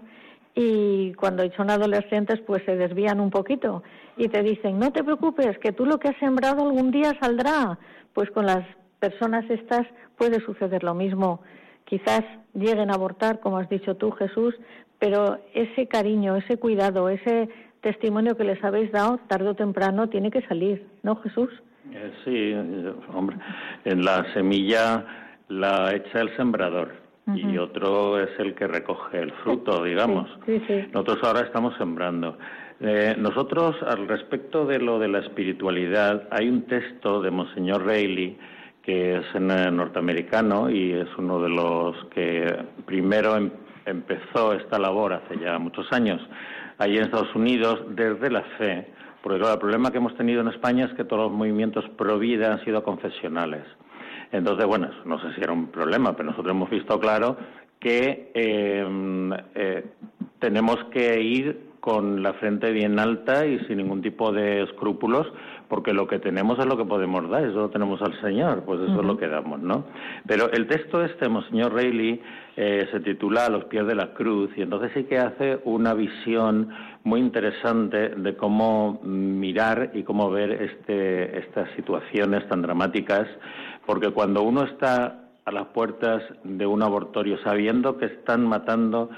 y 0.54 1.12
cuando 1.14 1.42
son 1.56 1.70
adolescentes 1.70 2.40
pues 2.46 2.62
se 2.64 2.76
desvían 2.76 3.20
un 3.20 3.30
poquito 3.30 3.82
y 4.16 4.28
te 4.28 4.42
dicen, 4.42 4.78
no 4.78 4.92
te 4.92 5.02
preocupes, 5.02 5.58
que 5.58 5.72
tú 5.72 5.86
lo 5.86 5.98
que 5.98 6.08
has 6.08 6.18
sembrado 6.18 6.62
algún 6.62 6.90
día 6.90 7.16
saldrá. 7.20 7.78
Pues 8.12 8.30
con 8.30 8.44
las 8.44 8.64
personas 8.98 9.48
estas 9.48 9.86
puede 10.16 10.40
suceder 10.44 10.84
lo 10.84 10.94
mismo 10.94 11.40
quizás 11.92 12.22
lleguen 12.54 12.90
a 12.90 12.94
abortar, 12.94 13.40
como 13.40 13.58
has 13.58 13.68
dicho 13.68 13.96
tú, 13.96 14.12
Jesús, 14.12 14.54
pero 14.98 15.38
ese 15.52 15.88
cariño, 15.88 16.36
ese 16.36 16.56
cuidado, 16.56 17.10
ese 17.10 17.50
testimonio 17.82 18.34
que 18.34 18.44
les 18.44 18.64
habéis 18.64 18.90
dado, 18.92 19.18
tarde 19.28 19.48
o 19.48 19.54
temprano 19.54 20.08
tiene 20.08 20.30
que 20.30 20.40
salir, 20.46 20.86
¿no, 21.02 21.16
Jesús? 21.16 21.50
Eh, 21.92 22.12
sí, 22.24 22.94
hombre, 23.12 23.36
en 23.84 24.04
la 24.04 24.32
semilla 24.32 25.04
la 25.48 25.94
echa 25.94 26.20
el 26.20 26.34
sembrador 26.36 27.01
y 27.26 27.56
otro 27.56 28.20
es 28.20 28.30
el 28.38 28.54
que 28.54 28.66
recoge 28.66 29.20
el 29.20 29.32
fruto, 29.42 29.84
digamos. 29.84 30.28
Nosotros 30.92 31.18
ahora 31.22 31.40
estamos 31.40 31.76
sembrando. 31.78 32.36
Eh, 32.80 33.14
nosotros, 33.16 33.76
al 33.86 34.08
respecto 34.08 34.66
de 34.66 34.80
lo 34.80 34.98
de 34.98 35.08
la 35.08 35.20
espiritualidad, 35.20 36.28
hay 36.30 36.48
un 36.48 36.62
texto 36.62 37.22
de 37.22 37.30
Monseñor 37.30 37.84
Reilly 37.84 38.36
que 38.82 39.18
es 39.18 39.24
eh, 39.34 39.70
norteamericano 39.70 40.68
y 40.68 40.92
es 40.92 41.08
uno 41.16 41.40
de 41.40 41.48
los 41.48 41.96
que 42.06 42.64
primero 42.84 43.36
em, 43.36 43.50
empezó 43.86 44.52
esta 44.52 44.78
labor 44.78 45.12
hace 45.12 45.38
ya 45.38 45.58
muchos 45.58 45.86
años, 45.92 46.20
allí 46.78 46.96
en 46.96 47.04
Estados 47.04 47.32
Unidos, 47.36 47.84
desde 47.90 48.30
la 48.30 48.42
fe. 48.58 48.88
Porque 49.22 49.38
el 49.38 49.58
problema 49.58 49.92
que 49.92 49.98
hemos 49.98 50.16
tenido 50.16 50.40
en 50.40 50.48
España 50.48 50.86
es 50.86 50.94
que 50.94 51.04
todos 51.04 51.30
los 51.30 51.32
movimientos 51.32 51.88
pro 51.90 52.18
vida 52.18 52.52
han 52.52 52.64
sido 52.64 52.82
confesionales. 52.82 53.62
Entonces, 54.32 54.66
bueno, 54.66 54.90
no 55.04 55.20
sé 55.20 55.34
si 55.34 55.42
era 55.42 55.52
un 55.52 55.68
problema, 55.68 56.16
pero 56.16 56.30
nosotros 56.30 56.54
hemos 56.54 56.70
visto 56.70 56.98
claro 56.98 57.36
que 57.78 58.30
em, 58.34 59.32
eh, 59.54 59.84
tenemos 60.38 60.76
que 60.92 61.20
ir 61.20 61.72
con 61.82 62.22
la 62.22 62.32
frente 62.34 62.70
bien 62.70 63.00
alta 63.00 63.44
y 63.44 63.58
sin 63.66 63.78
ningún 63.78 64.02
tipo 64.02 64.30
de 64.30 64.62
escrúpulos, 64.62 65.26
porque 65.66 65.92
lo 65.92 66.06
que 66.06 66.20
tenemos 66.20 66.56
es 66.60 66.66
lo 66.66 66.76
que 66.76 66.84
podemos 66.84 67.28
dar, 67.28 67.42
eso 67.42 67.58
lo 67.58 67.70
tenemos 67.70 68.00
al 68.02 68.18
Señor, 68.20 68.62
pues 68.64 68.80
eso 68.82 69.00
es 69.00 69.04
lo 69.04 69.18
que 69.18 69.26
damos, 69.26 69.60
¿no? 69.60 69.86
Pero 70.24 70.48
el 70.52 70.68
texto 70.68 71.04
este, 71.04 71.28
Monseñor 71.28 71.74
Reilly, 71.74 72.20
eh, 72.56 72.86
se 72.92 73.00
titula 73.00 73.46
A 73.46 73.50
los 73.50 73.64
pies 73.64 73.84
de 73.84 73.96
la 73.96 74.14
cruz, 74.14 74.50
y 74.56 74.62
entonces 74.62 74.92
sí 74.94 75.04
que 75.04 75.18
hace 75.18 75.58
una 75.64 75.92
visión 75.92 76.68
muy 77.02 77.18
interesante 77.18 78.10
de 78.10 78.36
cómo 78.36 79.00
mirar 79.02 79.90
y 79.92 80.04
cómo 80.04 80.30
ver 80.30 80.52
este, 80.52 81.36
estas 81.36 81.68
situaciones 81.74 82.46
tan 82.46 82.62
dramáticas, 82.62 83.26
porque 83.86 84.10
cuando 84.10 84.42
uno 84.42 84.64
está 84.64 85.22
a 85.44 85.52
las 85.52 85.66
puertas 85.68 86.22
de 86.44 86.66
un 86.66 86.82
abortorio 86.82 87.38
sabiendo 87.42 87.98
que 87.98 88.06
están 88.06 88.46
matando 88.46 89.10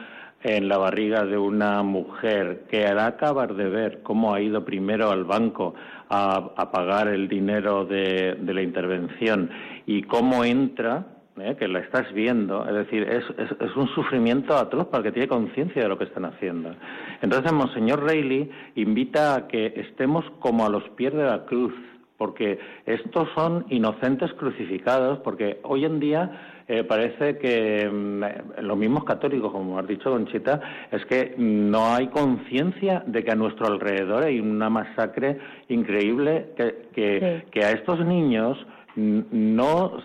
en 0.44 0.68
la 0.68 0.76
barriga 0.76 1.24
de 1.24 1.38
una 1.38 1.82
mujer 1.82 2.64
que 2.70 2.86
hará 2.86 3.06
acabar 3.06 3.54
de 3.54 3.68
ver 3.68 4.02
cómo 4.02 4.34
ha 4.34 4.40
ido 4.40 4.64
primero 4.64 5.10
al 5.10 5.24
banco 5.24 5.74
a, 6.10 6.70
pagar 6.70 7.08
el 7.08 7.28
dinero 7.28 7.86
de, 7.86 8.36
la 8.44 8.62
intervención 8.62 9.50
y 9.86 10.02
cómo 10.02 10.44
entra, 10.44 11.06
¿eh? 11.38 11.56
que 11.58 11.66
la 11.66 11.80
estás 11.80 12.12
viendo, 12.12 12.66
es 12.68 12.74
decir, 12.74 13.04
es, 13.04 13.24
es, 13.38 13.76
un 13.76 13.88
sufrimiento 13.94 14.54
atroz 14.54 14.86
para 14.88 14.98
el 14.98 15.04
que 15.04 15.12
tiene 15.12 15.28
conciencia 15.28 15.82
de 15.82 15.88
lo 15.88 15.96
que 15.96 16.04
están 16.04 16.26
haciendo. 16.26 16.74
Entonces, 17.22 17.50
Monseñor 17.52 18.04
Reilly 18.04 18.50
invita 18.74 19.34
a 19.34 19.48
que 19.48 19.72
estemos 19.76 20.24
como 20.40 20.66
a 20.66 20.68
los 20.68 20.84
pies 20.90 21.14
de 21.14 21.24
la 21.24 21.46
cruz, 21.46 21.72
porque 22.24 22.58
estos 22.86 23.28
son 23.34 23.66
inocentes 23.68 24.32
crucificados, 24.32 25.18
porque 25.18 25.60
hoy 25.62 25.84
en 25.84 26.00
día 26.00 26.62
eh, 26.66 26.82
parece 26.82 27.36
que 27.36 27.86
mm, 27.86 28.62
los 28.62 28.78
mismos 28.78 29.04
católicos, 29.04 29.52
como 29.52 29.78
has 29.78 29.86
dicho, 29.86 30.10
Conchita, 30.10 30.58
es 30.90 31.04
que 31.04 31.34
no 31.36 31.92
hay 31.92 32.06
conciencia 32.06 33.02
de 33.06 33.22
que 33.22 33.30
a 33.30 33.34
nuestro 33.34 33.66
alrededor 33.66 34.24
hay 34.24 34.40
una 34.40 34.70
masacre 34.70 35.38
increíble, 35.68 36.46
que, 36.56 37.44
que, 37.52 37.62
a 37.62 37.72
estos 37.72 38.02
niños 38.06 38.56
no, 38.96 39.98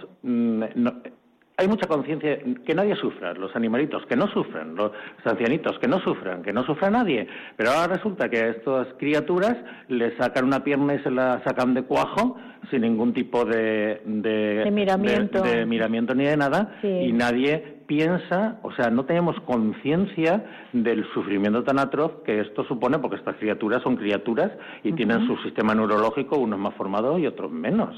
hay 1.59 1.67
mucha 1.67 1.87
conciencia 1.87 2.39
que 2.65 2.73
nadie 2.73 2.95
sufra, 2.95 3.33
los 3.33 3.53
animalitos 3.53 4.05
que 4.05 4.15
no 4.15 4.27
sufran, 4.29 4.75
los 4.75 4.91
ancianitos 5.25 5.77
que 5.79 5.89
no 5.89 5.99
sufran, 5.99 6.41
que 6.41 6.53
no 6.53 6.63
sufra 6.63 6.89
nadie. 6.89 7.27
Pero 7.57 7.71
ahora 7.71 7.95
resulta 7.95 8.29
que 8.29 8.37
a 8.37 8.47
estas 8.51 8.87
criaturas 8.97 9.57
les 9.89 10.15
sacan 10.17 10.45
una 10.45 10.63
pierna 10.63 10.95
y 10.95 10.99
se 10.99 11.11
la 11.11 11.43
sacan 11.43 11.73
de 11.73 11.83
cuajo 11.83 12.37
sin 12.71 12.83
ningún 12.83 13.13
tipo 13.13 13.43
de, 13.43 14.01
de, 14.05 14.71
miramiento. 14.71 15.41
de, 15.41 15.65
miramiento 15.65 16.15
ni 16.15 16.23
de 16.23 16.37
nada 16.37 16.79
y 16.81 17.11
nadie 17.11 17.78
piensa, 17.89 18.59
o 18.61 18.71
sea, 18.73 18.91
no 18.91 19.05
tenemos 19.05 19.35
conciencia 19.47 20.45
del 20.73 21.03
sufrimiento 21.11 21.63
tan 21.63 21.79
atroz 21.79 22.21
que 22.23 22.39
esto 22.39 22.63
supone, 22.65 22.99
porque 22.99 23.15
estas 23.15 23.35
criaturas 23.37 23.81
son 23.81 23.95
criaturas 23.95 24.51
y 24.83 24.93
tienen 24.93 25.25
su 25.25 25.35
sistema 25.37 25.73
neurológico, 25.73 26.37
unos 26.37 26.59
más 26.59 26.75
formados 26.75 27.19
y 27.19 27.25
otros 27.25 27.51
menos. 27.51 27.95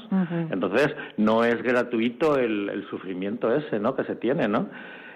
Entonces, 0.50 0.88
no 1.18 1.44
es 1.44 1.62
gratuito 1.62 2.38
el, 2.38 2.86
sufrimiento 2.88 3.54
ese, 3.54 3.78
¿no?, 3.78 3.94
que 3.94 4.04
se 4.04 4.16
tiene, 4.16 4.48
¿no? 4.48 4.70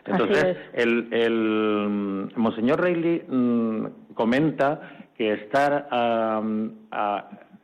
Entonces, 0.05 0.59
el, 0.74 1.09
el 1.11 2.29
Monseñor 2.37 2.79
Reilly 2.79 3.22
mm, 3.27 4.12
comenta 4.14 4.81
que 5.16 5.33
estar 5.33 5.89
a 5.91 6.43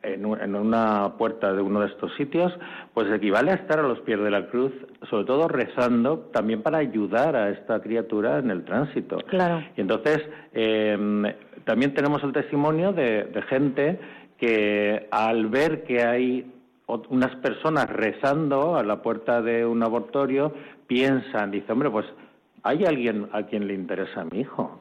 en, 0.03 0.55
una 0.55 1.13
puerta 1.17 1.53
de 1.53 1.61
uno 1.61 1.79
de 1.79 1.87
estos 1.87 2.13
sitios, 2.15 2.53
pues 2.93 3.09
equivale 3.11 3.51
a 3.51 3.55
estar 3.55 3.79
a 3.79 3.83
los 3.83 3.99
pies 4.01 4.19
de 4.19 4.29
la 4.29 4.47
cruz, 4.47 4.71
sobre 5.09 5.25
todo 5.25 5.47
rezando 5.47 6.29
también 6.33 6.61
para 6.61 6.79
ayudar 6.79 7.35
a 7.35 7.49
esta 7.49 7.81
criatura 7.81 8.39
en 8.39 8.51
el 8.51 8.65
tránsito. 8.65 9.17
Claro. 9.27 9.63
Y 9.75 9.81
entonces 9.81 10.21
em, 10.53 11.23
también 11.63 11.93
tenemos 11.93 12.23
el 12.23 12.33
testimonio 12.33 12.91
de, 12.91 13.31
gente 13.49 13.99
que 14.37 15.07
al 15.11 15.47
ver 15.47 15.83
que 15.83 16.03
hay 16.03 16.51
unas 17.09 17.35
personas 17.37 17.89
rezando 17.89 18.75
a 18.75 18.83
la 18.83 19.01
puerta 19.01 19.41
de 19.41 19.65
un 19.65 19.81
abortorio, 19.83 20.53
piensan, 20.85 21.51
dice, 21.51 21.71
hombre, 21.71 21.89
pues 21.89 22.05
hay 22.63 22.85
alguien 22.85 23.29
a 23.31 23.43
quien 23.43 23.67
le 23.67 23.73
interesa 23.73 24.21
a 24.21 24.25
mi 24.25 24.41
hijo. 24.41 24.79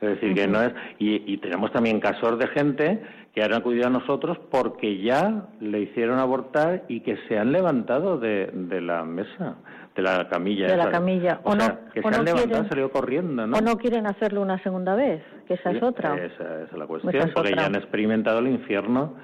Es 0.00 0.10
decir, 0.10 0.34
que 0.34 0.46
no 0.46 0.62
es. 0.62 0.74
Y, 0.98 1.32
y, 1.32 1.38
tenemos 1.38 1.72
también 1.72 2.00
casos 2.00 2.38
de 2.38 2.46
gente 2.48 3.00
que 3.36 3.44
han 3.44 3.52
acudido 3.52 3.86
a 3.86 3.90
nosotros 3.90 4.38
porque 4.50 5.02
ya 5.02 5.48
le 5.60 5.80
hicieron 5.80 6.18
abortar 6.18 6.84
y 6.88 7.00
que 7.00 7.18
se 7.28 7.38
han 7.38 7.52
levantado 7.52 8.18
de, 8.18 8.46
de 8.50 8.80
la 8.80 9.04
mesa, 9.04 9.56
de 9.94 10.00
la 10.00 10.26
camilla. 10.26 10.66
De 10.68 10.76
la 10.78 10.90
camilla. 10.90 11.40
O, 11.44 11.54
no, 11.54 11.66
que 11.92 12.00
se 12.00 12.08
han 12.08 12.24
levantado, 12.24 12.62
han 12.62 12.68
salido 12.70 12.90
corriendo, 12.90 13.46
¿no? 13.46 13.58
O 13.58 13.60
no 13.60 13.76
quieren 13.76 14.06
hacerlo 14.06 14.40
una 14.40 14.58
segunda 14.62 14.94
vez, 14.94 15.22
que 15.46 15.52
esa 15.52 15.70
es 15.70 15.82
otra. 15.82 16.16
Esa, 16.16 16.62
es 16.62 16.72
la 16.72 16.86
cuestión, 16.86 17.30
porque 17.34 17.54
ya 17.54 17.66
han 17.66 17.74
experimentado 17.74 18.38
el 18.38 18.48
infierno 18.48 19.16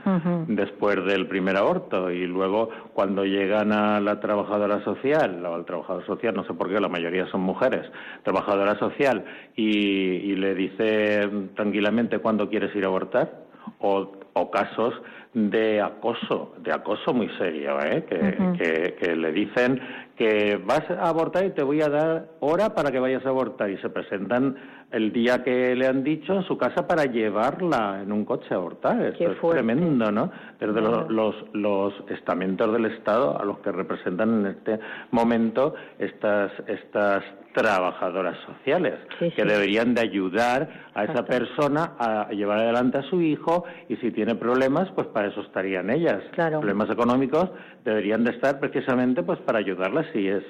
después 0.47 1.03
del 1.07 1.27
primer 1.27 1.57
aborto 1.57 2.11
y 2.11 2.27
luego 2.27 2.69
cuando 2.93 3.25
llegan 3.25 3.73
a 3.73 3.99
la 3.99 4.21
trabajadora 4.21 4.85
social, 4.85 5.43
o 5.47 5.55
al 5.55 5.65
trabajador 5.65 6.05
social, 6.05 6.35
no 6.35 6.45
sé 6.45 6.53
por 6.53 6.69
qué, 6.69 6.79
la 6.79 6.89
mayoría 6.91 7.29
son 7.29 7.41
mujeres, 7.41 7.91
trabajadora 8.25 8.79
social, 8.79 9.25
y, 9.57 9.71
y 9.71 10.37
le 10.37 10.55
dice 10.55 11.31
tranquilamente 11.57 12.19
cuándo 12.19 12.51
quieres 12.51 12.77
ir 12.77 12.85
a 12.85 12.89
abortar 12.89 13.42
o, 13.81 14.51
casos 14.51 14.95
de 15.35 15.81
acoso, 15.81 16.55
de 16.59 16.73
acoso 16.73 17.15
muy 17.15 17.29
serio, 17.39 17.79
¿eh? 17.81 18.05
que, 18.09 18.97
que, 18.99 19.17
le 19.17 19.33
dicen 19.33 19.81
que 20.17 20.61
vas 20.63 20.89
a 20.91 21.09
abortar 21.09 21.47
y 21.47 21.51
te 21.51 21.63
voy 21.63 21.81
a 21.81 21.89
dar 21.89 22.29
hora 22.41 22.75
para 22.75 22.91
que 22.91 22.99
vayas 22.99 23.25
a 23.25 23.31
abortar 23.31 23.71
y 23.71 23.79
se 23.79 23.89
presentan 23.89 24.57
el 24.93 25.13
día 25.13 25.43
que 25.43 25.75
le 25.75 25.87
han 25.87 26.05
dicho 26.05 26.35
en 26.35 26.43
su 26.45 26.57
casa 26.59 26.87
para 26.87 27.05
llevarla 27.05 28.01
en 28.03 28.13
un 28.13 28.25
coche 28.25 28.49
a 28.51 28.57
abortar. 28.57 29.01
Esto 29.03 29.33
es 29.33 29.41
tremendo, 29.41 30.13
¿no? 30.13 30.31
Desde 30.61 30.81
los, 30.81 31.11
los, 31.11 31.35
los, 31.53 31.95
estamentos 32.11 32.73
del 32.73 32.87
Estado 32.87 33.41
a 33.41 33.45
los 33.45 33.59
que 33.61 33.73
representan 33.73 34.41
en 34.41 34.47
este 34.47 34.79
momento 35.11 35.75
estas, 35.99 36.53
estas 36.67 37.25
trabajadoras 37.53 38.37
sociales, 38.47 38.95
que 39.19 39.45
deberían 39.45 39.95
de 39.95 40.01
ayudar 40.01 40.69
a 40.95 41.05
esa 41.05 41.25
persona 41.25 41.93
a 41.99 42.31
llevar 42.31 42.59
adelante 42.61 42.99
a 42.99 43.03
su 43.03 43.21
hijo 43.21 43.65
y 43.89 43.97
si 43.97 44.11
tiene 44.11 44.35
problemas, 44.35 44.91
pues 44.95 45.07
para 45.09 45.29
eso 45.29 45.43
estarían 45.43 45.91
ellas. 45.91 46.23
Problemas 46.35 46.91
económicos 46.91 47.51
deberían 47.85 48.25
de 48.25 48.33
estar 48.33 48.59
precisamente 48.59 49.23
pues 49.23 49.39
para 49.41 49.59
ayudarlas 49.59 50.07
si, 50.13 50.29
es, 50.29 50.43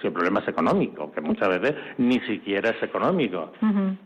si 0.00 0.06
el 0.06 0.12
problema 0.12 0.40
es 0.40 0.48
económico, 0.48 1.10
que 1.12 1.20
muchas 1.20 1.48
veces 1.48 1.74
ni 1.98 2.20
siquiera 2.20 2.70
es 2.70 2.82
económico. 2.82 3.52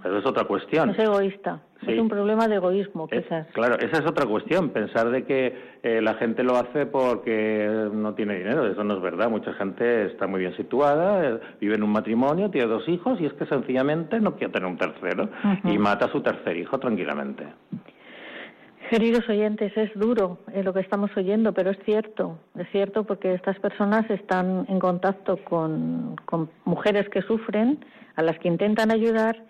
Eso 0.04 0.18
es 0.18 0.26
otra 0.26 0.44
cuestión. 0.44 0.90
Es 0.90 0.98
egoísta. 0.98 1.60
Es 1.86 1.98
un 1.98 2.08
problema 2.08 2.48
de 2.48 2.56
egoísmo, 2.56 3.08
eh, 3.10 3.22
quizás. 3.22 3.46
claro, 3.52 3.76
esa 3.78 3.98
es 3.98 4.06
otra 4.06 4.26
cuestión. 4.26 4.70
Pensar 4.70 5.10
de 5.10 5.24
que 5.24 5.54
eh, 5.82 6.00
la 6.00 6.14
gente 6.14 6.42
lo 6.42 6.56
hace 6.56 6.86
porque 6.86 7.68
no 7.92 8.14
tiene 8.14 8.38
dinero. 8.38 8.66
Eso 8.66 8.84
no 8.84 8.94
es 8.94 9.02
verdad. 9.02 9.28
Mucha 9.28 9.52
gente 9.54 10.06
está 10.06 10.26
muy 10.26 10.40
bien 10.40 10.56
situada, 10.56 11.26
eh, 11.26 11.40
vive 11.60 11.74
en 11.74 11.82
un 11.82 11.90
matrimonio, 11.90 12.50
tiene 12.50 12.68
dos 12.68 12.88
hijos 12.88 13.20
y 13.20 13.26
es 13.26 13.32
que 13.34 13.46
sencillamente 13.46 14.20
no 14.20 14.36
quiere 14.36 14.52
tener 14.52 14.68
un 14.68 14.78
tercero 14.78 15.28
y 15.64 15.78
mata 15.78 16.06
a 16.06 16.12
su 16.12 16.20
tercer 16.20 16.56
hijo 16.56 16.78
tranquilamente. 16.78 17.44
Queridos 18.90 19.28
oyentes, 19.28 19.76
es 19.76 19.90
duro 19.94 20.38
lo 20.62 20.72
que 20.72 20.80
estamos 20.80 21.10
oyendo, 21.16 21.52
pero 21.52 21.70
es 21.70 21.78
cierto, 21.84 22.38
es 22.56 22.68
cierto 22.70 23.04
porque 23.04 23.32
estas 23.32 23.58
personas 23.58 24.08
están 24.10 24.66
en 24.68 24.78
contacto 24.78 25.38
con, 25.38 26.16
con 26.26 26.50
mujeres 26.64 27.08
que 27.08 27.22
sufren, 27.22 27.84
a 28.16 28.22
las 28.22 28.38
que 28.38 28.48
intentan 28.48 28.90
ayudar 28.90 29.42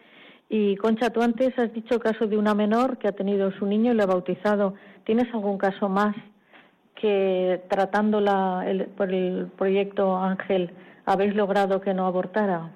y 0.48 0.76
Concha, 0.76 1.10
tú 1.10 1.22
antes 1.22 1.58
has 1.58 1.72
dicho 1.72 1.94
el 1.94 2.00
caso 2.00 2.26
de 2.26 2.36
una 2.36 2.54
menor 2.54 2.98
que 2.98 3.08
ha 3.08 3.12
tenido 3.12 3.50
su 3.52 3.66
niño 3.66 3.92
y 3.92 3.96
lo 3.96 4.02
ha 4.02 4.06
bautizado. 4.06 4.74
¿Tienes 5.04 5.32
algún 5.34 5.58
caso 5.58 5.88
más 5.88 6.14
que 6.94 7.62
tratándola 7.68 8.64
por 8.96 9.12
el 9.12 9.48
proyecto 9.56 10.16
Ángel 10.16 10.70
habéis 11.06 11.34
logrado 11.34 11.80
que 11.80 11.94
no 11.94 12.06
abortara. 12.06 12.70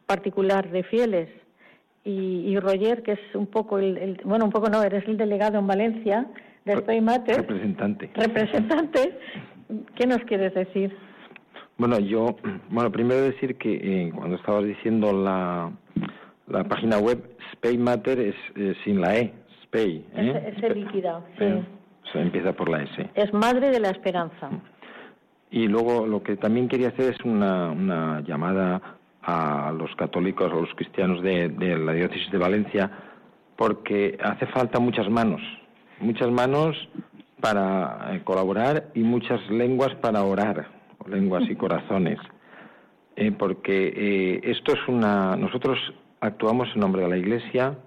particular 0.05 0.69
de 0.71 0.83
fieles 0.83 1.29
y, 2.05 2.45
y 2.47 2.59
Roger, 2.59 3.03
que 3.03 3.13
es 3.13 3.19
un 3.35 3.47
poco 3.47 3.79
el, 3.79 3.97
el- 3.97 4.21
bueno, 4.23 4.45
un 4.45 4.51
poco 4.51 4.69
no, 4.69 4.81
eres 4.83 5.05
el 5.07 5.17
delegado 5.17 5.59
en 5.59 5.67
Valencia 5.67 6.27
de 6.65 6.77
Spay 6.77 7.01
Matter, 7.01 7.37
Representante. 7.41 8.09
representante, 8.15 9.19
¿qué 9.95 10.07
nos 10.07 10.19
quieres 10.19 10.53
decir? 10.53 10.95
Bueno, 11.77 11.99
yo, 11.99 12.35
bueno, 12.69 12.91
primero 12.91 13.21
decir 13.21 13.57
que 13.57 13.73
eh, 13.73 14.11
cuando 14.15 14.35
estabas 14.35 14.65
diciendo 14.65 15.11
la, 15.11 15.71
la 16.47 16.63
página 16.65 16.97
web, 16.97 17.37
Spay 17.53 17.77
Matter 17.77 18.19
es 18.19 18.35
eh, 18.55 18.75
sin 18.83 19.01
la 19.01 19.15
E, 19.17 19.33
Spay. 19.63 20.05
¿eh? 20.15 20.53
Ese, 20.55 20.67
ese 20.67 20.75
líquida, 20.75 21.21
sí. 21.37 21.43
Eh, 21.45 21.63
se 22.11 22.19
empieza 22.19 22.53
por 22.53 22.69
la 22.69 22.83
S. 22.83 23.09
Es 23.15 23.33
madre 23.33 23.71
de 23.71 23.79
la 23.79 23.89
esperanza. 23.89 24.49
Y 25.49 25.67
luego 25.67 26.05
lo 26.05 26.21
que 26.21 26.35
también 26.35 26.67
quería 26.67 26.89
hacer 26.89 27.13
es 27.13 27.19
una, 27.23 27.71
una 27.71 28.21
llamada 28.21 28.81
a 29.21 29.73
los 29.77 29.95
católicos 29.95 30.51
o 30.51 30.61
los 30.61 30.73
cristianos 30.75 31.21
de, 31.21 31.49
de 31.49 31.77
la 31.77 31.93
diócesis 31.93 32.29
de 32.31 32.37
Valencia, 32.37 32.91
porque 33.55 34.17
hace 34.21 34.45
falta 34.47 34.79
muchas 34.79 35.09
manos, 35.09 35.41
muchas 35.99 36.29
manos 36.29 36.75
para 37.39 38.19
colaborar 38.23 38.89
y 38.93 39.01
muchas 39.01 39.39
lenguas 39.49 39.93
para 39.95 40.23
orar, 40.23 40.67
o 41.05 41.09
lenguas 41.09 41.43
y 41.49 41.55
corazones, 41.55 42.19
Eh, 43.15 43.31
porque 43.31 43.93
eh, 43.95 44.41
esto 44.43 44.73
es 44.73 44.79
una, 44.87 45.35
nosotros 45.35 45.77
actuamos 46.19 46.67
en 46.73 46.81
nombre 46.81 47.03
de 47.03 47.09
la 47.09 47.17
Iglesia, 47.17 47.77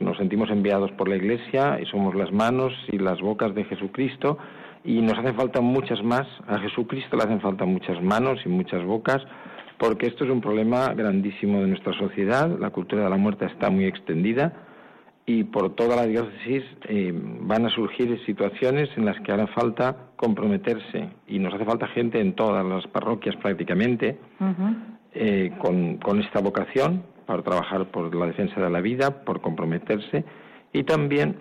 nos 0.00 0.16
sentimos 0.16 0.50
enviados 0.50 0.90
por 0.92 1.08
la 1.08 1.14
Iglesia 1.14 1.78
y 1.80 1.86
somos 1.86 2.16
las 2.16 2.32
manos 2.32 2.72
y 2.88 2.98
las 2.98 3.20
bocas 3.20 3.54
de 3.54 3.62
Jesucristo 3.64 4.38
y 4.84 5.00
nos 5.00 5.16
hacen 5.16 5.36
falta 5.36 5.60
muchas 5.60 6.02
más, 6.02 6.26
a 6.48 6.58
Jesucristo 6.58 7.16
le 7.16 7.22
hacen 7.22 7.40
falta 7.40 7.64
muchas 7.64 8.02
manos 8.02 8.40
y 8.44 8.48
muchas 8.48 8.84
bocas, 8.84 9.22
porque 9.78 10.08
esto 10.08 10.24
es 10.24 10.30
un 10.30 10.40
problema 10.40 10.92
grandísimo 10.94 11.60
de 11.60 11.68
nuestra 11.68 11.92
sociedad, 11.96 12.50
la 12.58 12.70
cultura 12.70 13.04
de 13.04 13.10
la 13.10 13.16
muerte 13.16 13.46
está 13.46 13.70
muy 13.70 13.84
extendida 13.84 14.52
y 15.24 15.44
por 15.44 15.74
toda 15.74 15.96
la 15.96 16.06
diócesis 16.06 16.64
eh, 16.88 17.12
van 17.14 17.66
a 17.66 17.70
surgir 17.70 18.20
situaciones 18.26 18.88
en 18.96 19.04
las 19.04 19.20
que 19.20 19.32
hará 19.32 19.46
falta 19.48 20.10
comprometerse 20.16 21.10
y 21.28 21.38
nos 21.38 21.54
hace 21.54 21.64
falta 21.64 21.86
gente 21.88 22.20
en 22.20 22.34
todas 22.34 22.64
las 22.64 22.86
parroquias 22.88 23.36
prácticamente 23.36 24.18
eh, 25.14 25.52
con, 25.58 25.98
con 25.98 26.20
esta 26.20 26.40
vocación 26.40 27.04
para 27.26 27.42
trabajar 27.42 27.90
por 27.90 28.12
la 28.14 28.26
defensa 28.26 28.60
de 28.60 28.68
la 28.68 28.80
vida, 28.80 29.24
por 29.24 29.40
comprometerse 29.40 30.24
y 30.72 30.82
también 30.82 31.36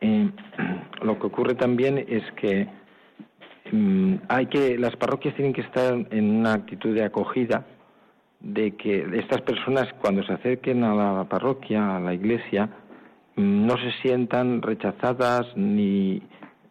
eh, 0.00 0.30
lo 1.02 1.18
que 1.18 1.26
ocurre 1.26 1.54
también 1.54 1.98
es 2.08 2.22
que 2.36 2.68
mm, 3.72 4.14
hay 4.28 4.46
que 4.46 4.78
las 4.78 4.94
parroquias 4.94 5.34
tienen 5.34 5.52
que 5.52 5.62
estar 5.62 6.06
en 6.10 6.36
una 6.36 6.54
actitud 6.54 6.94
de 6.94 7.04
acogida 7.04 7.66
de 8.40 8.76
que 8.76 9.06
estas 9.14 9.40
personas 9.42 9.92
cuando 10.00 10.22
se 10.22 10.32
acerquen 10.32 10.84
a 10.84 10.94
la 10.94 11.24
parroquia, 11.24 11.96
a 11.96 12.00
la 12.00 12.14
iglesia, 12.14 12.68
no 13.36 13.76
se 13.76 13.92
sientan 14.02 14.62
rechazadas 14.62 15.46
ni, 15.56 16.22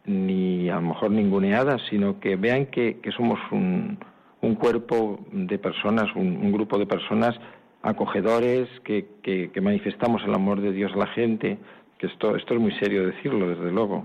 ni 0.04 0.68
a 0.68 0.76
lo 0.76 0.82
mejor 0.82 1.10
ninguneadas, 1.10 1.82
sino 1.90 2.18
que 2.20 2.36
vean 2.36 2.66
que, 2.66 2.98
que 3.00 3.12
somos 3.12 3.38
un, 3.50 3.98
un 4.40 4.54
cuerpo 4.54 5.20
de 5.32 5.58
personas, 5.58 6.14
un, 6.14 6.52
grupo 6.52 6.78
de 6.78 6.86
personas 6.86 7.38
acogedores, 7.82 8.68
que, 8.84 9.06
que, 9.22 9.50
que 9.52 9.60
manifestamos 9.60 10.22
el 10.24 10.34
amor 10.34 10.60
de 10.60 10.72
Dios 10.72 10.92
a 10.94 10.98
la 10.98 11.06
gente, 11.08 11.58
que 11.98 12.06
esto, 12.06 12.36
esto 12.36 12.54
es 12.54 12.60
muy 12.60 12.72
serio 12.72 13.06
decirlo, 13.06 13.48
desde 13.48 13.70
luego, 13.70 14.04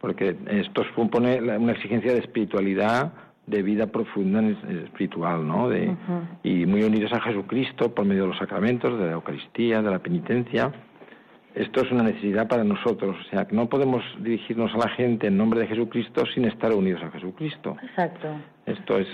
porque 0.00 0.36
esto 0.50 0.84
supone 0.94 1.40
una 1.40 1.72
exigencia 1.72 2.12
de 2.12 2.20
espiritualidad, 2.20 3.12
de 3.46 3.62
vida 3.62 3.86
profunda 3.86 4.40
espiritual, 4.84 5.46
¿no? 5.46 5.68
De, 5.68 5.94
Y 6.42 6.66
muy 6.66 6.82
unidos 6.82 7.12
a 7.12 7.20
Jesucristo 7.20 7.94
por 7.94 8.04
medio 8.04 8.22
de 8.22 8.28
los 8.28 8.38
sacramentos, 8.38 8.98
de 8.98 9.06
la 9.06 9.12
Eucaristía, 9.12 9.82
de 9.82 9.90
la 9.90 10.00
penitencia. 10.00 10.72
Esto 11.54 11.82
es 11.82 11.90
una 11.90 12.02
necesidad 12.02 12.48
para 12.48 12.64
nosotros, 12.64 13.16
o 13.18 13.30
sea, 13.30 13.46
que 13.46 13.56
no 13.56 13.68
podemos 13.68 14.02
dirigirnos 14.20 14.74
a 14.74 14.78
la 14.78 14.88
gente 14.90 15.28
en 15.28 15.38
nombre 15.38 15.60
de 15.60 15.68
Jesucristo 15.68 16.24
sin 16.34 16.44
estar 16.44 16.72
unidos 16.74 17.02
a 17.02 17.10
Jesucristo. 17.10 17.76
Exacto. 17.82 18.28
Esto 18.66 18.98
es 18.98 19.06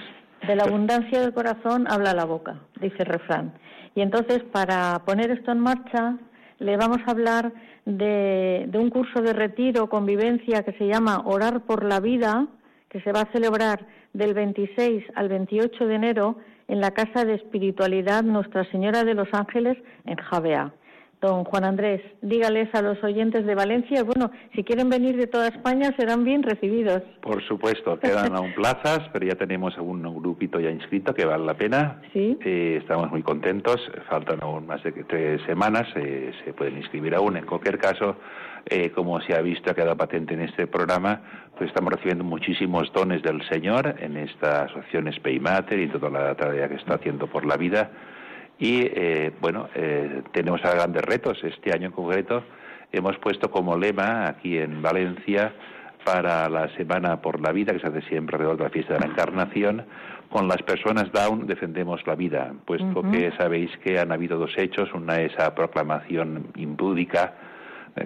De 0.47 0.57
la 0.57 0.65
abundancia 0.65 1.21
del 1.21 1.33
corazón 1.35 1.87
habla 1.89 2.15
la 2.15 2.25
boca, 2.25 2.57
dice 2.81 2.97
el 3.01 3.07
refrán. 3.07 3.53
Y 3.95 4.01
entonces, 4.01 4.43
para 4.51 5.03
poner 5.05 5.31
esto 5.31 5.53
en 5.53 5.61
marcha, 5.61 6.17
le 6.59 6.77
vamos 6.77 6.99
a 7.07 7.11
hablar 7.13 7.53
de, 7.85 8.65
de 8.67 8.79
un 8.79 8.91
curso 8.91 9.21
de 9.21 9.35
retiro, 9.35 9.89
convivencia, 9.89 10.65
que 10.65 10.73
se 10.73 10.89
llama 10.89 11.23
Orar 11.27 11.61
por 11.61 11.85
la 11.85 12.01
Vida, 12.01 12.49
que 12.93 13.01
se 13.01 13.11
va 13.11 13.23
a 13.23 13.33
celebrar 13.33 13.87
del 14.13 14.35
26 14.35 15.05
al 15.15 15.31
28 15.31 15.87
de 15.87 15.95
enero 15.95 16.37
en 16.69 16.81
la 16.81 16.91
Casa 16.91 17.25
de 17.25 17.35
Espiritualidad 17.35 18.23
Nuestra 18.23 18.71
Señora 18.71 19.03
de 19.03 19.15
los 19.15 19.29
Ángeles 19.33 19.79
en 20.05 20.17
Javea. 20.17 20.75
Don 21.23 21.45
Juan 21.45 21.65
Andrés, 21.65 22.03
dígales 22.21 22.69
a 22.75 22.83
los 22.83 23.03
oyentes 23.05 23.47
de 23.47 23.55
Valencia, 23.55 24.03
bueno, 24.03 24.33
si 24.57 24.65
quieren 24.65 24.91
venir 24.91 25.17
de 25.17 25.29
toda 25.29 25.49
España 25.49 25.95
serán 25.97 26.25
bien 26.25 26.43
recibidos. 26.43 27.01
Por 27.23 27.41
supuesto, 27.45 27.99
quedan 28.01 28.35
aún 28.35 28.53
plazas, 28.57 29.09
pero 29.13 29.25
ya 29.25 29.37
tenemos 29.37 29.79
un 29.79 30.03
grupito 30.21 30.59
ya 30.59 30.71
inscrito 30.71 31.15
que 31.15 31.25
vale 31.25 31.45
la 31.47 31.55
pena. 31.55 32.03
Sí. 32.13 32.37
Eh, 32.45 32.79
estamos 32.83 33.09
muy 33.11 33.23
contentos, 33.23 33.81
faltan 34.11 34.41
aún 34.43 34.67
más 34.67 34.83
de 34.83 34.93
tres 35.05 35.41
semanas, 35.47 35.87
eh, 35.95 36.33
se 36.45 36.53
pueden 36.53 36.77
inscribir 36.77 37.15
aún. 37.15 37.37
En 37.37 37.47
cualquier 37.47 37.79
caso, 37.79 38.17
eh, 38.67 38.91
como 38.91 39.21
se 39.21 39.35
ha 39.35 39.41
visto, 39.41 39.71
ha 39.71 39.75
quedado 39.75 39.97
patente 39.97 40.35
en 40.35 40.43
este 40.43 40.67
programa, 40.67 41.21
pues 41.57 41.69
estamos 41.69 41.93
recibiendo 41.93 42.25
muchísimos 42.25 42.93
dones 42.93 43.23
del 43.23 43.43
Señor 43.49 43.97
en 43.99 44.17
esta 44.17 44.65
asociación 44.65 45.13
Speymater 45.13 45.79
y 45.79 45.89
toda 45.89 46.11
la 46.11 46.35
tarea 46.35 46.69
que 46.69 46.77
está 46.77 46.95
haciendo 46.95 47.27
por 47.27 47.45
la 47.45 47.57
vida. 47.57 47.91
Y 48.59 48.83
eh, 48.83 49.33
bueno, 49.41 49.69
eh, 49.75 50.23
tenemos 50.33 50.63
grandes 50.63 51.03
retos. 51.03 51.43
Este 51.43 51.75
año 51.75 51.87
en 51.87 51.93
concreto 51.93 52.45
hemos 52.93 53.19
puesto 53.19 53.51
como 53.51 53.77
lema 53.77 54.29
aquí 54.29 54.59
en 54.59 54.81
Valencia 54.81 55.53
para 56.05 56.49
la 56.49 56.69
Semana 56.77 57.21
por 57.21 57.41
la 57.41 57.53
Vida, 57.53 57.73
que 57.73 57.81
se 57.81 57.87
hace 57.87 58.03
siempre 58.03 58.37
alrededor 58.37 58.59
de 58.59 58.65
la 58.65 58.71
fiesta 58.71 58.95
de 58.95 59.01
la 59.01 59.07
Encarnación, 59.07 59.85
con 60.31 60.49
las 60.49 60.63
personas 60.63 61.13
Down 61.13 61.47
defendemos 61.47 62.07
la 62.07 62.15
vida, 62.15 62.53
puesto 62.65 63.01
Ujú. 63.01 63.11
que 63.11 63.33
sabéis 63.37 63.71
que 63.85 63.99
han 63.99 64.13
habido 64.13 64.39
dos 64.39 64.53
hechos, 64.57 64.93
una 64.95 65.21
esa 65.21 65.55
proclamación 65.55 66.49
impúdica 66.57 67.35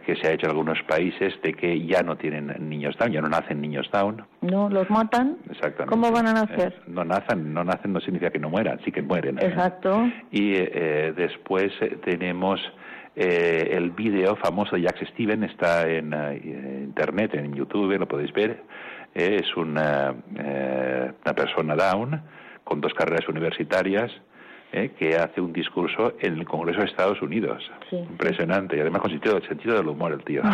que 0.04 0.16
se 0.16 0.26
ha 0.26 0.32
hecho 0.32 0.46
en 0.46 0.50
algunos 0.50 0.82
países 0.82 1.34
de 1.42 1.54
que 1.54 1.86
ya 1.86 2.02
no 2.02 2.16
tienen 2.16 2.52
niños 2.68 2.96
Down, 2.98 3.12
ya 3.12 3.20
no 3.20 3.28
nacen 3.28 3.60
niños 3.60 3.88
Down. 3.92 4.24
No, 4.40 4.68
los 4.68 4.90
matan. 4.90 5.36
Exactamente. 5.48 5.86
¿Cómo 5.86 6.10
van 6.10 6.26
a 6.26 6.32
nacer? 6.32 6.74
Eh, 6.76 6.82
no 6.88 7.04
nacen, 7.04 7.54
no 7.54 7.62
nacen 7.62 7.92
no 7.92 8.00
significa 8.00 8.30
que 8.30 8.38
no 8.38 8.50
mueran, 8.50 8.80
sí 8.84 8.90
que 8.90 9.02
mueren. 9.02 9.38
¿eh? 9.38 9.46
Exacto. 9.46 10.10
Y 10.30 10.54
eh, 10.56 11.14
después 11.16 11.72
tenemos 12.04 12.60
eh, 13.14 13.70
el 13.72 13.90
vídeo 13.92 14.36
famoso 14.36 14.74
de 14.74 14.82
Jack 14.82 15.06
Steven, 15.12 15.44
está 15.44 15.88
en 15.88 16.12
internet, 16.84 17.34
en 17.34 17.54
YouTube, 17.54 17.96
lo 17.98 18.08
podéis 18.08 18.32
ver. 18.32 18.64
es 19.14 19.56
una, 19.56 20.14
una 20.30 21.34
persona 21.34 21.76
down 21.76 22.20
con 22.64 22.80
dos 22.80 22.92
carreras 22.92 23.28
universitarias 23.28 24.10
¿eh? 24.72 24.92
que 24.98 25.16
hace 25.16 25.40
un 25.40 25.52
discurso 25.52 26.14
en 26.20 26.38
el 26.38 26.44
Congreso 26.44 26.80
de 26.80 26.86
Estados 26.86 27.20
Unidos. 27.22 27.62
Impresionante, 27.90 28.76
y 28.76 28.80
además 28.80 29.02
con 29.02 29.10
sentido, 29.10 29.40
sentido 29.42 29.76
del 29.76 29.88
humor 29.88 30.12
el 30.12 30.24
tío. 30.24 30.42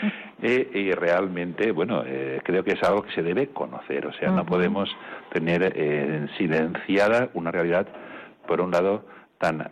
Eh, 0.42 0.70
y 0.72 0.90
realmente, 0.92 1.70
bueno, 1.70 2.02
eh, 2.06 2.40
creo 2.42 2.64
que 2.64 2.72
es 2.72 2.82
algo 2.82 3.02
que 3.02 3.12
se 3.12 3.22
debe 3.22 3.48
conocer, 3.48 4.06
o 4.06 4.12
sea, 4.14 4.30
no 4.30 4.46
podemos 4.46 4.88
tener 5.34 6.30
silenciada 6.38 7.28
una 7.34 7.50
realidad, 7.50 7.86
por 8.48 8.62
un 8.62 8.70
lado, 8.70 9.04
tan 9.36 9.68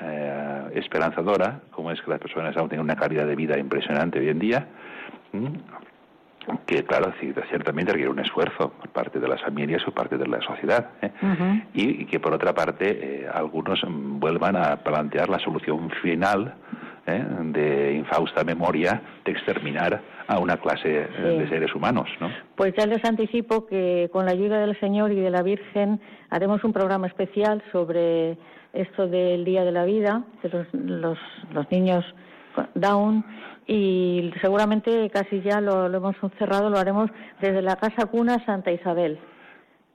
esperanzadora 0.75 1.63
como 1.71 1.91
es 1.91 2.03
que 2.03 2.11
las 2.11 2.21
personas 2.21 2.55
aún 2.59 2.69
tienen 2.69 2.85
una 2.85 2.97
calidad 2.97 3.27
de 3.27 3.35
vida 3.35 3.59
impresionante 3.59 4.19
hoy 4.19 4.29
en 4.29 4.39
día, 4.39 4.69
que 6.67 6.85
claro, 6.85 7.13
ciertamente 7.49 7.93
requiere 7.93 8.11
un 8.11 8.19
esfuerzo 8.19 8.71
por 8.71 8.89
parte 8.91 9.19
de 9.19 9.29
las 9.29 9.41
familias 9.43 9.87
o 9.87 9.93
parte 9.93 10.17
de 10.17 10.27
la 10.27 10.41
sociedad, 10.41 10.91
¿eh? 11.03 11.11
y, 11.75 12.05
que 12.07 12.21
por 12.21 12.33
otra 12.33 12.55
parte 12.55 13.23
eh, 13.23 13.29
algunos 13.33 13.81
vuelvan 13.89 14.57
a 14.57 14.77
plantear 14.77 15.29
la 15.29 15.39
solución 15.39 15.91
final 16.03 16.55
¿eh? 17.07 17.25
de 17.53 17.95
infausta 17.95 18.45
memoria 18.45 19.01
de 19.25 19.33
exterminar 19.33 20.01
a 20.27 20.39
una 20.39 20.59
clase 20.59 20.89
de 20.89 21.49
seres 21.49 21.75
humanos. 21.75 22.09
¿no? 22.21 22.31
Pues 22.55 22.75
ya 22.77 22.87
les 22.87 23.03
anticipo 23.05 23.67
que 23.67 24.11
con 24.13 24.27
la 24.27 24.33
ayuda 24.33 24.61
del 24.61 24.79
Señor 24.79 25.11
y 25.13 25.17
de 25.21 25.31
la 25.31 25.43
Virgen 25.43 26.01
haremos 26.29 26.63
un 26.65 26.73
programa 26.75 27.07
especial 27.07 27.63
sobre 27.73 28.37
esto 28.75 29.09
del 29.09 29.45
Día 29.47 29.65
de 29.65 29.73
la 29.73 29.85
Vida, 29.85 30.23
de 30.43 30.49
los, 30.51 30.67
los, 30.75 31.19
los 31.53 31.71
niños 31.71 32.05
Down 32.75 33.25
y 33.69 34.33
seguramente 34.41 35.11
casi 35.11 35.43
ya 35.43 35.61
lo, 35.61 35.87
hemos 35.95 36.17
cerrado, 36.39 36.71
lo 36.71 36.79
haremos 36.79 37.11
desde 37.41 37.61
la 37.61 37.77
Casa 37.77 38.07
Cuna 38.07 38.43
Santa 38.47 38.73
Isabel, 38.73 39.19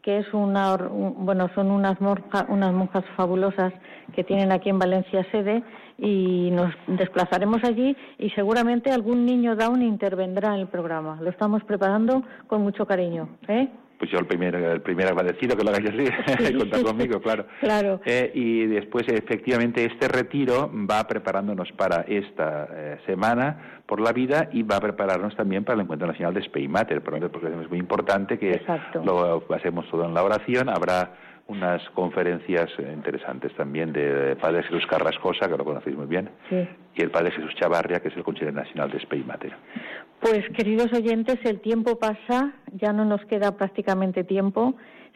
que 0.04 0.20
es 0.20 0.32
una, 0.32 0.78
bueno, 0.78 1.50
son 1.56 1.72
unas, 1.72 1.98
unas 2.00 2.74
monjas 2.74 3.04
fabulosas 3.18 3.74
que 4.16 4.24
tienen 4.24 4.52
aquí 4.52 4.70
en 4.70 4.78
Valencia 4.78 5.26
sede 5.32 5.64
y 5.98 6.52
nos 6.52 6.72
desplazaremos 6.86 7.64
allí 7.64 7.98
y 8.20 8.30
seguramente 8.32 8.92
algún 8.92 9.26
niño 9.26 9.56
Down 9.56 9.82
intervendrá 9.82 10.54
en 10.54 10.62
el 10.62 10.68
programa. 10.68 11.18
Lo 11.20 11.32
estamos 11.32 11.64
preparando 11.64 12.24
con 12.46 12.62
mucho 12.62 12.86
cariño. 12.86 13.28
¿eh? 13.48 13.70
Pues 14.04 14.12
yo 14.12 14.20
el 14.20 14.26
primer, 14.26 14.54
el 14.54 14.82
primer 14.82 15.08
agradecido 15.08 15.56
que 15.56 15.64
lo 15.64 15.70
hagáis 15.70 15.90
así, 15.90 16.54
contar 16.58 16.84
conmigo, 16.84 17.22
claro. 17.22 17.46
claro. 17.62 18.02
Eh, 18.04 18.34
y 18.34 18.66
después, 18.66 19.08
efectivamente, 19.08 19.86
este 19.86 20.10
retiro 20.10 20.70
va 20.70 21.08
preparándonos 21.08 21.72
para 21.72 22.02
esta 22.02 22.68
eh, 22.70 22.98
semana 23.06 23.82
por 23.86 24.02
la 24.02 24.12
vida 24.12 24.50
y 24.52 24.64
va 24.64 24.76
a 24.76 24.82
prepararnos 24.82 25.38
también 25.38 25.64
para 25.64 25.76
el 25.76 25.84
Encuentro 25.84 26.06
Nacional 26.06 26.34
de 26.34 26.44
Speymater, 26.44 27.02
porque 27.02 27.22
es 27.26 27.70
muy 27.70 27.80
importante 27.80 28.38
que 28.38 28.62
lo 29.06 29.46
hacemos 29.56 29.90
todo 29.90 30.04
en 30.04 30.14
la 30.14 30.22
oración. 30.22 30.68
Habrá 30.68 31.14
unas 31.48 31.88
conferencias 31.90 32.70
interesantes 32.80 33.54
también 33.56 33.92
de 33.92 34.36
Padre 34.38 34.64
Jesús 34.64 34.86
Carrascosa, 34.88 35.50
que 35.50 35.58
lo 35.58 35.66
conocéis 35.66 35.98
muy 35.98 36.08
bien, 36.08 36.30
y 36.50 37.02
el 37.02 37.12
Padre 37.12 37.32
Jesús 37.32 37.54
Chavarria, 37.56 38.00
que 38.00 38.08
es 38.08 38.16
el 38.16 38.24
consejero 38.24 38.54
nacional 38.54 38.90
de 38.90 39.00
Speymater. 39.00 39.54
Pues 40.22 40.48
queridos 40.56 40.92
oyentes, 40.94 41.40
el 41.44 41.60
tiempo 41.60 42.00
pasa, 42.00 42.54
ya 42.74 42.94
no 42.94 43.04
nos 43.04 43.24
queda 43.26 43.58
prácticamente 43.58 44.24
tiempo. 44.24 44.76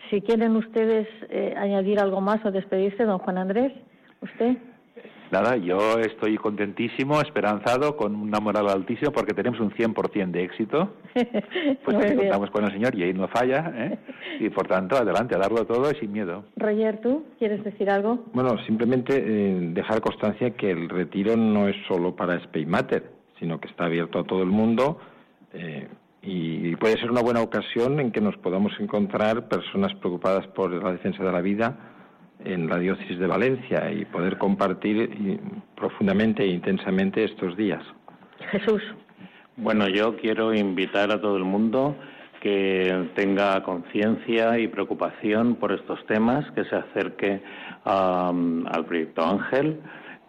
Si 0.09 0.21
quieren 0.21 0.55
ustedes 0.57 1.07
eh, 1.29 1.53
añadir 1.57 1.99
algo 1.99 2.19
más 2.19 2.43
o 2.45 2.51
despedirse, 2.51 3.05
don 3.05 3.19
Juan 3.19 3.37
Andrés, 3.37 3.71
¿usted? 4.21 4.57
Nada, 5.29 5.57
yo 5.57 5.99
estoy 5.99 6.37
contentísimo, 6.37 7.19
esperanzado, 7.19 7.97
con 7.97 8.15
una 8.15 8.39
moral 8.39 8.69
altísima 8.69 9.11
porque 9.11 9.33
tenemos 9.33 9.59
un 9.59 9.71
100% 9.71 10.31
de 10.31 10.43
éxito. 10.43 10.93
Pues 11.83 11.97
que 11.97 12.15
contamos 12.15 12.51
con 12.51 12.65
el 12.65 12.71
Señor 12.71 12.95
y 12.95 13.03
ahí 13.03 13.13
no 13.13 13.27
falla. 13.27 13.71
¿eh? 13.75 13.97
Y 14.39 14.49
por 14.49 14.67
tanto, 14.67 14.95
adelante, 14.95 15.35
a 15.35 15.39
darlo 15.39 15.65
todo 15.65 15.89
y 15.91 15.95
sin 15.95 16.11
miedo. 16.11 16.45
Roger, 16.55 17.01
¿tú 17.01 17.25
quieres 17.39 17.63
decir 17.63 17.89
algo? 17.89 18.25
Bueno, 18.33 18.57
simplemente 18.65 19.15
eh, 19.15 19.59
dejar 19.73 20.01
constancia 20.01 20.51
que 20.51 20.71
el 20.71 20.89
retiro 20.89 21.35
no 21.35 21.67
es 21.67 21.75
solo 21.87 22.15
para 22.15 22.39
Speymater, 22.43 23.03
sino 23.39 23.59
que 23.59 23.67
está 23.67 23.85
abierto 23.85 24.19
a 24.19 24.23
todo 24.23 24.43
el 24.43 24.49
mundo. 24.49 24.99
Eh, 25.53 25.87
y 26.21 26.75
puede 26.75 26.97
ser 26.99 27.09
una 27.09 27.21
buena 27.21 27.41
ocasión 27.41 27.99
en 27.99 28.11
que 28.11 28.21
nos 28.21 28.37
podamos 28.37 28.73
encontrar 28.79 29.47
personas 29.47 29.93
preocupadas 29.95 30.45
por 30.47 30.71
la 30.71 30.91
defensa 30.91 31.23
de 31.23 31.31
la 31.31 31.41
vida 31.41 31.96
en 32.43 32.67
la 32.67 32.77
diócesis 32.77 33.19
de 33.19 33.27
Valencia 33.27 33.91
y 33.91 34.05
poder 34.05 34.37
compartir 34.37 35.39
profundamente 35.75 36.43
e 36.43 36.47
intensamente 36.47 37.23
estos 37.23 37.57
días. 37.57 37.83
Jesús. 38.51 38.81
Bueno, 39.55 39.87
yo 39.87 40.15
quiero 40.17 40.53
invitar 40.53 41.11
a 41.11 41.19
todo 41.19 41.37
el 41.37 41.43
mundo 41.43 41.95
que 42.41 43.09
tenga 43.15 43.63
conciencia 43.63 44.59
y 44.59 44.67
preocupación 44.67 45.55
por 45.55 45.71
estos 45.71 46.05
temas, 46.05 46.45
que 46.51 46.63
se 46.65 46.75
acerque 46.75 47.41
al 47.83 48.85
proyecto 48.85 49.25
Ángel, 49.25 49.81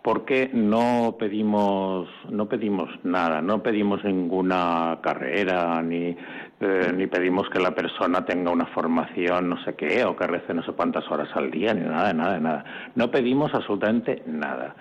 porque 0.03 0.51
no 0.55 1.17
pedimos 1.19 2.09
no 2.31 2.49
pedimos 2.49 2.89
nada, 3.05 3.43
no 3.43 3.63
pedimos 3.63 4.03
ninguna 4.05 4.99
carrera 5.03 5.83
ni 5.83 6.17
eh, 6.61 6.93
ni 6.95 7.07
pedimos 7.07 7.49
que 7.51 7.61
la 7.61 7.71
persona 7.71 8.25
tenga 8.25 8.51
una 8.51 8.67
formación 8.67 9.49
no 9.49 9.63
sé 9.65 9.75
qué 9.75 10.05
o 10.05 10.17
que 10.17 10.27
rece 10.27 10.53
no 10.53 10.65
sé 10.65 10.73
cuántas 10.73 11.09
horas 11.11 11.29
al 11.35 11.51
día 11.53 11.73
ni 11.73 11.83
nada, 11.83 12.13
nada, 12.13 12.41
nada. 12.41 12.65
No 12.95 13.11
pedimos 13.11 13.55
absolutamente 13.55 14.23
nada. 14.27 14.75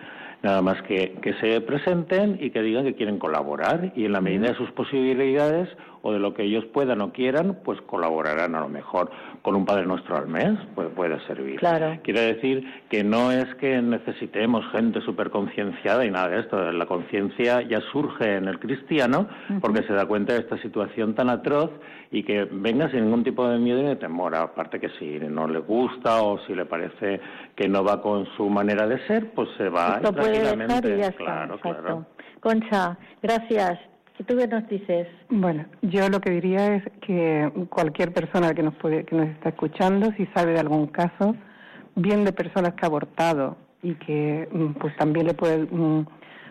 Nada 0.43 0.61
más 0.61 0.81
que, 0.83 1.13
que 1.21 1.33
se 1.35 1.61
presenten 1.61 2.37
y 2.39 2.51
que 2.51 2.61
digan 2.61 2.83
que 2.83 2.95
quieren 2.95 3.17
colaborar 3.17 3.91
y 3.95 4.05
en 4.05 4.11
la 4.11 4.21
medida 4.21 4.49
de 4.49 4.55
sus 4.55 4.71
posibilidades 4.71 5.67
o 6.07 6.13
de 6.13 6.19
lo 6.19 6.33
que 6.33 6.43
ellos 6.43 6.63
puedan 6.71 7.01
o 7.01 7.11
quieran, 7.11 7.57
pues 7.65 7.81
colaborarán 7.81 8.55
a 8.55 8.61
lo 8.61 8.69
mejor 8.69 9.11
con 9.41 9.55
un 9.55 9.65
Padre 9.65 9.85
Nuestro 9.85 10.15
al 10.15 10.27
mes, 10.27 10.57
pues 10.73 10.87
puede 10.95 11.19
servir. 11.27 11.59
Claro. 11.59 11.99
Quiere 12.01 12.33
decir 12.33 12.65
que 12.89 13.03
no 13.03 13.33
es 13.33 13.53
que 13.55 13.81
necesitemos 13.81 14.63
gente 14.71 15.01
súper 15.01 15.31
concienciada 15.31 16.05
y 16.05 16.11
nada 16.11 16.29
de 16.29 16.39
esto. 16.39 16.71
La 16.71 16.85
conciencia 16.85 17.61
ya 17.61 17.81
surge 17.91 18.37
en 18.37 18.47
el 18.47 18.57
cristiano 18.57 19.27
porque 19.59 19.83
se 19.83 19.91
da 19.91 20.05
cuenta 20.05 20.31
de 20.31 20.39
esta 20.39 20.57
situación 20.61 21.13
tan 21.13 21.29
atroz 21.29 21.71
y 22.09 22.23
que 22.23 22.47
venga 22.49 22.89
sin 22.89 23.03
ningún 23.03 23.25
tipo 23.25 23.45
de 23.45 23.57
miedo 23.57 23.81
ni 23.81 23.89
de 23.89 23.97
temor. 23.97 24.33
Aparte 24.33 24.79
que 24.79 24.89
si 24.99 25.19
no 25.19 25.45
le 25.45 25.59
gusta 25.59 26.21
o 26.21 26.39
si 26.47 26.55
le 26.55 26.65
parece 26.65 27.19
que 27.53 27.67
no 27.67 27.83
va 27.83 28.01
con 28.01 28.25
su 28.37 28.49
manera 28.49 28.87
de 28.87 29.05
ser, 29.07 29.31
pues 29.31 29.49
se 29.57 29.67
va 29.67 29.95
Esto 29.97 30.13
puede 30.13 30.55
dejar 30.55 30.85
y 30.85 30.97
ya 30.99 31.11
claro, 31.11 31.59
Claro. 31.59 32.05
Concha, 32.39 32.97
gracias. 33.21 33.96
¿Y 34.19 34.23
tú 34.23 34.35
qué 34.35 34.47
nos 34.47 34.67
dices? 34.67 35.07
Bueno, 35.29 35.65
yo 35.83 36.09
lo 36.09 36.19
que 36.19 36.31
diría 36.31 36.75
es 36.75 36.83
que 37.01 37.51
cualquier 37.69 38.13
persona 38.13 38.53
que 38.53 38.63
nos 38.63 38.75
puede, 38.75 39.05
que 39.05 39.15
nos 39.15 39.29
está 39.29 39.49
escuchando, 39.49 40.11
si 40.17 40.25
sabe 40.27 40.53
de 40.53 40.59
algún 40.59 40.87
caso, 40.87 41.35
bien 41.95 42.25
de 42.25 42.33
personas 42.33 42.73
que 42.73 42.85
ha 42.85 42.87
abortado 42.87 43.57
y 43.81 43.95
que 43.95 44.47
mm, 44.51 44.73
pues 44.79 44.95
también 44.97 45.27
le 45.27 45.33
puede 45.33 45.67
mm, 45.69 46.05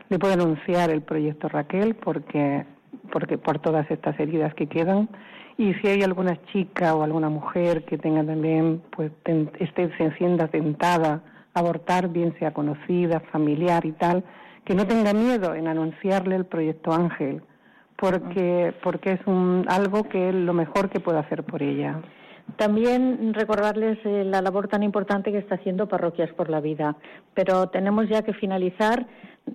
le 0.08 0.18
puede 0.18 0.34
anunciar 0.34 0.90
el 0.90 1.02
proyecto 1.02 1.48
Raquel 1.48 1.94
porque 1.96 2.64
porque 3.12 3.38
por 3.38 3.58
todas 3.58 3.90
estas 3.90 4.18
heridas 4.18 4.54
que 4.54 4.66
quedan 4.66 5.08
y 5.58 5.74
si 5.74 5.88
hay 5.88 6.02
alguna 6.02 6.38
chica 6.52 6.94
o 6.94 7.02
alguna 7.02 7.28
mujer 7.28 7.84
que 7.84 7.98
tenga 7.98 8.24
también 8.24 8.82
pues 8.94 9.10
esté 9.58 9.90
se 9.96 10.04
encienda 10.04 10.48
tentada 10.48 11.22
a 11.54 11.60
abortar 11.60 12.08
bien 12.08 12.34
sea 12.38 12.52
conocida 12.52 13.20
familiar 13.32 13.84
y 13.84 13.92
tal 13.92 14.24
que 14.64 14.74
no 14.74 14.86
tenga 14.86 15.12
miedo 15.12 15.54
en 15.54 15.68
anunciarle 15.68 16.36
el 16.36 16.44
proyecto 16.44 16.92
Ángel 16.92 17.42
porque, 17.96 18.74
porque 18.82 19.12
es 19.12 19.20
un, 19.26 19.64
algo 19.68 20.04
que 20.04 20.28
es 20.28 20.34
lo 20.34 20.52
mejor 20.52 20.90
que 20.90 21.00
puedo 21.00 21.18
hacer 21.18 21.44
por 21.44 21.62
ella. 21.62 22.00
También 22.56 23.34
recordarles 23.34 23.98
eh, 24.04 24.24
la 24.24 24.40
labor 24.40 24.68
tan 24.68 24.82
importante 24.82 25.32
que 25.32 25.38
está 25.38 25.56
haciendo 25.56 25.88
Parroquias 25.88 26.32
por 26.34 26.48
la 26.48 26.60
Vida. 26.60 26.96
Pero 27.34 27.68
tenemos 27.68 28.08
ya 28.08 28.22
que 28.22 28.32
finalizar, 28.34 29.06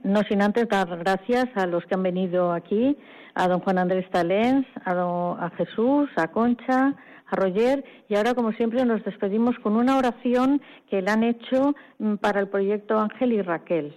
no 0.03 0.21
sin 0.23 0.41
antes 0.41 0.67
dar 0.67 0.97
gracias 0.97 1.45
a 1.55 1.65
los 1.65 1.85
que 1.85 1.95
han 1.95 2.03
venido 2.03 2.51
aquí, 2.51 2.97
a 3.33 3.47
don 3.47 3.61
Juan 3.61 3.77
Andrés 3.77 4.09
Talens, 4.11 4.67
a, 4.83 4.91
a 4.91 5.49
Jesús, 5.57 6.09
a 6.17 6.27
Concha, 6.27 6.93
a 7.27 7.35
Roger, 7.35 7.83
y 8.09 8.15
ahora, 8.15 8.33
como 8.33 8.51
siempre, 8.51 8.83
nos 8.85 9.03
despedimos 9.05 9.57
con 9.59 9.77
una 9.77 9.97
oración 9.97 10.61
que 10.89 11.01
le 11.01 11.09
han 11.09 11.23
hecho 11.23 11.73
mm, 11.97 12.15
para 12.15 12.41
el 12.41 12.49
proyecto 12.49 12.99
Ángel 12.99 13.31
y 13.33 13.41
Raquel. 13.41 13.95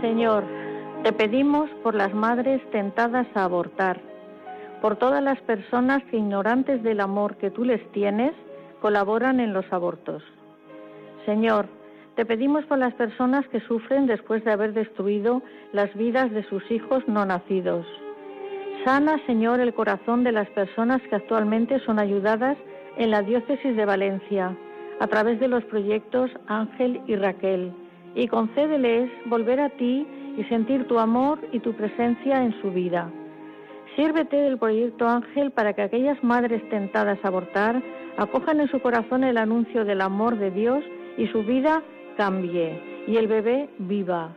Señor, 0.00 0.44
te 1.02 1.12
pedimos 1.12 1.68
por 1.82 1.94
las 1.94 2.14
madres 2.14 2.62
tentadas 2.70 3.26
a 3.34 3.44
abortar, 3.44 4.00
por 4.80 4.96
todas 4.96 5.22
las 5.22 5.38
personas 5.42 6.02
que 6.04 6.16
ignorantes 6.16 6.82
del 6.82 7.00
amor 7.00 7.36
que 7.36 7.50
tú 7.50 7.64
les 7.64 7.86
tienes, 7.92 8.32
colaboran 8.80 9.40
en 9.40 9.52
los 9.52 9.70
abortos. 9.72 10.22
Señor, 11.26 11.66
Te 12.16 12.26
pedimos 12.26 12.64
por 12.66 12.76
las 12.76 12.92
personas 12.94 13.46
que 13.48 13.60
sufren 13.60 14.06
después 14.06 14.44
de 14.44 14.50
haber 14.50 14.74
destruido 14.74 15.42
las 15.72 15.94
vidas 15.94 16.30
de 16.32 16.42
sus 16.50 16.68
hijos 16.70 17.02
no 17.06 17.24
nacidos. 17.24 17.86
Sana, 18.84 19.18
Señor, 19.26 19.60
el 19.60 19.72
corazón 19.72 20.22
de 20.24 20.32
las 20.32 20.48
personas 20.50 21.00
que 21.08 21.16
actualmente 21.16 21.78
son 21.86 21.98
ayudadas 21.98 22.58
en 22.98 23.10
la 23.10 23.22
diócesis 23.22 23.74
de 23.74 23.86
Valencia 23.86 24.54
a 24.98 25.06
través 25.06 25.40
de 25.40 25.48
los 25.48 25.64
proyectos 25.64 26.30
Ángel 26.46 27.00
y 27.06 27.16
Raquel 27.16 27.72
y 28.14 28.28
concédeles 28.28 29.10
volver 29.26 29.60
a 29.60 29.70
ti 29.70 30.06
y 30.36 30.44
sentir 30.44 30.86
tu 30.86 30.98
amor 30.98 31.38
y 31.52 31.60
tu 31.60 31.72
presencia 31.74 32.42
en 32.42 32.60
su 32.60 32.70
vida. 32.70 33.10
Sírvete 33.96 34.36
del 34.36 34.58
proyecto 34.58 35.08
Ángel 35.08 35.50
para 35.50 35.72
que 35.72 35.82
aquellas 35.82 36.22
madres 36.22 36.66
tentadas 36.70 37.18
a 37.22 37.28
abortar 37.28 37.82
acojan 38.16 38.60
en 38.60 38.68
su 38.68 38.80
corazón 38.80 39.24
el 39.24 39.36
anuncio 39.36 39.84
del 39.84 40.00
amor 40.00 40.36
de 40.38 40.50
Dios 40.50 40.84
y 41.16 41.26
su 41.28 41.42
vida 41.42 41.82
cambie 42.16 43.04
y 43.06 43.16
el 43.16 43.26
bebé 43.26 43.68
viva. 43.78 44.36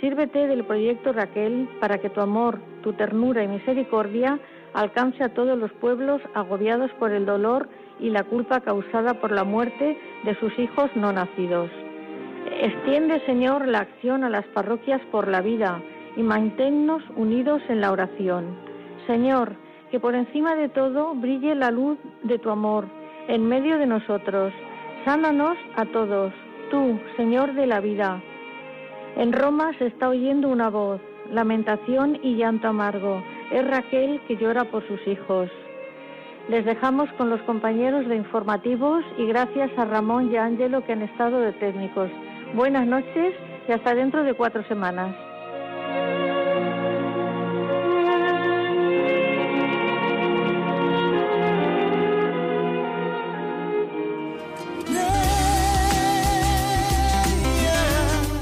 Sírvete 0.00 0.46
del 0.46 0.64
proyecto 0.64 1.12
Raquel 1.12 1.68
para 1.80 1.98
que 1.98 2.10
tu 2.10 2.20
amor, 2.20 2.58
tu 2.82 2.92
ternura 2.94 3.42
y 3.42 3.48
misericordia 3.48 4.38
alcance 4.72 5.22
a 5.22 5.32
todos 5.32 5.56
los 5.58 5.72
pueblos 5.72 6.20
agobiados 6.34 6.90
por 6.98 7.12
el 7.12 7.26
dolor 7.26 7.68
y 8.00 8.10
la 8.10 8.24
culpa 8.24 8.60
causada 8.60 9.14
por 9.14 9.30
la 9.30 9.44
muerte 9.44 9.96
de 10.24 10.34
sus 10.40 10.58
hijos 10.58 10.90
no 10.96 11.12
nacidos. 11.12 11.70
Extiende, 12.60 13.20
Señor, 13.26 13.66
la 13.66 13.80
acción 13.80 14.24
a 14.24 14.30
las 14.30 14.44
parroquias 14.46 15.00
por 15.10 15.28
la 15.28 15.40
vida 15.40 15.82
y 16.16 16.22
manténnos 16.22 17.02
unidos 17.16 17.60
en 17.68 17.80
la 17.80 17.90
oración. 17.90 18.56
Señor, 19.06 19.56
que 19.90 20.00
por 20.00 20.14
encima 20.14 20.54
de 20.54 20.68
todo 20.68 21.14
brille 21.14 21.54
la 21.54 21.70
luz 21.70 21.98
de 22.22 22.38
tu 22.38 22.50
amor 22.50 22.86
en 23.28 23.46
medio 23.46 23.78
de 23.78 23.86
nosotros. 23.86 24.52
Sánanos 25.04 25.56
a 25.76 25.84
todos, 25.86 26.32
tú, 26.70 26.98
Señor 27.16 27.54
de 27.54 27.66
la 27.66 27.80
vida. 27.80 28.22
En 29.16 29.32
Roma 29.32 29.72
se 29.78 29.86
está 29.86 30.08
oyendo 30.08 30.48
una 30.48 30.70
voz, 30.70 31.00
lamentación 31.30 32.18
y 32.22 32.36
llanto 32.36 32.68
amargo. 32.68 33.22
Es 33.50 33.66
Raquel 33.66 34.20
que 34.26 34.36
llora 34.36 34.64
por 34.64 34.86
sus 34.86 35.06
hijos. 35.06 35.50
Les 36.48 36.64
dejamos 36.64 37.10
con 37.14 37.30
los 37.30 37.40
compañeros 37.42 38.06
de 38.06 38.16
informativos 38.16 39.04
y 39.18 39.26
gracias 39.26 39.70
a 39.76 39.84
Ramón 39.84 40.30
y 40.30 40.36
Ángelo 40.36 40.84
que 40.84 40.92
han 40.92 41.02
estado 41.02 41.40
de 41.40 41.52
técnicos. 41.52 42.10
Buenas 42.54 42.86
noches 42.86 43.34
y 43.68 43.72
hasta 43.72 43.96
dentro 43.96 44.22
de 44.22 44.32
cuatro 44.32 44.62
semanas. 44.68 45.12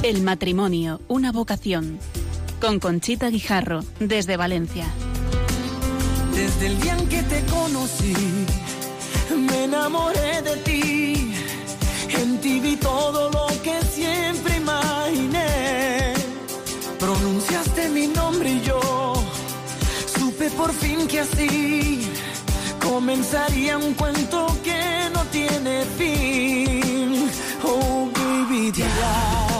El 0.02 0.20
matrimonio, 0.20 1.00
una 1.08 1.32
vocación. 1.32 1.98
Con 2.60 2.80
Conchita 2.80 3.30
Guijarro, 3.30 3.80
desde 3.98 4.36
Valencia. 4.36 4.84
Desde 6.34 6.66
el 6.66 6.80
día 6.82 6.98
en 6.98 7.08
que 7.08 7.22
te 7.22 7.42
conocí, 7.46 8.14
me 9.34 9.64
enamoré 9.64 10.42
de 10.42 10.56
ti. 10.64 11.01
Ti 12.42 12.76
todo 12.80 13.30
lo 13.30 13.46
que 13.62 13.80
siempre 13.84 14.56
imaginé. 14.56 16.12
Pronunciaste 16.98 17.88
mi 17.90 18.08
nombre 18.08 18.50
y 18.50 18.60
yo 18.62 18.80
supe 20.18 20.50
por 20.50 20.72
fin 20.72 21.06
que 21.06 21.20
así 21.20 22.10
comenzaría 22.82 23.78
un 23.78 23.94
cuento 23.94 24.48
que 24.64 25.08
no 25.14 25.24
tiene 25.26 25.84
fin. 25.96 27.30
Oh, 27.62 28.10
baby, 28.12 28.72
para 28.72 29.51